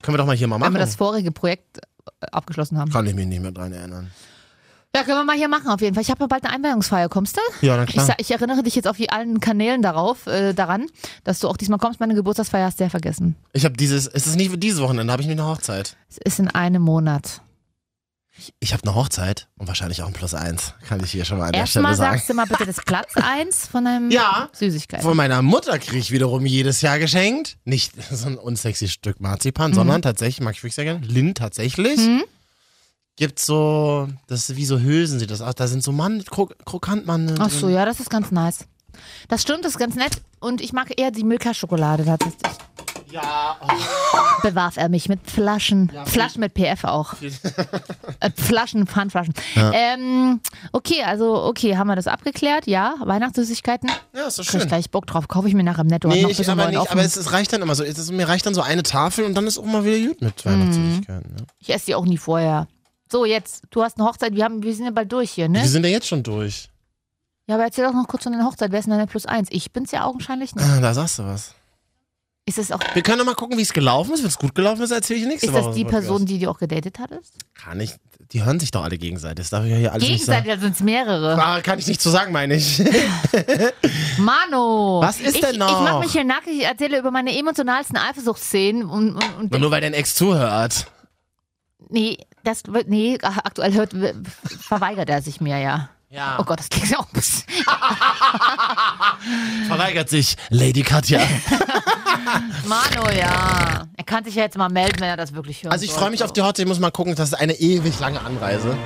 Können 0.02 0.14
wir 0.14 0.18
doch 0.18 0.26
mal 0.26 0.36
hier 0.36 0.48
mal 0.48 0.54
wenn 0.56 0.60
machen. 0.60 0.74
wir 0.74 0.80
das 0.80 0.96
vorige 0.96 1.30
Projekt 1.30 1.78
äh, 2.22 2.26
abgeschlossen 2.32 2.78
haben. 2.78 2.90
Kann 2.90 3.06
ich 3.06 3.14
mich 3.14 3.26
nicht 3.26 3.42
mehr 3.42 3.52
dran 3.52 3.72
erinnern. 3.72 4.10
Ja, 4.94 5.04
können 5.04 5.18
wir 5.18 5.24
mal 5.24 5.36
hier 5.36 5.48
machen 5.48 5.68
auf 5.68 5.80
jeden 5.80 5.94
Fall. 5.94 6.02
Ich 6.02 6.10
habe 6.10 6.20
ja 6.24 6.26
bald 6.26 6.44
eine 6.44 6.52
Einweihungsfeier. 6.52 7.08
Kommst 7.08 7.36
du? 7.36 7.40
Ja, 7.64 7.76
na 7.76 7.84
Ich, 7.84 7.90
klar. 7.90 8.06
sa- 8.06 8.14
ich 8.18 8.30
erinnere 8.32 8.64
dich 8.64 8.74
jetzt 8.74 8.88
auf 8.88 8.96
die 8.96 9.10
allen 9.10 9.38
Kanälen 9.38 9.82
darauf, 9.82 10.26
äh, 10.26 10.52
daran, 10.52 10.86
dass 11.22 11.38
du 11.38 11.48
auch 11.48 11.56
diesmal 11.56 11.78
kommst. 11.78 12.00
Meine 12.00 12.14
Geburtstagsfeier 12.16 12.66
hast 12.66 12.80
du 12.80 12.84
ja 12.84 12.90
vergessen. 12.90 13.36
Ich 13.52 13.64
habe 13.64 13.76
dieses, 13.76 14.08
es 14.08 14.26
ist 14.26 14.34
nicht 14.36 14.50
für 14.50 14.58
dieses 14.58 14.80
Wochenende, 14.80 15.12
habe 15.12 15.22
ich 15.22 15.28
eine 15.30 15.44
Hochzeit. 15.46 15.96
Es 16.08 16.18
ist 16.18 16.40
in 16.40 16.48
einem 16.48 16.82
Monat. 16.82 17.40
Ich 18.58 18.72
habe 18.72 18.82
eine 18.84 18.94
Hochzeit 18.94 19.48
und 19.58 19.68
wahrscheinlich 19.68 20.02
auch 20.02 20.06
ein 20.06 20.12
Plus 20.14 20.32
eins, 20.34 20.72
kann 20.88 20.98
ich 21.04 21.10
hier 21.12 21.24
schon 21.26 21.38
mal 21.38 21.46
an 21.48 21.52
der 21.52 21.66
Stelle 21.66 21.86
Erstmal 21.86 21.96
sagen. 21.96 22.16
sagst 22.16 22.30
du 22.30 22.34
mal 22.34 22.46
bitte 22.46 22.64
das 22.66 22.76
Platz 22.84 23.12
1 23.16 23.66
von 23.68 23.84
deinem 23.84 24.10
Ja. 24.10 24.48
Süßigkeit. 24.52 25.02
Von 25.02 25.16
meiner 25.16 25.42
Mutter 25.42 25.78
kriege 25.78 25.98
ich 25.98 26.10
wiederum 26.10 26.46
jedes 26.46 26.80
Jahr 26.80 26.98
geschenkt. 26.98 27.58
Nicht 27.64 27.92
so 28.10 28.26
ein 28.28 28.38
unsexy 28.38 28.88
Stück 28.88 29.20
Marzipan, 29.20 29.70
Mhm. 29.72 29.74
sondern 29.74 30.02
tatsächlich, 30.02 30.40
mag 30.42 30.54
ich 30.54 30.62
wirklich 30.62 30.74
sehr 30.74 30.84
gerne, 30.84 31.06
Lind 31.06 31.36
tatsächlich. 31.38 31.98
Mhm. 31.98 32.22
Gibt 33.20 33.38
so, 33.38 34.08
das 34.28 34.48
ist 34.48 34.56
wie 34.56 34.64
so 34.64 34.80
Hülsen 34.80 35.18
sieht 35.18 35.30
das 35.30 35.42
aus. 35.42 35.54
Da 35.54 35.68
sind 35.68 35.82
so 35.82 35.92
Mann, 35.92 36.24
Krok 36.24 36.54
Krokantmandeln. 36.64 37.38
Ach 37.38 37.50
so, 37.50 37.66
drin. 37.66 37.74
ja, 37.76 37.84
das 37.84 38.00
ist 38.00 38.08
ganz 38.08 38.30
nice. 38.30 38.64
Das 39.28 39.42
stimmt, 39.42 39.62
das 39.66 39.72
ist 39.72 39.78
ganz 39.78 39.94
nett. 39.94 40.22
Und 40.40 40.62
ich 40.62 40.72
mag 40.72 40.98
eher 40.98 41.10
die 41.10 41.22
Milka-Schokolade 41.22 42.06
tatsächlich. 42.06 42.40
Ja, 43.10 43.58
oh, 43.60 43.66
Bewarf 44.42 44.78
er 44.78 44.88
mich 44.88 45.10
mit 45.10 45.20
Flaschen. 45.30 45.92
Flaschen 46.06 46.40
mit 46.40 46.54
PF 46.54 46.84
auch. 46.84 47.12
äh, 48.20 48.30
Flaschen, 48.34 48.86
Pfandflaschen. 48.86 49.34
Ähm, 49.54 50.40
okay, 50.72 51.02
also, 51.04 51.42
okay, 51.44 51.76
haben 51.76 51.88
wir 51.88 51.96
das 51.96 52.06
abgeklärt? 52.06 52.66
Ja, 52.66 52.94
Weihnachtssüßigkeiten. 53.04 53.90
ja, 54.14 54.28
ist 54.28 54.36
so 54.36 54.42
Krieg 54.44 54.54
ich 54.54 54.60
schön. 54.62 54.68
gleich 54.68 54.90
Bock 54.90 55.06
drauf. 55.06 55.28
Kaufe 55.28 55.46
ich 55.46 55.52
mir 55.54 55.62
nachher 55.62 55.82
im 55.82 55.88
Netto. 55.88 56.08
Nee, 56.08 56.22
noch 56.22 56.30
ich 56.30 56.48
aber 56.48 56.68
nicht, 56.70 56.90
aber 56.90 57.02
es, 57.02 57.16
es 57.18 57.32
reicht 57.32 57.52
dann 57.52 57.60
immer 57.60 57.74
so. 57.74 57.84
Es, 57.84 57.98
ist- 57.98 58.12
mir 58.12 58.26
reicht 58.28 58.46
dann 58.46 58.54
so 58.54 58.62
eine 58.62 58.82
Tafel 58.82 59.26
und 59.26 59.34
dann 59.34 59.46
ist 59.46 59.58
auch 59.58 59.64
mal 59.66 59.84
wieder 59.84 59.98
gut 60.08 60.22
mit 60.22 60.42
Mhm. 60.46 60.50
Weihnachtssüßigkeiten. 60.50 61.36
Ja. 61.38 61.44
Ich 61.58 61.68
esse 61.74 61.84
die 61.86 61.94
auch 61.96 62.06
nie 62.06 62.16
vorher. 62.18 62.66
So, 63.10 63.24
jetzt, 63.24 63.62
du 63.70 63.82
hast 63.82 63.98
eine 63.98 64.06
Hochzeit, 64.08 64.34
wir, 64.34 64.44
haben, 64.44 64.62
wir 64.62 64.74
sind 64.74 64.84
ja 64.84 64.90
bald 64.92 65.10
durch 65.12 65.32
hier, 65.32 65.48
ne? 65.48 65.60
Wir 65.62 65.68
sind 65.68 65.84
ja 65.84 65.90
jetzt 65.90 66.06
schon 66.06 66.22
durch. 66.22 66.68
Ja, 67.48 67.56
aber 67.56 67.64
erzähl 67.64 67.84
doch 67.84 67.92
noch 67.92 68.06
kurz 68.06 68.22
von 68.22 68.32
deiner 68.32 68.44
Hochzeit. 68.46 68.70
Wer 68.70 68.78
ist 68.78 68.84
denn 68.84 68.92
deine 68.92 69.06
Plus 69.08 69.26
eins? 69.26 69.48
Ich 69.50 69.72
bin's 69.72 69.90
ja 69.90 70.04
augenscheinlich 70.04 70.54
nicht. 70.54 70.64
Ah, 70.64 70.80
Da 70.80 70.94
sagst 70.94 71.18
du 71.18 71.24
was. 71.24 71.54
Ist 72.46 72.58
es 72.58 72.72
auch 72.72 72.80
Wir 72.94 73.02
können 73.02 73.18
doch 73.18 73.26
mal 73.26 73.34
gucken, 73.34 73.58
wie 73.58 73.62
es 73.62 73.72
gelaufen 73.72 74.14
ist. 74.14 74.20
Wenn 74.22 74.28
es 74.28 74.38
gut 74.38 74.54
gelaufen 74.54 74.82
ist, 74.82 74.90
erzähle 74.92 75.20
ich 75.20 75.26
nächste 75.26 75.48
ist 75.48 75.52
Woche. 75.52 75.64
das 75.66 75.74
die. 75.74 75.84
Person, 75.84 76.24
die 76.26 76.38
du 76.38 76.48
auch 76.50 76.58
gedatet 76.58 76.98
hattest? 77.00 77.34
Kann 77.54 77.80
ich. 77.80 77.94
Die 78.32 78.44
hören 78.44 78.60
sich 78.60 78.70
doch 78.70 78.84
alle 78.84 78.96
gegenseitig. 78.96 79.36
Das 79.44 79.50
darf 79.50 79.64
ich 79.64 79.72
ja 79.72 79.76
hier 79.76 79.92
alles 79.92 80.06
Gegenseitig, 80.06 80.52
da 80.54 80.58
sind 80.60 80.74
es 80.74 80.80
mehrere. 80.80 81.34
Ah, 81.42 81.60
kann 81.60 81.78
ich 81.80 81.86
nicht 81.88 82.00
so 82.00 82.10
sagen, 82.10 82.32
meine 82.32 82.54
ich. 82.54 82.78
Mano! 84.18 85.00
Was 85.02 85.20
ist 85.20 85.34
ich, 85.36 85.40
denn 85.40 85.56
noch? 85.58 85.68
Ich 85.68 85.90
mach 85.90 86.00
mich 86.00 86.12
hier 86.12 86.24
nackig, 86.24 86.58
ich 86.60 86.64
erzähle 86.64 86.98
über 86.98 87.10
meine 87.10 87.36
emotionalsten 87.36 87.96
Eifersuchtsszenen 87.96 88.84
und, 88.88 89.16
und 89.38 89.52
Und 89.52 89.60
nur 89.60 89.70
weil 89.70 89.80
dein 89.80 89.94
Ex 89.94 90.14
zuhört. 90.14 90.86
nee, 91.88 92.18
das 92.50 92.62
wird, 92.66 92.88
nee, 92.88 93.16
aktuell 93.22 93.72
hört, 93.74 93.94
verweigert 94.44 95.08
er 95.08 95.22
sich 95.22 95.40
mir 95.40 95.58
ja. 95.58 95.88
Ja. 96.12 96.38
Oh 96.40 96.44
Gott, 96.44 96.58
das 96.58 96.68
klingt 96.68 96.90
ja 96.90 96.98
auch 96.98 97.06
ein 97.06 97.12
bisschen. 97.12 97.44
Verweigert 99.68 100.08
sich 100.08 100.36
Lady 100.48 100.82
Katja. 100.82 101.20
Mano, 102.66 103.08
ja. 103.16 103.86
Er 103.96 104.04
kann 104.04 104.24
sich 104.24 104.34
ja 104.34 104.42
jetzt 104.42 104.58
mal 104.58 104.68
melden, 104.68 104.98
wenn 104.98 105.08
er 105.08 105.16
das 105.16 105.34
wirklich 105.34 105.62
hört. 105.62 105.72
Also 105.72 105.84
ich 105.84 105.92
freue 105.92 106.10
mich 106.10 106.24
auf 106.24 106.32
die 106.32 106.42
Hochzeit. 106.42 106.64
Ich 106.64 106.66
muss 106.66 106.80
mal 106.80 106.90
gucken. 106.90 107.14
Das 107.14 107.28
ist 107.28 107.34
eine 107.34 107.54
ewig 107.54 108.00
lange 108.00 108.20
Anreise. 108.22 108.76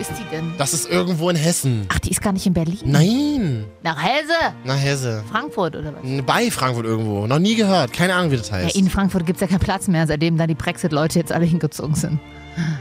Ist 0.00 0.10
die 0.18 0.24
denn? 0.30 0.52
Das 0.58 0.72
ist 0.74 0.88
irgendwo 0.90 1.28
in 1.30 1.36
Hessen. 1.36 1.86
Ach, 1.88 1.98
die 1.98 2.10
ist 2.10 2.20
gar 2.22 2.32
nicht 2.32 2.46
in 2.46 2.52
Berlin. 2.54 2.78
Nein. 2.84 3.64
Nach 3.82 4.00
Hesse? 4.02 4.54
Na, 4.64 4.74
Hesse. 4.74 5.22
Frankfurt 5.30 5.76
oder 5.76 5.92
was? 5.94 6.24
Bei 6.26 6.50
Frankfurt 6.50 6.86
irgendwo. 6.86 7.26
Noch 7.26 7.38
nie 7.38 7.54
gehört. 7.54 7.92
Keine 7.92 8.14
Ahnung, 8.14 8.30
wie 8.30 8.36
das 8.36 8.48
Ja, 8.50 8.56
heißt. 8.56 8.76
in 8.76 8.88
Frankfurt 8.90 9.26
gibt 9.26 9.36
es 9.36 9.40
ja 9.42 9.46
keinen 9.46 9.60
Platz 9.60 9.88
mehr, 9.88 10.06
seitdem 10.06 10.36
da 10.38 10.46
die 10.46 10.54
Brexit-Leute 10.54 11.18
jetzt 11.18 11.32
alle 11.32 11.44
hingezogen 11.44 11.94
sind. 11.94 12.18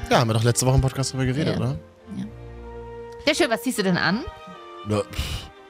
Ja, 0.10 0.20
haben 0.20 0.30
wir 0.30 0.34
doch 0.34 0.44
letzte 0.44 0.66
Woche 0.66 0.76
im 0.76 0.82
Podcast 0.82 1.14
drüber 1.14 1.26
geredet, 1.26 1.56
Ja. 1.56 1.60
oder? 1.60 1.80
Sehr 3.26 3.36
schön, 3.36 3.48
was 3.50 3.62
ziehst 3.64 3.78
du 3.78 3.84
denn 3.84 3.98
an? 3.98 4.22
Na, 4.88 5.02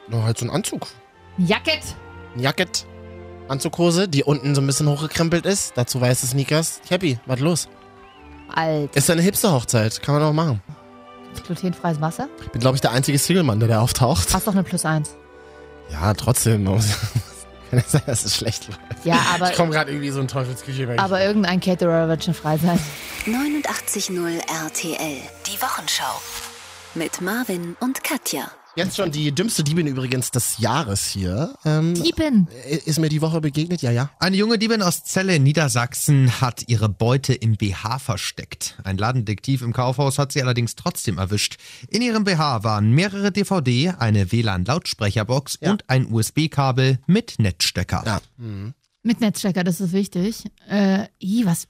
na, 0.10 0.24
halt 0.24 0.38
so 0.38 0.46
ein 0.46 0.50
Anzug. 0.52 0.88
Jacket. 1.38 1.82
Ein 2.36 2.42
Jacket, 2.42 2.86
Anzughose, 3.48 4.08
die 4.08 4.24
unten 4.24 4.54
so 4.54 4.62
ein 4.62 4.68
bisschen 4.68 4.88
hochgekrempelt 4.88 5.46
ist. 5.46 5.74
Dazu 5.76 6.00
weiße 6.00 6.28
Sneakers. 6.28 6.82
Happy, 6.90 7.18
was 7.26 7.40
los? 7.40 7.68
Alt. 8.54 8.96
Ist 8.96 9.10
ja 9.10 9.14
eine 9.14 9.24
Hipster-Hochzeit. 9.24 10.02
Kann 10.02 10.16
man 10.16 10.24
auch 10.24 10.34
machen. 10.34 10.62
Glutenfreies 11.46 12.02
Wasser. 12.02 12.28
Ich 12.44 12.50
bin, 12.52 12.62
glaube 12.62 12.76
ich, 12.76 12.82
der 12.82 12.92
einzige 12.92 13.18
Single-Mann, 13.20 13.60
der 13.60 13.70
da 13.70 13.82
auftaucht. 13.82 14.34
Hast 14.34 14.48
doch 14.48 14.54
eine 14.54 14.64
Plus 14.64 14.86
eins. 14.86 15.16
Ja, 15.92 16.14
trotzdem. 16.14 16.66
Kann 17.70 17.80
ja 17.80 17.84
sein, 17.86 18.02
dass 18.06 18.24
es 18.26 18.36
schlecht 18.38 18.68
läuft. 18.68 18.80
Ja, 19.04 19.20
aber, 19.36 19.50
Ich 19.52 19.58
komme 19.58 19.72
gerade 19.72 19.92
irgendwie 19.92 20.10
so 20.10 20.22
in 20.22 20.28
Teufelsküche. 20.28 20.94
ich- 20.94 21.00
aber 21.00 21.22
irgendein 21.22 21.60
Caterer 21.60 22.08
wird 22.08 22.24
schon 22.24 22.34
frei 22.34 22.58
sein. 22.58 22.80
89.0 23.26 24.40
RTL. 24.66 25.18
Die 25.46 25.62
Wochenschau. 25.62 26.22
Mit 26.96 27.22
Marvin 27.22 27.76
und 27.80 28.04
Katja. 28.04 28.50
Jetzt 28.78 28.96
schon 28.96 29.12
die 29.12 29.32
dümmste 29.34 29.64
Diebin 29.64 29.88
übrigens 29.88 30.30
des 30.30 30.60
Jahres 30.60 31.08
hier. 31.08 31.56
Ähm, 31.66 31.96
Diebin. 31.96 32.48
ist 32.86 33.00
mir 33.00 33.10
die 33.10 33.22
Woche 33.22 33.42
begegnet? 33.42 33.82
Ja, 33.82 33.90
ja. 33.90 34.12
Eine 34.20 34.38
junge 34.38 34.60
Diebin 34.60 34.84
aus 34.84 35.04
Celle 35.04 35.36
in 35.36 35.44
Niedersachsen 35.44 36.40
hat 36.42 36.64
ihre 36.68 36.88
Beute 36.88 37.34
im 37.34 37.56
BH 37.58 37.98
versteckt. 37.98 38.78
Ein 38.84 38.98
Ladendetektiv 38.98 39.64
im 39.64 39.74
Kaufhaus 39.74 40.20
hat 40.20 40.32
sie 40.32 40.44
allerdings 40.44 40.76
trotzdem 40.76 41.18
erwischt. 41.18 41.58
In 41.90 42.04
ihrem 42.04 42.24
BH 42.24 42.64
waren 42.64 42.92
mehrere 42.92 43.32
DVD, 43.32 43.90
eine 43.98 44.32
WLAN-Lautsprecherbox 44.32 45.58
Ja. 45.62 45.72
und 45.72 45.90
ein 45.90 46.12
USB-Kabel 46.12 47.00
mit 47.08 47.40
Netzstecker. 47.40 48.04
Ja. 48.06 48.22
Mit 49.02 49.22
Netzstecker, 49.22 49.64
das 49.64 49.82
ist 49.82 49.92
wichtig. 49.92 50.44
Äh, 50.70 51.08
i, 51.20 51.46
was. 51.48 51.64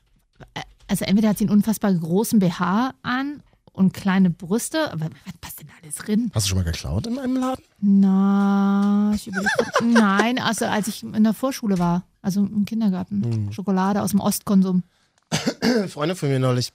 äh, 0.56 0.62
Also 0.90 1.06
entweder 1.06 1.30
hat 1.30 1.38
sie 1.38 1.46
einen 1.46 1.54
unfassbar 1.54 1.94
großen 1.94 2.40
BH 2.40 2.92
an 3.02 3.44
und 3.78 3.94
kleine 3.94 4.30
Brüste. 4.30 4.92
Aber 4.92 5.06
was 5.26 5.38
passt 5.40 5.60
denn 5.62 5.70
alles 5.82 5.96
drin? 5.96 6.32
Hast 6.34 6.46
du 6.46 6.50
schon 6.50 6.58
mal 6.58 6.64
geklaut 6.64 7.08
in 7.08 7.18
einem 7.18 7.38
Laden? 7.38 7.64
Na, 7.80 9.12
ich 9.16 9.30
Nein, 9.84 10.40
also 10.40 10.66
als 10.66 10.88
ich 10.88 11.04
in 11.04 11.24
der 11.24 11.34
Vorschule 11.34 11.80
war, 11.80 12.04
also 12.22 12.42
im 12.42 12.66
Kindergarten. 12.66 13.52
Schokolade 13.54 14.02
aus 14.02 14.12
dem 14.12 14.20
Ostkonsum. 14.20 14.84
Freunde 15.88 16.16
von 16.16 16.30
mir 16.30 16.40
neulich. 16.40 16.72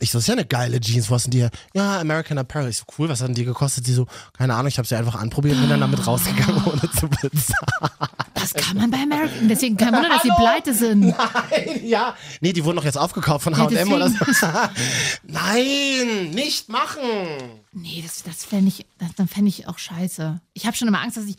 Ich 0.00 0.10
so, 0.10 0.18
das 0.18 0.24
ist 0.24 0.28
ja 0.28 0.34
eine 0.34 0.46
geile 0.46 0.80
Jeans, 0.80 1.10
wo 1.10 1.14
hast 1.14 1.26
du 1.26 1.30
die? 1.30 1.40
her? 1.40 1.50
Ja, 1.74 2.00
American 2.00 2.38
Apparel. 2.38 2.70
Ich 2.70 2.78
so, 2.78 2.84
cool, 2.98 3.08
was 3.08 3.20
hat 3.20 3.28
denn 3.28 3.34
die 3.34 3.44
gekostet? 3.44 3.84
Sie 3.86 3.92
so, 3.92 4.06
keine 4.32 4.54
Ahnung, 4.54 4.68
ich 4.68 4.78
habe 4.78 4.88
sie 4.88 4.96
einfach 4.96 5.14
anprobiert 5.14 5.54
und 5.56 5.60
bin 5.62 5.70
dann 5.70 5.80
damit 5.80 6.04
rausgegangen, 6.06 6.64
ohne 6.64 6.90
zu 6.90 7.08
bezahlen. 7.08 8.08
Das 8.42 8.54
kann 8.54 8.76
man 8.76 8.90
bei 8.90 8.98
American. 8.98 9.48
Deswegen 9.48 9.76
kein 9.76 9.94
Wunder, 9.94 10.08
dass 10.08 10.22
sie 10.22 10.30
pleite 10.36 10.74
sind. 10.74 11.00
Nein, 11.00 11.16
ja. 11.84 12.14
Nee, 12.40 12.52
die 12.52 12.64
wurden 12.64 12.76
doch 12.76 12.84
jetzt 12.84 12.98
aufgekauft 12.98 13.44
von 13.44 13.52
Ja, 13.54 13.60
H&M 13.70 13.92
oder 13.92 14.10
so. 14.10 14.16
Nein, 15.24 16.30
nicht 16.30 16.68
machen. 16.68 17.00
Nee, 17.72 18.02
das, 18.04 18.22
das 18.22 18.44
fände 18.44 18.68
ich, 18.68 18.84
das, 18.98 19.10
dann 19.16 19.28
fände 19.28 19.48
ich 19.48 19.66
auch 19.68 19.78
scheiße. 19.78 20.40
Ich 20.52 20.66
habe 20.66 20.76
schon 20.76 20.88
immer 20.88 21.00
Angst, 21.00 21.16
dass 21.16 21.24
ich. 21.26 21.36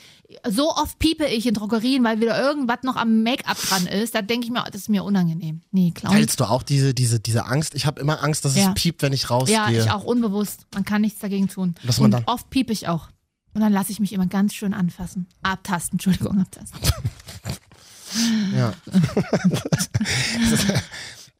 So 0.50 0.72
oft 0.72 0.98
piepe 0.98 1.26
ich 1.26 1.46
in 1.46 1.54
Drogerien, 1.54 2.04
weil 2.04 2.20
wieder 2.20 2.40
irgendwas 2.42 2.80
noch 2.84 2.96
am 2.96 3.22
Make-up 3.24 3.58
dran 3.62 3.86
ist. 3.86 4.16
Da 4.16 4.22
denke 4.22 4.46
ich 4.46 4.52
mir, 4.52 4.64
das 4.64 4.82
ist 4.82 4.90
mir 4.90 5.04
unangenehm. 5.04 5.62
Nee, 5.72 5.92
Clown. 5.94 6.14
Teilst 6.14 6.40
du 6.40 6.46
auch 6.46 6.64
diese, 6.64 6.94
diese, 6.94 7.20
diese 7.20 7.46
Angst? 7.46 7.76
Ich 7.76 7.86
habe 7.86 8.02
immer 8.02 8.24
Angst, 8.24 8.46
dass 8.46 8.56
Ja. 8.56 8.70
es 8.70 8.74
piept, 8.74 9.02
wenn 9.04 9.14
ich 9.14 9.30
rausgehe. 9.30 9.56
Ja, 9.56 9.70
ich 9.70 9.92
auch 9.92 10.04
unbewusst. 10.04 10.66
Man 10.74 10.86
kann 10.86 11.02
nichts 11.02 11.20
dagegen 11.20 11.50
tun. 11.50 11.76
Dass 11.84 12.00
man 12.00 12.10
dann- 12.12 12.24
oft 12.26 12.50
piepe 12.50 12.74
ich 12.74 12.88
auch. 12.88 13.10
Und 13.54 13.62
dann 13.62 13.72
lasse 13.72 13.92
ich 13.92 14.00
mich 14.00 14.14
immer 14.14 14.26
ganz 14.26 14.54
schön 14.54 14.74
anfassen. 14.74 15.28
Abtasten, 15.44 15.96
Entschuldigung, 15.96 16.40
abtasten. 16.42 16.80
Ja. 18.56 18.74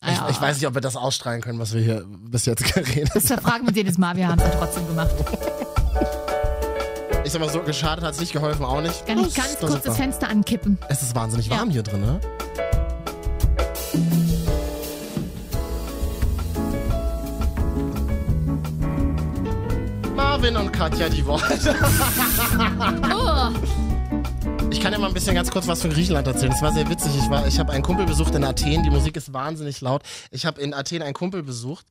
Ich, 0.06 0.18
Ja. 0.18 0.28
ich 0.30 0.42
weiß 0.42 0.58
nicht, 0.58 0.68
ob 0.68 0.74
wir 0.74 0.82
das 0.82 0.98
ausstrahlen 0.98 1.40
können, 1.40 1.60
was 1.60 1.74
wir 1.74 1.82
hier 1.82 2.04
bis 2.08 2.46
jetzt 2.46 2.62
geredet 2.74 3.10
haben. 3.12 3.20
Das 3.22 3.28
verfragen 3.28 3.64
wir 3.64 3.68
uns 3.70 3.78
jedes 3.78 3.98
Mal, 3.98 4.18
wir 4.18 4.28
haben 4.28 4.38
es 4.40 4.44
ja 4.46 4.50
trotzdem 4.60 4.86
gemacht. 4.88 5.12
Ich 7.24 7.32
sag 7.32 7.40
mal 7.40 7.50
so, 7.50 7.62
geschadet 7.62 8.04
hat 8.04 8.14
es 8.16 8.20
nicht 8.20 8.34
geholfen, 8.34 8.66
auch 8.66 8.82
nicht. 8.82 9.06
Kann 9.06 9.20
ich 9.20 9.28
Das 9.28 9.36
ganz 9.36 9.60
doch 9.60 9.70
kurz 9.70 9.84
das. 9.84 9.96
Fenster 9.96 10.28
ankippen? 10.30 10.78
Es 10.90 11.02
ist 11.04 11.16
wahnsinnig 11.16 11.48
Ja. 11.48 11.58
warm 11.60 11.70
hier 11.70 11.84
drin, 11.84 12.02
ne? 12.02 12.20
Katja, 20.74 21.08
die 21.10 21.26
Worte. 21.26 21.76
Oh, 23.14 23.50
Ich 24.72 24.82
kann 24.82 24.92
ja 24.94 25.00
mal 25.00 25.08
ein 25.08 25.14
bisschen 25.14 25.36
ganz 25.36 25.50
kurz 25.52 25.68
was 25.68 25.82
von 25.82 25.92
Griechenland 25.92 26.28
erzählen. 26.28 26.52
Es 26.52 26.62
war 26.62 26.74
sehr 26.74 26.90
witzig. 26.90 27.12
Ich, 27.18 27.30
war- 27.30 27.48
ich 27.48 27.60
habe 27.60 27.72
einen 27.72 27.84
Kumpel 27.84 28.06
besucht 28.06 28.36
in 28.36 28.44
Athen. 28.44 28.84
Die 28.84 28.90
Musik 28.90 29.16
ist 29.16 29.32
wahnsinnig 29.34 29.82
laut. 29.82 30.04
Ich 30.32 30.46
habe 30.46 30.60
in 30.62 30.74
Athen 30.74 31.02
einen 31.02 31.14
Kumpel 31.14 31.44
besucht. 31.44 31.86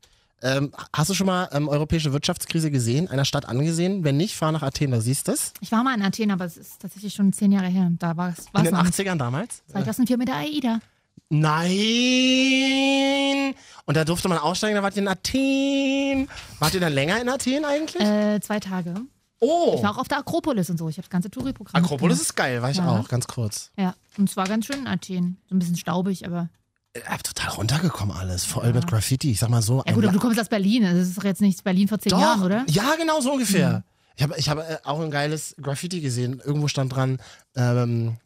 Ähm, 0.44 0.72
hast 0.92 1.08
du 1.08 1.14
schon 1.14 1.28
mal 1.28 1.48
ähm, 1.52 1.68
europäische 1.68 2.12
Wirtschaftskrise 2.12 2.70
gesehen? 2.72 3.08
Einer 3.08 3.24
Stadt 3.24 3.48
angesehen? 3.48 4.02
Wenn 4.02 4.16
nicht, 4.16 4.34
fahr 4.34 4.50
nach 4.50 4.62
Athen, 4.62 4.90
da 4.90 5.00
siehst 5.00 5.28
du 5.28 5.32
es. 5.32 5.52
ich 5.60 5.70
war 5.70 5.84
mal 5.84 5.94
in 5.94 6.02
Athen, 6.02 6.32
aber 6.32 6.44
es 6.44 6.56
ist 6.56 6.80
tatsächlich 6.82 7.14
schon 7.14 7.32
zehn 7.32 7.52
Jahre 7.52 7.68
her. 7.68 7.88
Da 8.00 8.16
war 8.16 8.30
es 8.36 8.46
In 8.56 8.64
den 8.64 8.74
noch 8.74 8.82
nicht. 8.82 8.98
80ern 8.98 9.16
damals? 9.16 9.62
2004 9.70 10.18
mit 10.18 10.26
der 10.28 10.36
AIDA. 10.36 10.80
Nein! 12.22 13.54
Und 13.84 13.96
da 13.96 14.04
durfte 14.04 14.28
man 14.28 14.38
aussteigen, 14.38 14.76
da 14.76 14.82
wart 14.82 14.94
ihr 14.96 15.02
in 15.02 15.08
Athen. 15.08 16.28
Wart 16.58 16.74
ihr 16.74 16.80
dann 16.80 16.92
länger 16.92 17.20
in 17.20 17.28
Athen 17.28 17.64
eigentlich? 17.64 18.02
Äh, 18.02 18.40
zwei 18.40 18.60
Tage. 18.60 18.94
oh! 19.40 19.74
Ich 19.76 19.82
war 19.82 19.92
auch 19.92 19.98
auf 19.98 20.08
der 20.08 20.18
Akropolis 20.18 20.70
und 20.70 20.78
so. 20.78 20.88
Ich 20.88 20.96
habe 20.96 21.02
das 21.02 21.10
ganze 21.10 21.30
Touri-Programm. 21.30 21.82
Akropolis 21.82 22.20
ist 22.20 22.36
geil, 22.36 22.62
war 22.62 22.70
ich 22.70 22.76
Ja. 22.78 22.88
auch, 22.88 23.08
ganz 23.08 23.26
kurz. 23.26 23.72
Ja, 23.76 23.94
und 24.18 24.28
es 24.28 24.36
war 24.36 24.46
ganz 24.46 24.66
schön 24.66 24.78
in 24.80 24.86
Athen. 24.86 25.38
So 25.48 25.56
ein 25.56 25.58
bisschen 25.58 25.76
staubig, 25.76 26.26
aber. 26.26 26.48
Ich 26.94 27.04
hab 27.08 27.24
total 27.24 27.50
runtergekommen 27.54 28.14
alles, 28.16 28.44
voll 28.44 28.72
mit 28.72 28.86
Graffiti. 28.86 29.30
Ich 29.32 29.40
sag 29.40 29.48
mal 29.48 29.62
so. 29.62 29.78
Ja 29.86 29.94
gut, 29.94 30.04
aber 30.04 30.06
La- 30.08 30.12
du 30.12 30.18
kommst 30.20 30.38
aus 30.38 30.48
Berlin. 30.50 30.84
Also 30.84 30.98
Das 30.98 31.08
ist 31.08 31.16
doch 31.18 31.24
jetzt 31.24 31.40
nicht 31.40 31.64
Berlin 31.64 31.88
vor 31.88 31.98
zehn 31.98 32.10
Doch. 32.10 32.20
Jahren, 32.20 32.42
oder? 32.42 32.64
Ja, 32.68 32.94
genau 32.98 33.20
so 33.20 33.32
ungefähr. 33.32 33.82
Ich 34.16 34.22
habe 34.22 34.34
ich 34.36 34.48
hab, 34.50 34.58
äh, 34.58 34.76
auch 34.84 35.00
ein 35.00 35.10
geiles 35.10 35.56
Graffiti 35.60 36.00
gesehen. 36.02 36.40
Irgendwo 36.44 36.68
stand 36.68 36.94
dran, 36.94 37.18
ähm, 37.56 38.18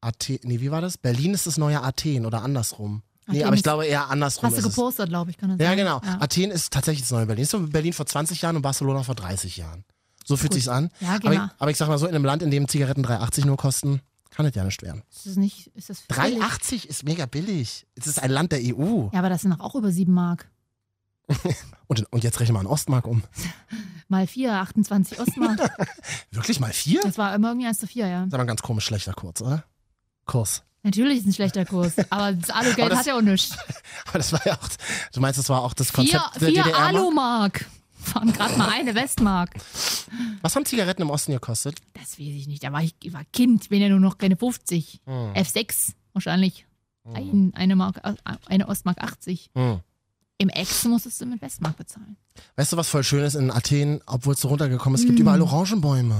Athen, 0.00 0.38
nee, 0.44 0.60
wie 0.60 0.70
war 0.70 0.80
das? 0.80 0.98
Berlin 0.98 1.34
ist 1.34 1.46
das 1.46 1.56
neue 1.58 1.82
Athen 1.82 2.26
oder 2.26 2.42
andersrum. 2.42 3.02
nee, 3.26 3.38
Athen 3.38 3.46
aber 3.46 3.56
ich 3.56 3.62
glaube 3.62 3.86
eher 3.86 4.08
andersrum. 4.10 4.48
Hast 4.50 4.58
du 4.58 4.62
gepostet, 4.62 5.08
glaube 5.08 5.30
ich, 5.30 5.36
kann 5.38 5.50
das 5.50 5.58
Ja, 5.58 5.68
sein? 5.68 5.76
genau. 5.78 6.00
Ja. 6.04 6.20
Athen 6.20 6.50
ist 6.50 6.72
tatsächlich 6.72 7.02
das 7.02 7.10
neue 7.10 7.26
Berlin. 7.26 7.42
Ist 7.42 7.50
so 7.50 7.60
Berlin 7.60 7.92
vor 7.92 8.06
20 8.06 8.40
Jahren 8.42 8.56
und 8.56 8.62
Barcelona 8.62 9.02
vor 9.02 9.14
30 9.14 9.56
Jahren. 9.56 9.84
So 10.24 10.36
fühlt 10.36 10.52
Gut. 10.52 10.54
sich's 10.56 10.68
an. 10.68 10.90
Ja, 11.00 11.08
aber, 11.08 11.16
ich, 11.16 11.30
genau. 11.38 11.48
aber 11.58 11.70
ich 11.70 11.76
sag 11.76 11.88
mal 11.88 11.98
so, 11.98 12.06
in 12.06 12.14
einem 12.14 12.24
Land, 12.24 12.42
in 12.42 12.50
dem 12.50 12.68
Zigaretten 12.68 13.04
3,80 13.04 13.46
nur 13.46 13.56
kosten, 13.56 14.00
kann 14.30 14.46
es 14.46 14.54
ja 14.54 14.64
nicht 14.64 14.82
werden. 14.82 15.02
Ist 15.10 15.26
das 15.26 15.36
nicht, 15.36 15.66
ist 15.74 15.90
das 15.90 16.02
billig? 16.02 16.38
3,80 16.42 16.86
ist 16.86 17.04
mega 17.04 17.26
billig. 17.26 17.86
Es 17.96 18.06
ist 18.06 18.22
ein 18.22 18.30
Land 18.30 18.52
der 18.52 18.60
EU. 18.60 19.08
Ja, 19.12 19.18
aber 19.18 19.28
das 19.28 19.42
sind 19.42 19.52
auch 19.54 19.74
über 19.74 19.90
sieben 19.90 20.12
Mark. 20.12 20.48
Und, 21.86 22.06
und 22.12 22.22
jetzt 22.22 22.38
rechne 22.38 22.52
mal 22.52 22.60
einen 22.60 22.68
Ostmark 22.68 23.06
um. 23.08 23.22
Mal 24.08 24.26
vier, 24.28 24.52
28 24.54 25.18
Ostmark. 25.20 25.58
Wirklich 26.30 26.60
mal 26.60 26.72
vier? 26.72 27.00
das 27.02 27.18
war 27.18 27.34
immer 27.34 27.48
irgendwie 27.48 27.66
1 27.66 27.80
zu 27.80 27.86
4, 27.88 28.06
ja. 28.06 28.18
Das 28.20 28.28
ist 28.28 28.34
aber 28.34 28.44
ein 28.44 28.46
ganz 28.46 28.62
komisch 28.62 28.84
schlechter 28.84 29.12
Kurs, 29.12 29.42
oder? 29.42 29.64
Kurs. 30.30 30.62
Natürlich 30.82 31.18
ist 31.18 31.26
ein 31.26 31.32
schlechter 31.34 31.64
Kurs, 31.66 31.94
aber 32.10 32.32
das 32.32 32.48
Aber 32.50 32.60
Alugeld 32.60 32.90
das- 32.92 32.98
hat 33.00 33.06
ja 33.06 33.16
auch 33.16 33.20
nichts. 33.22 33.54
Aber 34.06 34.18
das 34.18 34.32
war 34.32 34.40
ja 34.46 34.54
auch, 34.54 34.68
du 35.12 35.20
meinst, 35.20 35.38
das 35.38 35.48
war 35.50 35.62
auch 35.62 35.74
das 35.74 35.90
Vier, 35.90 35.96
Konzept 36.18 36.40
der 36.40 36.48
vier 36.48 36.62
DDR? 36.62 36.78
Alumark. 36.78 37.66
Waren 38.14 38.32
gerade 38.32 38.56
mal 38.56 38.70
eine 38.70 38.94
Westmark. 38.94 39.50
Was 40.40 40.56
haben 40.56 40.64
Zigaretten 40.64 41.02
im 41.02 41.10
Osten 41.10 41.32
gekostet? 41.32 41.76
Das 41.92 42.12
weiß 42.18 42.28
ich 42.34 42.46
nicht. 42.48 42.64
Da 42.64 42.72
war 42.72 42.82
ich, 42.82 42.94
ich 43.02 43.12
war 43.12 43.24
Kind, 43.30 43.68
bin 43.68 43.82
ja 43.82 43.90
nur 43.90 44.00
noch 44.00 44.16
keine 44.16 44.36
50. 44.38 45.00
Hm. 45.04 45.32
F6 45.34 45.92
wahrscheinlich. 46.14 46.64
Ein, 47.12 47.52
eine, 47.54 47.76
Mark, 47.76 48.00
äh, 48.02 48.14
eine 48.46 48.68
Ostmark 48.68 49.02
80. 49.02 49.50
Hm. 49.54 49.80
Im 50.38 50.48
Ex 50.48 50.84
musstest 50.84 51.20
du 51.20 51.26
mit 51.26 51.42
Westmark 51.42 51.76
bezahlen. 51.76 52.16
Weißt 52.56 52.72
du, 52.72 52.78
was 52.78 52.88
voll 52.88 53.04
schön 53.04 53.22
ist 53.22 53.34
in 53.34 53.50
Athen, 53.50 54.00
obwohl 54.06 54.32
es 54.32 54.40
so 54.40 54.48
runtergekommen 54.48 54.94
ist? 54.94 55.02
Es 55.02 55.06
gibt 55.06 55.18
Mm. 55.18 55.22
überall 55.22 55.42
Orangenbäume. 55.42 56.16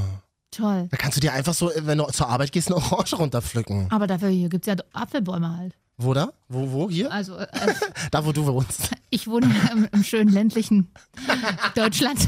Toll. 0.50 0.88
Da 0.90 0.96
kannst 0.96 1.16
du 1.16 1.20
dir 1.20 1.32
einfach 1.32 1.54
so, 1.54 1.70
wenn 1.76 1.98
du 1.98 2.06
zur 2.06 2.28
Arbeit 2.28 2.50
gehst, 2.52 2.68
eine 2.68 2.76
Orange 2.76 3.14
runterpflücken. 3.16 3.86
Aber 3.90 4.06
dafür 4.06 4.28
hier 4.30 4.48
gibt 4.48 4.66
es 4.66 4.74
ja 4.76 4.82
Apfelbäume 4.92 5.56
halt. 5.56 5.76
Wo 5.96 6.14
da? 6.14 6.32
Wo, 6.48 6.72
wo? 6.72 6.90
Hier? 6.90 7.12
Also 7.12 7.36
äh, 7.36 7.46
Da, 8.10 8.24
wo 8.24 8.32
du 8.32 8.46
wohnst. 8.46 8.90
ich 9.10 9.26
wohne 9.28 9.46
im, 9.72 9.86
im 9.92 10.02
schönen 10.02 10.32
ländlichen 10.32 10.90
Deutschland. 11.74 12.26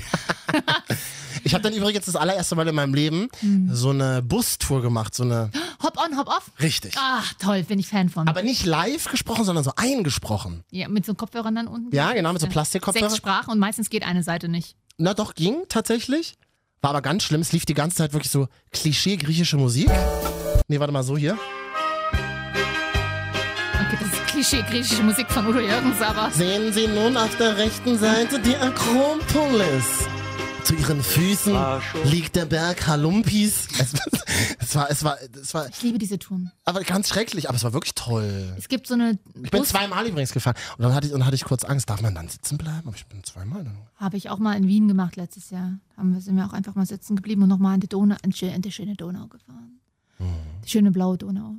Ich 1.44 1.54
habe 1.54 1.62
dann 1.62 1.72
übrigens 1.72 2.04
das 2.06 2.14
allererste 2.14 2.54
Mal 2.54 2.68
in 2.68 2.74
meinem 2.74 2.94
Leben 2.94 3.28
Hm. 3.40 3.70
so 3.74 3.90
eine 3.90 4.22
Bustour 4.22 4.82
gemacht, 4.82 5.14
so 5.14 5.22
eine, 5.24 5.50
Hop 5.82 5.96
on, 5.98 6.16
hop 6.18 6.28
off. 6.28 6.50
richtig. 6.60 6.94
Ach, 6.98 7.32
toll, 7.34 7.62
bin 7.64 7.78
ich 7.78 7.88
Fan 7.88 8.08
von. 8.08 8.28
Aber 8.28 8.42
nicht 8.42 8.64
live 8.66 9.10
gesprochen, 9.10 9.44
sondern 9.44 9.64
so 9.64 9.72
eingesprochen. 9.76 10.62
ja, 10.70 10.88
mit 10.88 11.04
so 11.06 11.14
Kopfhörern 11.14 11.54
dann 11.54 11.66
unten. 11.66 11.94
Ja, 11.94 12.12
genau, 12.12 12.32
mit 12.32 12.40
so 12.42 12.46
Plastikkopfhörern. 12.46 13.10
Sechs 13.10 13.18
Sprachen 13.18 13.50
und 13.50 13.58
meistens 13.58 13.90
geht 13.90 14.04
eine 14.04 14.22
Seite 14.22 14.48
nicht. 14.48 14.76
Na 14.98 15.14
doch, 15.14 15.34
ging 15.34 15.62
tatsächlich. 15.68 16.36
War 16.82 16.90
aber 16.90 17.00
ganz 17.02 17.22
schlimm. 17.22 17.40
Es 17.40 17.52
lief 17.52 17.64
die 17.64 17.74
ganze 17.74 17.98
Zeit 17.98 18.12
wirklich 18.12 18.32
so 18.32 18.48
Klischee-griechische 18.72 19.56
Musik. 19.56 19.88
Nee, 20.66 20.80
warte 20.80 20.92
mal, 20.92 21.04
so 21.04 21.16
hier. 21.16 21.38
Okay, 23.74 23.98
das 24.00 24.08
ist 24.12 24.26
Klischee 24.26 24.62
griechische 24.68 25.02
Musik 25.04 25.30
von 25.30 25.46
Udo 25.46 25.60
Jürgens, 25.60 26.02
aber 26.02 26.32
Sehen 26.32 26.72
Sie 26.72 26.88
nun 26.88 27.16
auf 27.16 27.36
der 27.36 27.56
rechten 27.56 27.96
Seite 27.98 28.40
die 28.40 28.56
Akropolis. 28.56 30.08
Zu 30.64 30.74
ihren 30.74 31.02
Füßen 31.02 31.56
liegt 32.04 32.34
der 32.34 32.46
Berg 32.46 32.84
Halumpis. 32.86 33.68
Es, 33.78 33.92
es 34.72 34.76
war, 34.76 34.90
es 34.90 35.04
war, 35.04 35.18
es 35.40 35.54
war, 35.54 35.68
Ich 35.68 35.82
liebe 35.82 35.98
diese 35.98 36.18
Touren. 36.18 36.50
aber 36.64 36.80
ganz 36.82 37.08
schrecklich, 37.08 37.48
aber 37.48 37.56
es 37.56 37.64
war 37.64 37.72
wirklich 37.72 37.94
toll. 37.94 38.54
Es 38.56 38.68
gibt 38.68 38.86
so 38.86 38.94
eine 38.94 39.18
Ich 39.42 39.50
bin 39.50 39.60
Bus, 39.60 39.68
zweimal 39.68 40.06
übrigens 40.06 40.32
gefahren 40.32 40.56
und 40.78 40.84
dann 40.84 40.94
hatte 40.94 41.06
ich, 41.06 41.12
und 41.12 41.20
dann 41.20 41.26
hatte 41.26 41.36
ich 41.36 41.44
kurz 41.44 41.64
Angst, 41.64 41.90
darf 41.90 42.00
man 42.00 42.14
dann 42.14 42.28
sitzen 42.28 42.58
bleiben? 42.58 42.86
Aber 42.86 42.96
ich 42.96 43.06
bin 43.06 43.22
zweimal. 43.24 43.64
Dann. 43.64 43.76
habe 43.96 44.16
ich 44.16 44.30
auch 44.30 44.38
mal 44.38 44.56
in 44.56 44.66
Wien 44.66 44.88
gemacht 44.88 45.16
letztes 45.16 45.50
Jahr. 45.50 45.78
Haben 45.96 46.14
wir, 46.14 46.20
sind 46.20 46.36
wir 46.36 46.46
auch 46.46 46.52
einfach 46.52 46.74
mal 46.74 46.86
sitzen 46.86 47.16
geblieben 47.16 47.42
und 47.42 47.48
nochmal 47.48 47.74
in 47.74 47.80
die 47.80 47.88
Donau, 47.88 48.16
in 48.22 48.30
die, 48.62 48.72
schöne 48.72 48.94
Donau 48.96 49.26
gefahren. 49.26 49.80
Hm. 50.16 50.26
Die 50.64 50.70
schöne 50.70 50.90
blaue 50.90 51.18
Donau. 51.18 51.56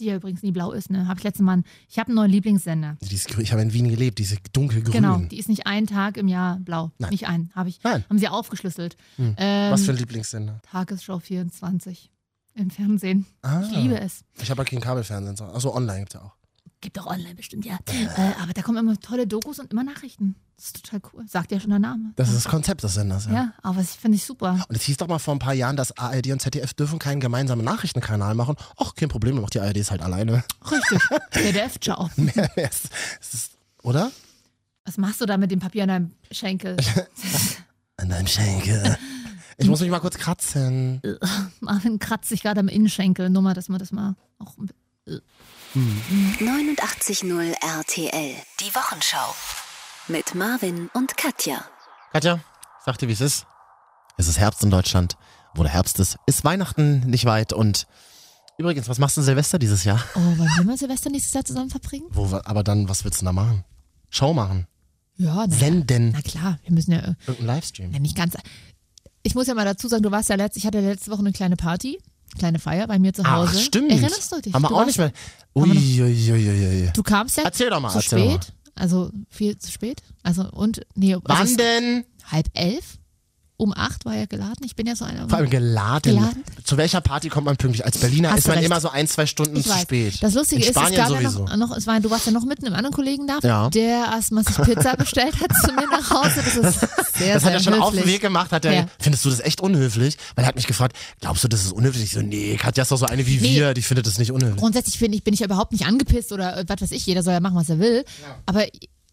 Die 0.00 0.06
ja 0.06 0.16
übrigens 0.16 0.42
nie 0.42 0.52
blau 0.52 0.72
ist, 0.72 0.90
ne? 0.90 1.06
Habe 1.06 1.20
ich 1.20 1.24
letztes 1.24 1.44
Mal. 1.44 1.62
Ich 1.88 1.98
habe 1.98 2.08
einen 2.08 2.16
neuen 2.16 2.30
Lieblingssender. 2.30 2.96
Ich 3.00 3.52
habe 3.52 3.62
in 3.62 3.72
Wien 3.72 3.88
gelebt, 3.88 4.18
diese 4.18 4.36
dunkelgrün. 4.52 4.92
Genau, 4.92 5.18
die 5.18 5.38
ist 5.38 5.48
nicht 5.48 5.66
einen 5.66 5.86
Tag 5.86 6.16
im 6.16 6.28
Jahr 6.28 6.58
blau. 6.60 6.90
Nein. 6.98 7.10
Nicht 7.10 7.28
einen, 7.28 7.50
habe 7.54 7.68
ich. 7.68 7.80
Nein. 7.84 8.04
Haben 8.08 8.18
sie 8.18 8.28
aufgeschlüsselt. 8.28 8.96
Ähm, 9.18 9.36
Was 9.36 9.84
für 9.84 9.92
ein 9.92 9.98
Lieblingssender? 9.98 10.60
Tagesschau 10.62 11.18
24 11.18 12.10
im 12.54 12.70
Fernsehen. 12.70 13.26
Ah. 13.42 13.62
Ich 13.62 13.70
liebe 13.70 13.98
es. 13.98 14.24
Ich 14.40 14.50
habe 14.50 14.58
halt 14.58 14.68
kein 14.68 14.80
Kabelfernsehen. 14.80 15.36
so. 15.36 15.44
Achso, 15.44 15.74
online 15.74 16.00
gibt's 16.00 16.14
ja 16.14 16.20
auch. 16.22 16.32
Gibt 16.80 16.98
auch 16.98 17.06
online 17.06 17.36
bestimmt, 17.36 17.64
ja. 17.64 17.78
Äh, 17.86 18.32
aber 18.42 18.52
da 18.54 18.62
kommen 18.62 18.78
immer 18.78 18.98
tolle 18.98 19.28
Dokus 19.28 19.60
und 19.60 19.70
immer 19.72 19.84
Nachrichten. 19.84 20.34
Das 20.56 20.66
ist 20.66 20.84
total 20.84 21.00
cool. 21.12 21.24
Sagt 21.28 21.52
ja 21.52 21.60
schon 21.60 21.70
der 21.70 21.78
Name. 21.78 22.12
Das 22.16 22.28
ist 22.28 22.36
das 22.36 22.44
Konzept 22.44 22.82
des 22.82 22.94
Senders, 22.94 23.26
ja. 23.26 23.32
Ja, 23.32 23.52
aber 23.62 23.78
das 23.78 23.94
finde 23.94 24.16
ich 24.16 24.24
super. 24.24 24.64
Und 24.68 24.76
es 24.76 24.82
hieß 24.82 24.96
doch 24.96 25.06
mal 25.06 25.20
vor 25.20 25.34
ein 25.34 25.38
paar 25.38 25.54
Jahren, 25.54 25.76
dass 25.76 25.96
ARD 25.96 26.32
und 26.32 26.42
ZDF 26.42 26.74
dürfen 26.74 26.98
keinen 26.98 27.20
gemeinsamen 27.20 27.64
Nachrichtenkanal 27.64 28.34
machen. 28.34 28.56
Ach, 28.76 28.94
kein 28.96 29.08
Problem, 29.08 29.40
macht 29.40 29.54
die 29.54 29.60
ARD 29.60 29.76
es 29.76 29.92
halt 29.92 30.02
alleine. 30.02 30.42
Richtig. 30.70 31.00
ZDF, 31.30 31.78
ciao. 31.78 32.10
Mehr, 32.16 32.50
mehr 32.56 32.70
ist, 32.70 32.88
es 33.20 33.34
ist, 33.34 33.52
oder? 33.82 34.10
Was 34.84 34.98
machst 34.98 35.20
du 35.20 35.26
da 35.26 35.36
mit 35.36 35.52
dem 35.52 35.60
Papier 35.60 35.84
an 35.84 35.88
deinem 35.88 36.12
Schenkel? 36.32 36.76
An 37.96 38.08
deinem 38.08 38.26
Schenkel. 38.26 38.98
Ich 39.58 39.68
muss 39.68 39.80
mich 39.80 39.90
mal 39.90 40.00
kurz 40.00 40.16
kratzen. 40.18 41.00
Marvin 41.60 41.98
kratzt 41.98 42.28
sich 42.28 42.42
gerade 42.42 42.60
am 42.60 42.68
Innenschenkel. 42.68 43.30
Nur 43.30 43.42
mal, 43.42 43.54
dass 43.54 43.68
man 43.68 43.78
das 43.78 43.92
mal 43.92 44.14
auch. 44.38 44.54
89.0 45.74 47.52
RTL. 47.60 48.34
Die 48.60 48.74
Wochenschau. 48.74 49.34
Mit 50.08 50.34
Marvin 50.34 50.88
und 50.94 51.16
Katja. 51.16 51.64
Katja, 52.12 52.40
sag 52.84 52.98
dir, 52.98 53.08
wie 53.08 53.12
es 53.12 53.20
ist. 53.20 53.46
Es 54.16 54.28
ist 54.28 54.38
Herbst 54.38 54.62
in 54.62 54.70
Deutschland. 54.70 55.16
Wo 55.54 55.62
der 55.62 55.72
Herbst 55.72 55.98
ist, 56.00 56.16
ist 56.26 56.44
Weihnachten 56.44 57.00
nicht 57.00 57.24
weit. 57.24 57.52
Und 57.52 57.86
übrigens, 58.58 58.88
was 58.88 58.98
machst 58.98 59.16
du 59.16 59.22
Silvester 59.22 59.58
dieses 59.58 59.84
Jahr? 59.84 60.02
Oh, 60.14 60.20
wollen 60.20 60.50
wir 60.56 60.64
mal 60.64 60.76
Silvester 60.78 61.10
nächstes 61.10 61.32
Jahr 61.34 61.44
zusammen 61.44 61.70
verbringen? 61.70 62.06
Wo, 62.10 62.30
wir- 62.30 62.46
aber 62.46 62.62
dann, 62.64 62.88
was 62.88 63.04
willst 63.04 63.20
du 63.20 63.26
denn 63.26 63.34
da 63.36 63.42
machen? 63.42 63.64
Show 64.10 64.32
machen? 64.34 64.66
Ja, 65.16 65.46
na, 65.46 65.54
Senden? 65.54 66.10
na 66.12 66.22
klar, 66.22 66.58
wir 66.64 66.72
müssen 66.72 66.92
ja, 66.92 66.98
äh, 67.00 67.14
Irgendein 67.26 67.46
Livestream? 67.56 67.92
ja 67.92 67.98
nicht 67.98 68.16
ganz. 68.16 68.34
Ich 69.22 69.34
muss 69.34 69.46
ja 69.46 69.54
mal 69.54 69.64
dazu 69.64 69.88
sagen, 69.88 70.02
du 70.02 70.10
warst 70.10 70.28
ja 70.28 70.34
letzt, 70.36 70.56
ich 70.56 70.66
hatte 70.66 70.80
letzte 70.80 71.10
Woche 71.10 71.20
eine 71.20 71.32
kleine 71.32 71.56
Party, 71.56 71.98
kleine 72.38 72.58
Feier 72.58 72.86
bei 72.88 72.98
mir 72.98 73.12
zu 73.12 73.22
Hause. 73.30 73.52
Ach, 73.56 73.60
stimmt. 73.60 73.90
Erinnerst 73.90 74.32
du 74.32 74.40
dich? 74.40 74.52
Haben 74.52 74.62
wir 74.62 74.68
du 74.68 74.76
auch 74.76 74.86
nicht 74.86 74.98
mehr. 74.98 75.12
Haben 75.56 75.68
wir 75.72 75.74
noch- 75.74 75.82
Uiuiuiui. 75.82 76.90
Du 76.94 77.02
kamst 77.02 77.36
ja 77.36 77.44
Erzähl 77.44 77.70
doch 77.70 77.80
mal, 77.80 77.90
zu 77.90 77.98
erzähl 77.98 78.18
doch 78.18 78.26
mal. 78.26 78.42
spät. 78.42 78.52
Also 78.74 79.10
viel 79.28 79.58
zu 79.58 79.70
spät. 79.70 80.02
Also 80.22 80.48
und 80.50 80.80
nee, 80.94 81.12
also 81.14 81.22
Wann 81.26 81.56
denn? 81.56 82.04
halb 82.30 82.48
elf. 82.54 82.98
Um 83.58 83.72
acht 83.76 84.04
war 84.04 84.16
ja 84.16 84.26
geladen. 84.26 84.64
Ich 84.64 84.74
bin 84.74 84.86
ja 84.88 84.96
so 84.96 85.04
einer. 85.04 85.28
Vor 85.28 85.38
allem 85.38 85.48
geladen. 85.50 86.16
Geladen? 86.16 86.42
Zu 86.64 86.76
welcher 86.78 87.00
Party 87.00 87.28
kommt 87.28 87.44
man 87.44 87.56
pünktlich? 87.56 87.84
Als 87.84 87.98
Berliner 87.98 88.30
Hast 88.30 88.38
ist 88.40 88.48
man 88.48 88.56
recht. 88.56 88.66
immer 88.66 88.80
so 88.80 88.88
ein, 88.88 89.06
zwei 89.06 89.24
Stunden 89.26 89.56
Ich 89.56 89.64
zu 89.66 89.70
weiß. 89.70 89.82
spät. 89.82 90.18
Das 90.20 90.34
Lustige 90.34 90.62
In 90.64 90.70
ist, 90.70 90.76
es 90.76 90.96
gab 90.96 91.08
sowieso. 91.08 91.44
ja 91.46 91.56
noch, 91.56 91.68
noch, 91.68 91.76
es 91.76 91.86
war, 91.86 92.00
du 92.00 92.10
warst 92.10 92.26
ja 92.26 92.32
noch 92.32 92.44
mitten 92.44 92.66
im 92.66 92.74
anderen 92.74 92.92
Kollegen 92.94 93.28
da, 93.28 93.38
Ja. 93.42 93.70
der 93.70 94.06
erstmal 94.12 94.42
sich 94.42 94.56
Pizza 94.56 94.96
bestellt 94.98 95.40
hat 95.40 95.52
zu 95.64 95.72
mir 95.74 95.86
nach 95.88 96.10
Hause. 96.10 96.42
Das 96.44 96.56
ist 96.56 96.80
sehr, 97.18 97.34
das 97.34 97.44
hat 97.44 97.50
sehr 97.50 97.52
er 97.52 97.60
schon 97.60 97.74
auf 97.74 97.90
den 97.90 97.98
höflich. 98.00 98.14
Weg 98.14 98.22
gemacht. 98.22 98.50
Hat 98.50 98.64
er, 98.64 98.72
Ja. 98.74 98.86
Findest 98.98 99.24
du 99.26 99.30
das 99.30 99.38
echt 99.40 99.60
unhöflich? 99.60 100.16
Weil 100.34 100.44
er 100.44 100.48
hat 100.48 100.56
mich 100.56 100.66
gefragt, 100.66 100.96
glaubst 101.20 101.44
du, 101.44 101.48
das 101.48 101.64
ist 101.64 101.72
unhöflich? 101.72 102.04
Ich 102.04 102.12
so, 102.12 102.20
nee, 102.22 102.56
Katja 102.56 102.82
ist 102.82 102.90
doch 102.90 102.96
so 102.98 103.06
eine 103.06 103.26
wie 103.28 103.36
Nee. 103.36 103.54
wir, 103.60 103.74
die 103.74 103.82
findet 103.82 104.06
das 104.08 104.18
nicht 104.18 104.32
unhöflich. 104.32 104.58
Grundsätzlich 104.58 104.98
finde 104.98 105.16
ich, 105.16 105.22
bin 105.22 105.34
ich 105.34 105.40
ja 105.40 105.46
überhaupt 105.46 105.70
nicht 105.70 105.86
angepisst 105.86 106.32
oder 106.32 106.56
äh, 106.56 106.64
was 106.66 106.80
weiß 106.82 106.90
ich, 106.90 107.06
jeder 107.06 107.22
soll 107.22 107.34
ja 107.34 107.40
machen, 107.40 107.54
was 107.56 107.68
er 107.68 107.78
will. 107.78 108.04
Aber 108.46 108.64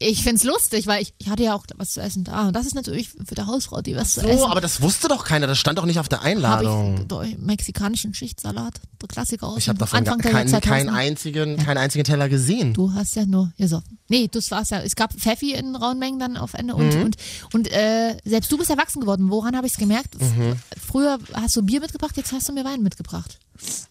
ich 0.01 0.23
finde 0.23 0.37
es 0.37 0.43
lustig, 0.43 0.87
weil 0.87 1.01
ich, 1.01 1.13
ich 1.17 1.29
hatte 1.29 1.43
ja 1.43 1.53
auch 1.55 1.65
was 1.75 1.91
zu 1.91 2.01
essen 2.01 2.23
da. 2.23 2.47
Und 2.47 2.55
das 2.55 2.65
ist 2.65 2.73
natürlich 2.73 3.09
für 3.09 3.35
die 3.35 3.41
Hausfrau, 3.41 3.81
die 3.81 3.95
was 3.97 4.13
zu 4.13 4.21
essen. 4.21 4.39
Oh, 4.41 4.47
aber 4.47 4.61
das 4.61 4.81
wusste 4.81 5.09
doch 5.09 5.25
keiner, 5.25 5.45
das 5.45 5.57
stand 5.57 5.77
doch 5.77 5.85
nicht 5.85 5.99
auf 5.99 6.07
der 6.07 6.21
Einladung. 6.21 6.95
ich 7.01 7.07
doch 7.07 7.25
mexikanischen 7.37 8.13
Schichtsalat, 8.13 8.79
der 9.01 9.07
Klassiker 9.09 9.47
aus 9.47 9.57
Ich 9.57 9.67
habe 9.67 9.77
davon 9.77 9.99
Anfang 9.99 10.19
gar, 10.19 10.31
der 10.31 10.45
keinen, 10.45 10.61
keinen, 10.61 10.89
2000er. 10.89 10.93
einzigen, 10.95 11.57
keinen 11.57 11.77
einzigen 11.77 12.03
Teller 12.05 12.29
gesehen. 12.29 12.73
Du 12.73 12.93
hast 12.93 13.15
ja 13.17 13.25
nur 13.25 13.51
gesoffen. 13.57 13.99
Nee, 14.07 14.29
du 14.31 14.39
warst 14.49 14.71
ja, 14.71 14.79
es 14.81 14.95
gab 14.95 15.13
Pfeffi 15.13 15.53
in 15.53 15.75
rauen 15.75 15.99
Mengen 15.99 16.17
dann 16.19 16.37
auf 16.37 16.53
Ende 16.53 16.75
und, 16.75 16.95
Mhm. 16.95 17.01
und, 17.03 17.17
und 17.53 17.71
äh, 17.71 18.15
selbst 18.23 18.51
du 18.51 18.57
bist 18.57 18.69
erwachsen 18.69 19.01
geworden. 19.01 19.29
Woran 19.29 19.55
habe 19.57 19.67
ich 19.67 19.73
es 19.73 19.79
gemerkt? 19.79 20.19
Mhm. 20.21 20.55
Früher 20.81 21.19
hast 21.33 21.55
du 21.57 21.61
Bier 21.61 21.81
mitgebracht, 21.81 22.15
jetzt 22.15 22.31
hast 22.31 22.47
du 22.47 22.53
mir 22.53 22.63
Wein 22.63 22.81
mitgebracht. 22.83 23.37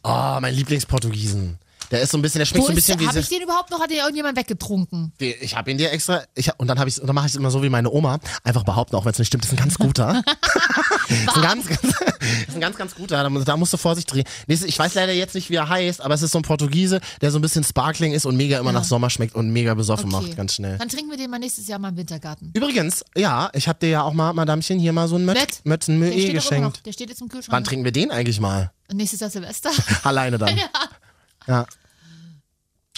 Oh, 0.03 0.39
mein 0.41 0.55
Lieblingsportugiesen. 0.55 1.59
Der 1.91 2.03
ist 2.03 2.11
so 2.11 2.19
ein 2.19 2.23
bisschen, 2.23 2.39
der 2.41 2.47
schmeckt 2.47 2.65
so 2.67 2.71
ein 2.73 2.75
bisschen 2.75 3.01
wie 3.01 3.07
habe 3.07 3.19
ich 3.21 3.29
den 3.29 3.43
überhaupt 3.43 3.71
noch, 3.71 3.81
hat 3.81 3.91
den 3.91 3.99
irgendjemand 3.99 4.37
weggetrunken? 4.37 5.13
Die- 5.21 5.35
Ich 5.41 5.57
habe 5.57 5.71
ihn 5.71 5.79
dir 5.79 5.91
extra, 5.91 6.23
ich, 6.35 6.51
und 6.59 6.67
dann 6.69 6.79
habe 6.79 6.89
ich, 6.91 7.01
und 7.01 7.07
dann 7.07 7.15
mache 7.15 7.27
ich 7.27 7.33
es 7.33 7.37
immer 7.37 7.51
so 7.51 7.63
wie 7.63 7.71
meine 7.71 7.91
Oma, 7.91 8.19
einfach 8.45 8.63
behaupten, 8.65 8.97
auch 8.97 9.05
wenn 9.05 9.13
es 9.13 9.19
nicht 9.19 9.29
stimmt, 9.29 9.45
das 9.45 9.53
ist 9.53 9.59
ein 9.59 9.63
ganz 9.63 9.79
guter. 9.79 10.23
das 10.27 11.11
ist 11.11 11.37
ein 11.37 11.43
ganz, 11.43 11.67
ganz, 11.67 11.83
ist 11.83 12.55
ein 12.55 12.61
ganz, 12.61 12.77
ganz 12.77 12.95
guter. 12.95 13.23
Da, 13.23 13.29
da 13.31 13.57
musst 13.57 13.73
du 13.73 13.77
Vorsicht 13.79 14.13
drehen. 14.13 14.25
Ich 14.47 14.79
weiß 14.79 14.95
leider 14.95 15.13
jetzt 15.13 15.35
nicht, 15.35 15.49
wie 15.51 15.55
er 15.57 15.69
heißt, 15.69 16.03
aber 16.03 16.15
es 16.15 16.23
ist 16.23 16.33
so 16.33 16.39
ein 16.39 16.43
Portugiese, 16.43 17.01
der 17.23 17.31
so 17.31 17.39
ein 17.39 17.43
bisschen 17.43 17.65
sparkling 17.65 18.13
ist 18.13 18.27
und 18.27 18.37
mega 18.37 18.59
immer 18.59 18.71
Ja. 18.73 18.81
nach 18.81 18.85
Sommer 18.85 19.09
schmeckt 19.09 19.35
und 19.35 19.51
mega 19.51 19.73
besoffen 19.75 20.13
Okay. 20.13 20.27
macht, 20.27 20.37
ganz 20.37 20.55
schnell. 20.55 20.77
Dann 20.79 20.89
trinken 20.89 21.11
wir 21.11 21.17
den 21.17 21.31
mal 21.31 21.39
nächstes 21.39 21.69
Jahr 21.69 21.79
mal 21.79 21.89
im 21.89 21.97
Wintergarten. 21.97 22.51
Übrigens, 22.55 23.05
ja, 23.17 23.51
ich 23.55 23.67
habe 23.69 23.79
dir 23.79 23.89
ja 23.89 24.03
auch 24.03 24.13
mal, 24.13 24.33
Madamchen, 24.35 24.79
hier 24.79 24.93
mal 24.93 25.09
so 25.09 25.17
ein 25.17 25.25
Möt, 25.25 25.37
Nett. 25.37 25.61
Mötzen 25.65 25.99
Der 26.01 26.11
Möe 26.11 26.13
steht, 26.13 26.37
doch 26.37 26.51
immer 26.51 26.61
noch, 26.61 26.73
geschenkt. 26.73 26.87
der 26.87 26.93
steht 26.93 27.09
jetzt 27.09 27.23
im 27.23 27.29
Kühlschrank. 27.29 27.53
Wann 27.57 27.65
trinken 27.65 27.85
wir 27.85 27.93
den 27.93 28.11
eigentlich 28.11 28.41
mal? 28.41 28.73
Nächstes 28.93 29.21
Jahr 29.21 29.31
Silvester. 29.31 29.71
Alleine 30.03 30.39
dann. 30.39 30.49
ja. 30.57 30.65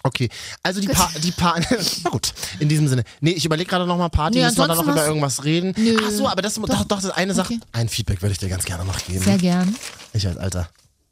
Okay, 0.02 0.30
also 0.62 0.80
die 0.80 0.88
Pa, 0.88 1.10
die 1.22 1.30
Pa, 1.30 1.56
na 1.58 2.10
gut, 2.10 2.32
in 2.58 2.70
diesem 2.70 2.88
Sinne. 2.88 3.04
Nee, 3.20 3.32
ich 3.32 3.44
überlege 3.44 3.68
gerade 3.68 3.86
noch 3.86 3.98
mal 3.98 4.08
Party, 4.08 4.38
Nee, 4.38 4.44
müssen 4.44 4.56
wir 4.56 4.66
da 4.68 4.74
noch 4.74 4.86
über 4.86 5.06
irgendwas 5.06 5.44
reden? 5.44 5.74
Nö. 5.76 5.98
Ach 6.02 6.10
so, 6.10 6.26
aber 6.26 6.40
das, 6.40 6.54
doch, 6.54 6.66
doch, 6.66 6.84
das 6.84 7.04
ist 7.04 7.10
eine 7.10 7.34
Sache. 7.34 7.54
Okay. 7.54 7.62
Ein 7.72 7.88
Feedback 7.88 8.22
würde 8.22 8.32
ich 8.32 8.38
dir 8.38 8.48
ganz 8.48 8.64
gerne 8.64 8.84
noch 8.86 8.98
geben. 9.04 9.22
Sehr 9.22 9.36
gern. 9.36 9.76
Ich 10.14 10.26
als 10.26 10.38
alter 10.38 10.70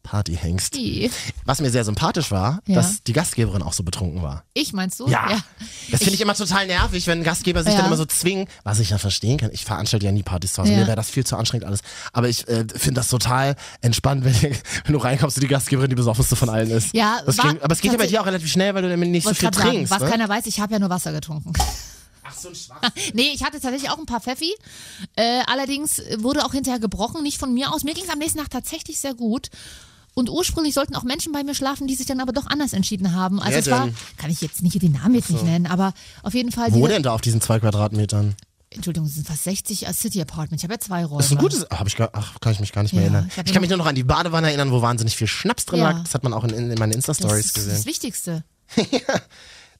Partyhengst. 0.08 0.74
Die. 0.74 1.10
Was 1.44 1.60
mir 1.60 1.70
sehr 1.70 1.84
sympathisch 1.84 2.30
war, 2.30 2.60
Ja. 2.66 2.76
dass 2.76 3.02
die 3.02 3.12
Gastgeberin 3.12 3.62
auch 3.62 3.74
so 3.74 3.82
betrunken 3.82 4.22
war. 4.22 4.44
Ich 4.54 4.72
meinst 4.72 4.98
du? 5.00 5.06
Ja. 5.08 5.38
Das 5.90 6.00
finde 6.00 6.14
ich 6.14 6.20
immer 6.22 6.34
total 6.34 6.66
nervig, 6.66 7.06
wenn 7.06 7.22
Gastgeber 7.22 7.62
sich 7.62 7.72
Ja. 7.74 7.78
dann 7.80 7.86
immer 7.88 7.96
so 7.98 8.06
zwingen, 8.06 8.48
was 8.64 8.78
ich 8.78 8.88
ja 8.90 8.96
verstehen 8.98 9.36
kann. 9.36 9.50
Ich 9.52 9.66
veranstalte 9.66 10.06
ja 10.06 10.12
nie 10.12 10.22
Partys 10.22 10.54
zu 10.54 10.62
Hause. 10.62 10.72
Ja. 10.72 10.78
Mir 10.78 10.86
wäre 10.86 10.96
das 10.96 11.10
viel 11.10 11.26
zu 11.26 11.36
anstrengend 11.36 11.66
alles. 11.66 11.80
Aber 12.14 12.28
ich 12.28 12.48
äh, 12.48 12.64
finde 12.74 13.00
das 13.00 13.08
total 13.08 13.54
entspannt, 13.82 14.24
wenn, 14.24 14.34
wenn 14.42 14.92
du 14.92 14.98
reinkommst 14.98 15.36
und 15.36 15.42
die 15.42 15.48
Gastgeberin 15.48 15.90
die 15.90 15.96
besoffenste 15.96 16.36
von 16.36 16.48
allen 16.48 16.70
ist. 16.70 16.94
Ja, 16.94 17.20
das 17.26 17.36
war- 17.36 17.52
ging, 17.52 17.60
aber 17.62 17.74
es 17.74 17.80
geht 17.82 17.92
ja 17.92 17.98
bei 17.98 18.06
dir 18.06 18.22
auch 18.22 18.26
relativ 18.26 18.50
schnell, 18.50 18.74
weil 18.74 18.82
du 18.82 18.88
damit 18.88 19.10
nicht 19.10 19.24
so 19.24 19.34
viel 19.34 19.50
grad 19.50 19.56
sagen, 19.56 19.68
trinkst. 19.70 19.90
was 19.92 20.00
ne? 20.02 20.08
keiner 20.08 20.28
weiß, 20.28 20.46
ich 20.46 20.58
habe 20.60 20.72
ja 20.72 20.78
nur 20.78 20.88
Wasser 20.88 21.12
getrunken. 21.12 21.52
Ach, 22.30 22.34
so 22.36 22.48
ein 22.48 22.54
Schwach. 22.54 22.80
Nee, 23.14 23.30
ich 23.34 23.42
hatte 23.42 23.58
tatsächlich 23.60 23.90
auch 23.90 23.96
ein 23.98 24.04
paar 24.06 24.20
Pfeffi. 24.20 24.52
Äh, 25.16 25.40
allerdings 25.46 26.02
wurde 26.18 26.44
auch 26.44 26.52
hinterher 26.52 26.78
gebrochen, 26.78 27.22
nicht 27.22 27.38
von 27.38 27.54
mir 27.54 27.72
aus. 27.72 27.84
Mir 27.84 27.94
ging 27.94 28.04
es 28.04 28.10
am 28.10 28.18
nächsten 28.18 28.38
Tag 28.38 28.50
tatsächlich 28.50 28.98
sehr 28.98 29.14
gut. 29.14 29.48
Und 30.18 30.28
ursprünglich 30.30 30.74
sollten 30.74 30.96
auch 30.96 31.04
Menschen 31.04 31.32
bei 31.32 31.44
mir 31.44 31.54
schlafen, 31.54 31.86
die 31.86 31.94
sich 31.94 32.06
dann 32.06 32.18
aber 32.20 32.32
doch 32.32 32.46
anders 32.48 32.72
entschieden 32.72 33.14
haben. 33.14 33.38
Also 33.40 33.52
Wer 33.52 33.58
es 33.60 33.70
war, 33.70 33.84
denn? 33.86 33.94
kann 34.16 34.30
ich 34.30 34.40
jetzt 34.40 34.62
nicht 34.62 34.82
den 34.82 34.92
Namen 34.92 35.14
jetzt 35.14 35.30
nicht 35.30 35.44
nennen, 35.44 35.66
aber 35.66 35.92
auf 36.24 36.34
jeden 36.34 36.50
Fall. 36.50 36.72
Wo 36.72 36.86
denn 36.88 37.02
da 37.04 37.12
auf 37.12 37.20
diesen 37.20 37.40
zwei 37.40 37.60
Quadratmetern? 37.60 38.34
Entschuldigung, 38.70 39.08
es 39.08 39.14
sind 39.14 39.26
fast 39.26 39.44
60 39.44 39.86
als 39.86 40.00
City 40.00 40.20
Apartment. 40.20 40.60
Ich 40.60 40.64
habe 40.64 40.74
ja 40.74 40.80
zwei 40.80 41.04
Räume. 41.04 41.18
Das 41.18 41.26
ist 41.26 41.32
ein 41.32 41.38
gutes. 41.38 41.64
Hab 41.70 41.86
ich 41.86 41.96
gar, 41.96 42.10
ach, 42.12 42.38
kann 42.40 42.52
ich 42.52 42.60
mich 42.60 42.72
gar 42.72 42.82
nicht 42.82 42.92
mehr 42.92 43.02
Ja, 43.04 43.10
erinnern. 43.12 43.30
ich 43.34 43.44
Ich, 43.46 43.52
kann 43.52 43.60
mich 43.62 43.70
nur 43.70 43.78
noch 43.78 43.86
an 43.86 43.94
die 43.94 44.02
Badewanne 44.04 44.48
erinnern, 44.48 44.70
wo 44.72 44.82
wahnsinnig 44.82 45.16
viel 45.16 45.26
Schnaps 45.28 45.64
drin 45.64 45.78
Ja. 45.80 45.90
lag. 45.92 46.02
Das 46.02 46.12
hat 46.14 46.22
man 46.24 46.32
auch 46.34 46.44
in, 46.44 46.50
in, 46.50 46.70
in 46.72 46.78
meinen 46.78 46.90
das 46.90 46.96
Insta-Stories 47.08 47.46
ist 47.46 47.54
gesehen. 47.54 47.72
das 47.74 47.86
Wichtigste. 47.86 48.44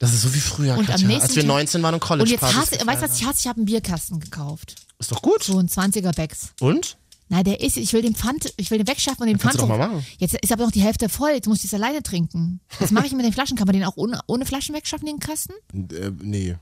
Das 0.00 0.12
ist 0.14 0.22
so 0.22 0.32
wie 0.32 0.38
früher, 0.38 0.74
Und 0.74 0.80
am 0.80 0.86
Katja, 0.86 1.08
nächsten 1.08 1.24
als 1.26 1.34
wir 1.34 1.42
Tag- 1.42 1.48
19 1.48 1.82
waren 1.82 1.94
und 1.94 2.00
College 2.00 2.22
Und 2.22 2.30
jetzt 2.30 2.54
hasse, 2.54 2.86
weißt 2.86 3.02
du, 3.02 3.08
was 3.08 3.18
ich 3.18 3.26
hasse? 3.26 3.38
Ich 3.40 3.46
habe 3.48 3.56
einen 3.56 3.66
Bierkasten 3.66 4.20
gekauft. 4.20 4.76
Ist 5.00 5.10
doch 5.10 5.20
gut. 5.22 5.42
So 5.42 5.58
ein 5.58 5.68
20er 5.68 6.14
Becks. 6.14 6.50
Und? 6.60 6.97
Nein, 7.30 7.44
der 7.44 7.60
ist, 7.60 7.76
ich 7.76 7.92
will 7.92 8.02
den 8.02 8.14
Pfand, 8.14 8.52
ich 8.56 8.70
will 8.70 8.78
den 8.78 8.86
wegschaffen 8.86 9.20
und 9.22 9.28
den 9.28 9.38
Pfand. 9.38 9.54
du 9.54 9.58
doch 9.58 9.68
mal 9.68 9.76
machen. 9.78 10.04
Jetzt 10.18 10.34
ist 10.34 10.50
aber 10.52 10.64
noch 10.64 10.72
die 10.72 10.80
Hälfte 10.82 11.08
voll, 11.08 11.30
jetzt 11.30 11.46
muss 11.46 11.58
ich 11.58 11.64
es 11.66 11.74
alleine 11.74 12.02
trinken. 12.02 12.60
Was 12.78 12.90
mache 12.90 13.06
ich 13.06 13.12
mit 13.12 13.24
den 13.24 13.32
Flaschen? 13.32 13.56
Kann 13.56 13.66
man 13.66 13.74
den 13.74 13.84
auch 13.84 13.96
ohne, 13.96 14.20
ohne 14.26 14.46
Flaschen 14.46 14.74
wegschaffen, 14.74 15.06
den 15.06 15.18
Kasten? 15.18 15.52
Äh, 15.74 16.10
nee. 16.22 16.56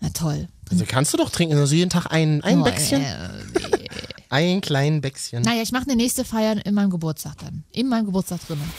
Na 0.00 0.08
toll. 0.10 0.48
Also 0.70 0.84
kannst 0.86 1.12
du 1.12 1.16
doch 1.18 1.28
trinken, 1.30 1.56
also 1.58 1.74
jeden 1.74 1.90
Tag 1.90 2.06
ein, 2.10 2.42
ein 2.42 2.60
Oh, 2.60 2.64
Bäckchen. 2.64 3.02
äh, 3.02 3.28
Ein 4.30 4.60
kleinen 4.60 5.00
Bäckchen. 5.00 5.42
naja, 5.42 5.62
ich 5.62 5.72
mache 5.72 5.84
eine 5.84 5.96
nächste 5.96 6.22
Feier 6.24 6.64
in 6.66 6.74
meinem 6.74 6.90
Geburtstag 6.90 7.38
dann. 7.38 7.64
In 7.72 7.88
meinem 7.88 8.04
Geburtstag 8.04 8.40
drinnen. 8.46 8.70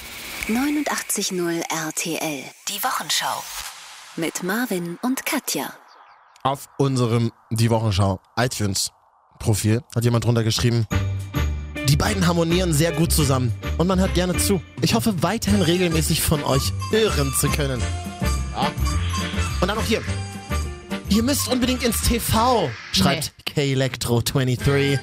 89.0 0.47 1.61
RTL. 1.69 2.43
Die 2.67 2.83
Wochenschau. 2.83 3.43
Mit 4.15 4.43
Marvin 4.43 4.97
und 5.01 5.25
Katja. 5.25 5.73
Auf 6.43 6.69
unserem 6.77 7.31
Die 7.49 7.69
Wochenschau 7.69 8.19
iTunes 8.37 8.91
Profil 9.39 9.81
hat 9.95 10.03
jemand 10.03 10.25
drunter 10.25 10.43
geschrieben, 10.43 10.85
die 11.89 11.95
beiden 11.95 12.27
harmonieren 12.27 12.71
sehr 12.71 12.91
gut 12.91 13.11
zusammen 13.11 13.51
und 13.79 13.87
man 13.87 13.99
hört 13.99 14.13
gerne 14.13 14.37
zu. 14.37 14.61
Ich 14.81 14.93
hoffe 14.93 15.23
weiterhin 15.23 15.63
regelmäßig 15.63 16.21
von 16.21 16.43
euch 16.43 16.71
hören 16.91 17.33
zu 17.39 17.49
können. 17.49 17.81
Ja. 18.53 18.71
Und 19.59 19.67
dann 19.67 19.75
noch 19.75 19.85
hier. 19.85 20.01
Ihr 21.09 21.23
müsst 21.23 21.47
unbedingt 21.47 21.83
ins 21.83 22.01
TV, 22.01 22.69
schreibt 22.91 23.33
K-Electro23. 23.47 24.99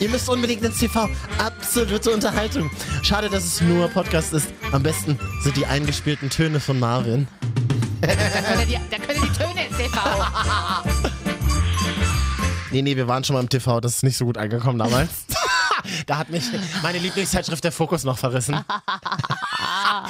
Ihr 0.00 0.08
müsst 0.08 0.30
unbedingt 0.30 0.62
ins 0.62 0.78
TV. 0.78 1.06
Absolute 1.36 2.10
Unterhaltung. 2.10 2.70
Schade, 3.02 3.28
dass 3.28 3.44
es 3.44 3.60
nur 3.60 3.88
Podcast 3.88 4.32
ist. 4.32 4.48
Am 4.72 4.82
besten 4.82 5.18
sind 5.42 5.58
die 5.58 5.66
eingespielten 5.66 6.30
Töne 6.30 6.60
von 6.60 6.80
Marvin. 6.80 7.28
Da 8.00 8.06
können 8.08 8.68
die, 8.68 8.78
da 8.90 8.96
können 8.96 9.20
die 9.22 9.38
Töne 9.38 9.66
ins 9.66 9.76
TV. 9.76 10.00
Nee, 12.70 12.80
nee, 12.80 12.96
wir 12.96 13.06
waren 13.06 13.22
schon 13.22 13.34
mal 13.34 13.40
im 13.40 13.50
TV. 13.50 13.80
Das 13.82 13.96
ist 13.96 14.02
nicht 14.02 14.16
so 14.16 14.24
gut 14.24 14.38
angekommen 14.38 14.78
damals. 14.78 15.10
da 16.06 16.18
hat 16.18 16.30
mich 16.30 16.44
meine 16.82 16.98
Lieblingszeitschrift 16.98 17.64
Der 17.64 17.72
Fokus 17.72 18.04
noch 18.04 18.18
verrissen. 18.18 18.52
da 18.66 20.04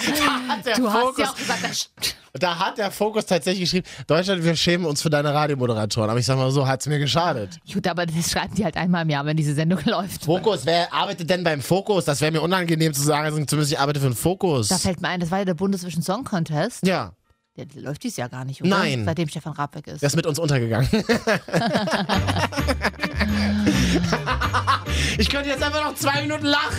hat 0.48 0.66
der 0.66 0.76
Du 0.76 0.90
hast 0.90 1.00
Fokus, 1.00 1.18
ja 1.18 1.30
auch 1.30 1.36
gesagt, 1.36 1.90
da 2.34 2.58
hat 2.58 2.78
der 2.78 2.90
Fokus 2.90 3.26
tatsächlich 3.26 3.70
geschrieben, 3.70 3.86
Deutschland, 4.06 4.42
wir 4.42 4.56
schämen 4.56 4.86
uns 4.86 5.02
für 5.02 5.10
deine 5.10 5.34
Radiomoderatoren. 5.34 6.08
Aber 6.08 6.18
ich 6.18 6.24
sag 6.26 6.36
mal 6.38 6.50
so, 6.50 6.66
hat's 6.66 6.86
mir 6.86 6.98
geschadet. 6.98 7.58
Gut, 7.72 7.86
aber 7.86 8.06
das 8.06 8.30
schreiben 8.30 8.54
die 8.54 8.64
halt 8.64 8.76
einmal 8.76 9.02
im 9.02 9.10
Jahr, 9.10 9.24
wenn 9.26 9.36
diese 9.36 9.54
Sendung 9.54 9.80
läuft. 9.84 10.24
Fokus, 10.24 10.64
wer 10.64 10.92
arbeitet 10.92 11.28
denn 11.28 11.44
beim 11.44 11.60
Fokus? 11.60 12.04
Das 12.06 12.20
wäre 12.20 12.32
mir 12.32 12.40
unangenehm 12.40 12.94
zu 12.94 13.02
sagen, 13.02 13.28
zumindest 13.46 13.72
ich 13.72 13.78
arbeite 13.78 14.00
für 14.00 14.06
den 14.08 14.16
Fokus. 14.16 14.68
Da 14.68 14.78
fällt 14.78 15.00
mir 15.02 15.08
ein, 15.08 15.20
das 15.20 15.30
war 15.30 15.40
ja 15.40 15.44
der 15.44 15.54
Bundesvision 15.54 16.02
Song 16.02 16.24
Contest. 16.24 16.86
ja, 16.86 17.12
Der, 17.56 17.66
läuft 17.74 18.02
dieses 18.02 18.16
Jahr 18.16 18.30
gar 18.30 18.46
nicht, 18.46 18.62
oder? 18.62 18.70
Nein. 18.70 19.04
Seitdem 19.04 19.28
Stefan 19.28 19.52
Raab 19.52 19.74
weg 19.74 19.86
ist. 19.86 20.00
der 20.00 20.06
ist 20.06 20.16
mit 20.16 20.24
uns 20.24 20.38
untergegangen. 20.38 20.88
ich 25.18 25.28
könnte 25.28 25.50
jetzt 25.50 25.62
einfach 25.62 25.84
noch 25.84 25.94
zwei 25.94 26.22
Minuten 26.22 26.46
lachen. 26.46 26.72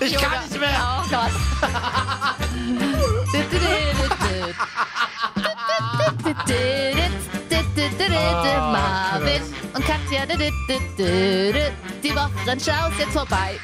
ich 0.00 0.16
kann 0.16 0.32
nicht 0.48 0.58
mehr. 0.58 0.68
Oh 0.80 1.04
Gott. 1.10 1.30
Marvin 8.72 9.42
und 9.74 9.84
Katja, 9.84 10.24
die 12.02 12.14
Wochenschau 12.14 12.88
ist 12.88 12.98
jetzt 12.98 13.12
vorbei. 13.12 13.60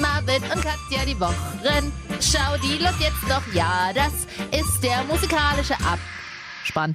Marvin 0.00 0.42
und 0.42 0.62
Katja, 0.62 1.04
die 1.06 1.18
Wochenschau, 1.20 2.56
die 2.62 2.78
läuft 2.82 3.00
jetzt 3.00 3.22
noch. 3.28 3.42
Ja, 3.52 3.92
das 3.94 4.12
ist 4.58 4.82
der 4.82 5.04
musikalische 5.04 5.74
Abspann. 5.74 6.94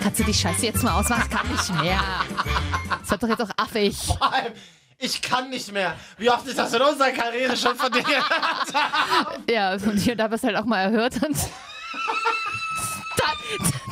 Kannst 0.00 0.20
du 0.20 0.24
die 0.24 0.34
Scheiße 0.34 0.66
jetzt 0.66 0.82
mal 0.82 0.98
ausmachen? 0.98 1.24
Ich 1.28 1.30
kann 1.30 1.48
nicht 1.50 1.82
mehr. 1.82 2.00
Das 3.00 3.10
wird 3.10 3.22
doch 3.22 3.28
jetzt 3.28 3.42
auch 3.42 3.50
affig. 3.56 3.96
Vor 3.96 4.32
allem, 4.32 4.52
Ich 4.98 5.20
kann 5.22 5.50
nicht 5.50 5.72
mehr. 5.72 5.96
Wie 6.18 6.30
oft 6.30 6.46
ist 6.46 6.58
das 6.58 6.72
in 6.72 6.82
unserer 6.82 7.10
Karriere 7.10 7.56
schon 7.56 7.76
von 7.76 7.90
dir 7.92 8.02
gehört? 8.02 8.26
Ja, 9.50 9.72
und 9.74 9.98
hier 9.98 10.12
und 10.12 10.18
da 10.18 10.30
wirst 10.30 10.44
du 10.44 10.48
halt 10.48 10.56
auch 10.56 10.64
mal 10.64 10.80
erhört 10.82 11.14
und 11.14 11.36
dann, 13.16 13.36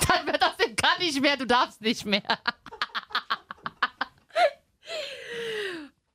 dann 0.09 0.27
wird 0.27 0.43
das 0.43 0.53
kann 0.83 0.99
nicht 0.99 1.21
mehr, 1.21 1.37
du 1.37 1.47
darfst 1.47 1.81
nicht 1.81 2.05
mehr. 2.05 2.23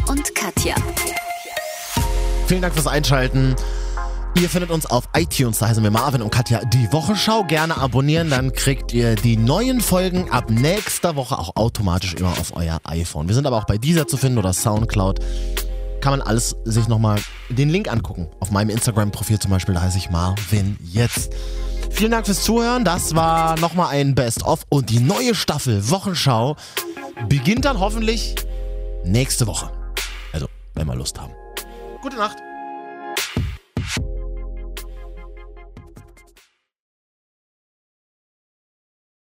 und 0.07 0.35
Katja. 0.35 0.75
Vielen 2.45 2.61
Dank 2.61 2.75
fürs 2.75 2.85
Einschalten. 2.85 3.55
Ihr 4.35 4.47
findet 4.47 4.69
uns 4.69 4.85
auf 4.85 5.05
iTunes, 5.15 5.57
da 5.57 5.69
heißen 5.69 5.81
wir 5.81 5.89
Marvin 5.89 6.21
und 6.21 6.29
Katja 6.29 6.63
die 6.65 6.93
Wochenschau. 6.93 7.45
Gerne 7.45 7.77
abonnieren, 7.77 8.29
dann 8.29 8.53
kriegt 8.53 8.93
ihr 8.93 9.15
die 9.15 9.37
neuen 9.37 9.81
Folgen 9.81 10.29
ab 10.29 10.51
nächster 10.51 11.15
Woche 11.15 11.39
auch 11.39 11.55
automatisch 11.55 12.13
immer 12.13 12.29
auf 12.29 12.55
euer 12.55 12.79
iPhone. 12.83 13.27
Wir 13.27 13.33
sind 13.33 13.47
aber 13.47 13.57
auch 13.57 13.65
bei 13.65 13.79
dieser 13.79 14.07
zu 14.07 14.17
finden 14.17 14.37
oder 14.37 14.53
Soundcloud. 14.53 15.19
Kann 16.01 16.11
man 16.11 16.21
alles 16.21 16.55
sich 16.65 16.87
nochmal 16.87 17.19
den 17.49 17.69
Link 17.69 17.91
angucken. 17.91 18.27
Auf 18.39 18.51
meinem 18.51 18.69
Instagram-Profil 18.71 19.39
zum 19.39 19.51
Beispiel, 19.51 19.75
da 19.75 19.81
heiße 19.81 19.99
ich 19.99 20.09
Marvin 20.09 20.77
jetzt. 20.81 21.31
Vielen 21.91 22.11
Dank 22.11 22.25
fürs 22.25 22.43
Zuhören. 22.43 22.83
Das 22.83 23.15
war 23.15 23.59
nochmal 23.59 23.89
ein 23.89 24.15
Best-of 24.15 24.65
und 24.69 24.89
die 24.89 24.99
neue 24.99 25.35
Staffel 25.35 25.89
Wochenschau 25.89 26.55
beginnt 27.29 27.65
dann 27.65 27.79
hoffentlich 27.79 28.35
nächste 29.05 29.45
Woche. 29.45 29.69
Also, 30.33 30.47
wenn 30.73 30.87
wir 30.87 30.95
Lust 30.95 31.19
haben. 31.19 31.33
Gute 32.01 32.17
Nacht. 32.17 32.37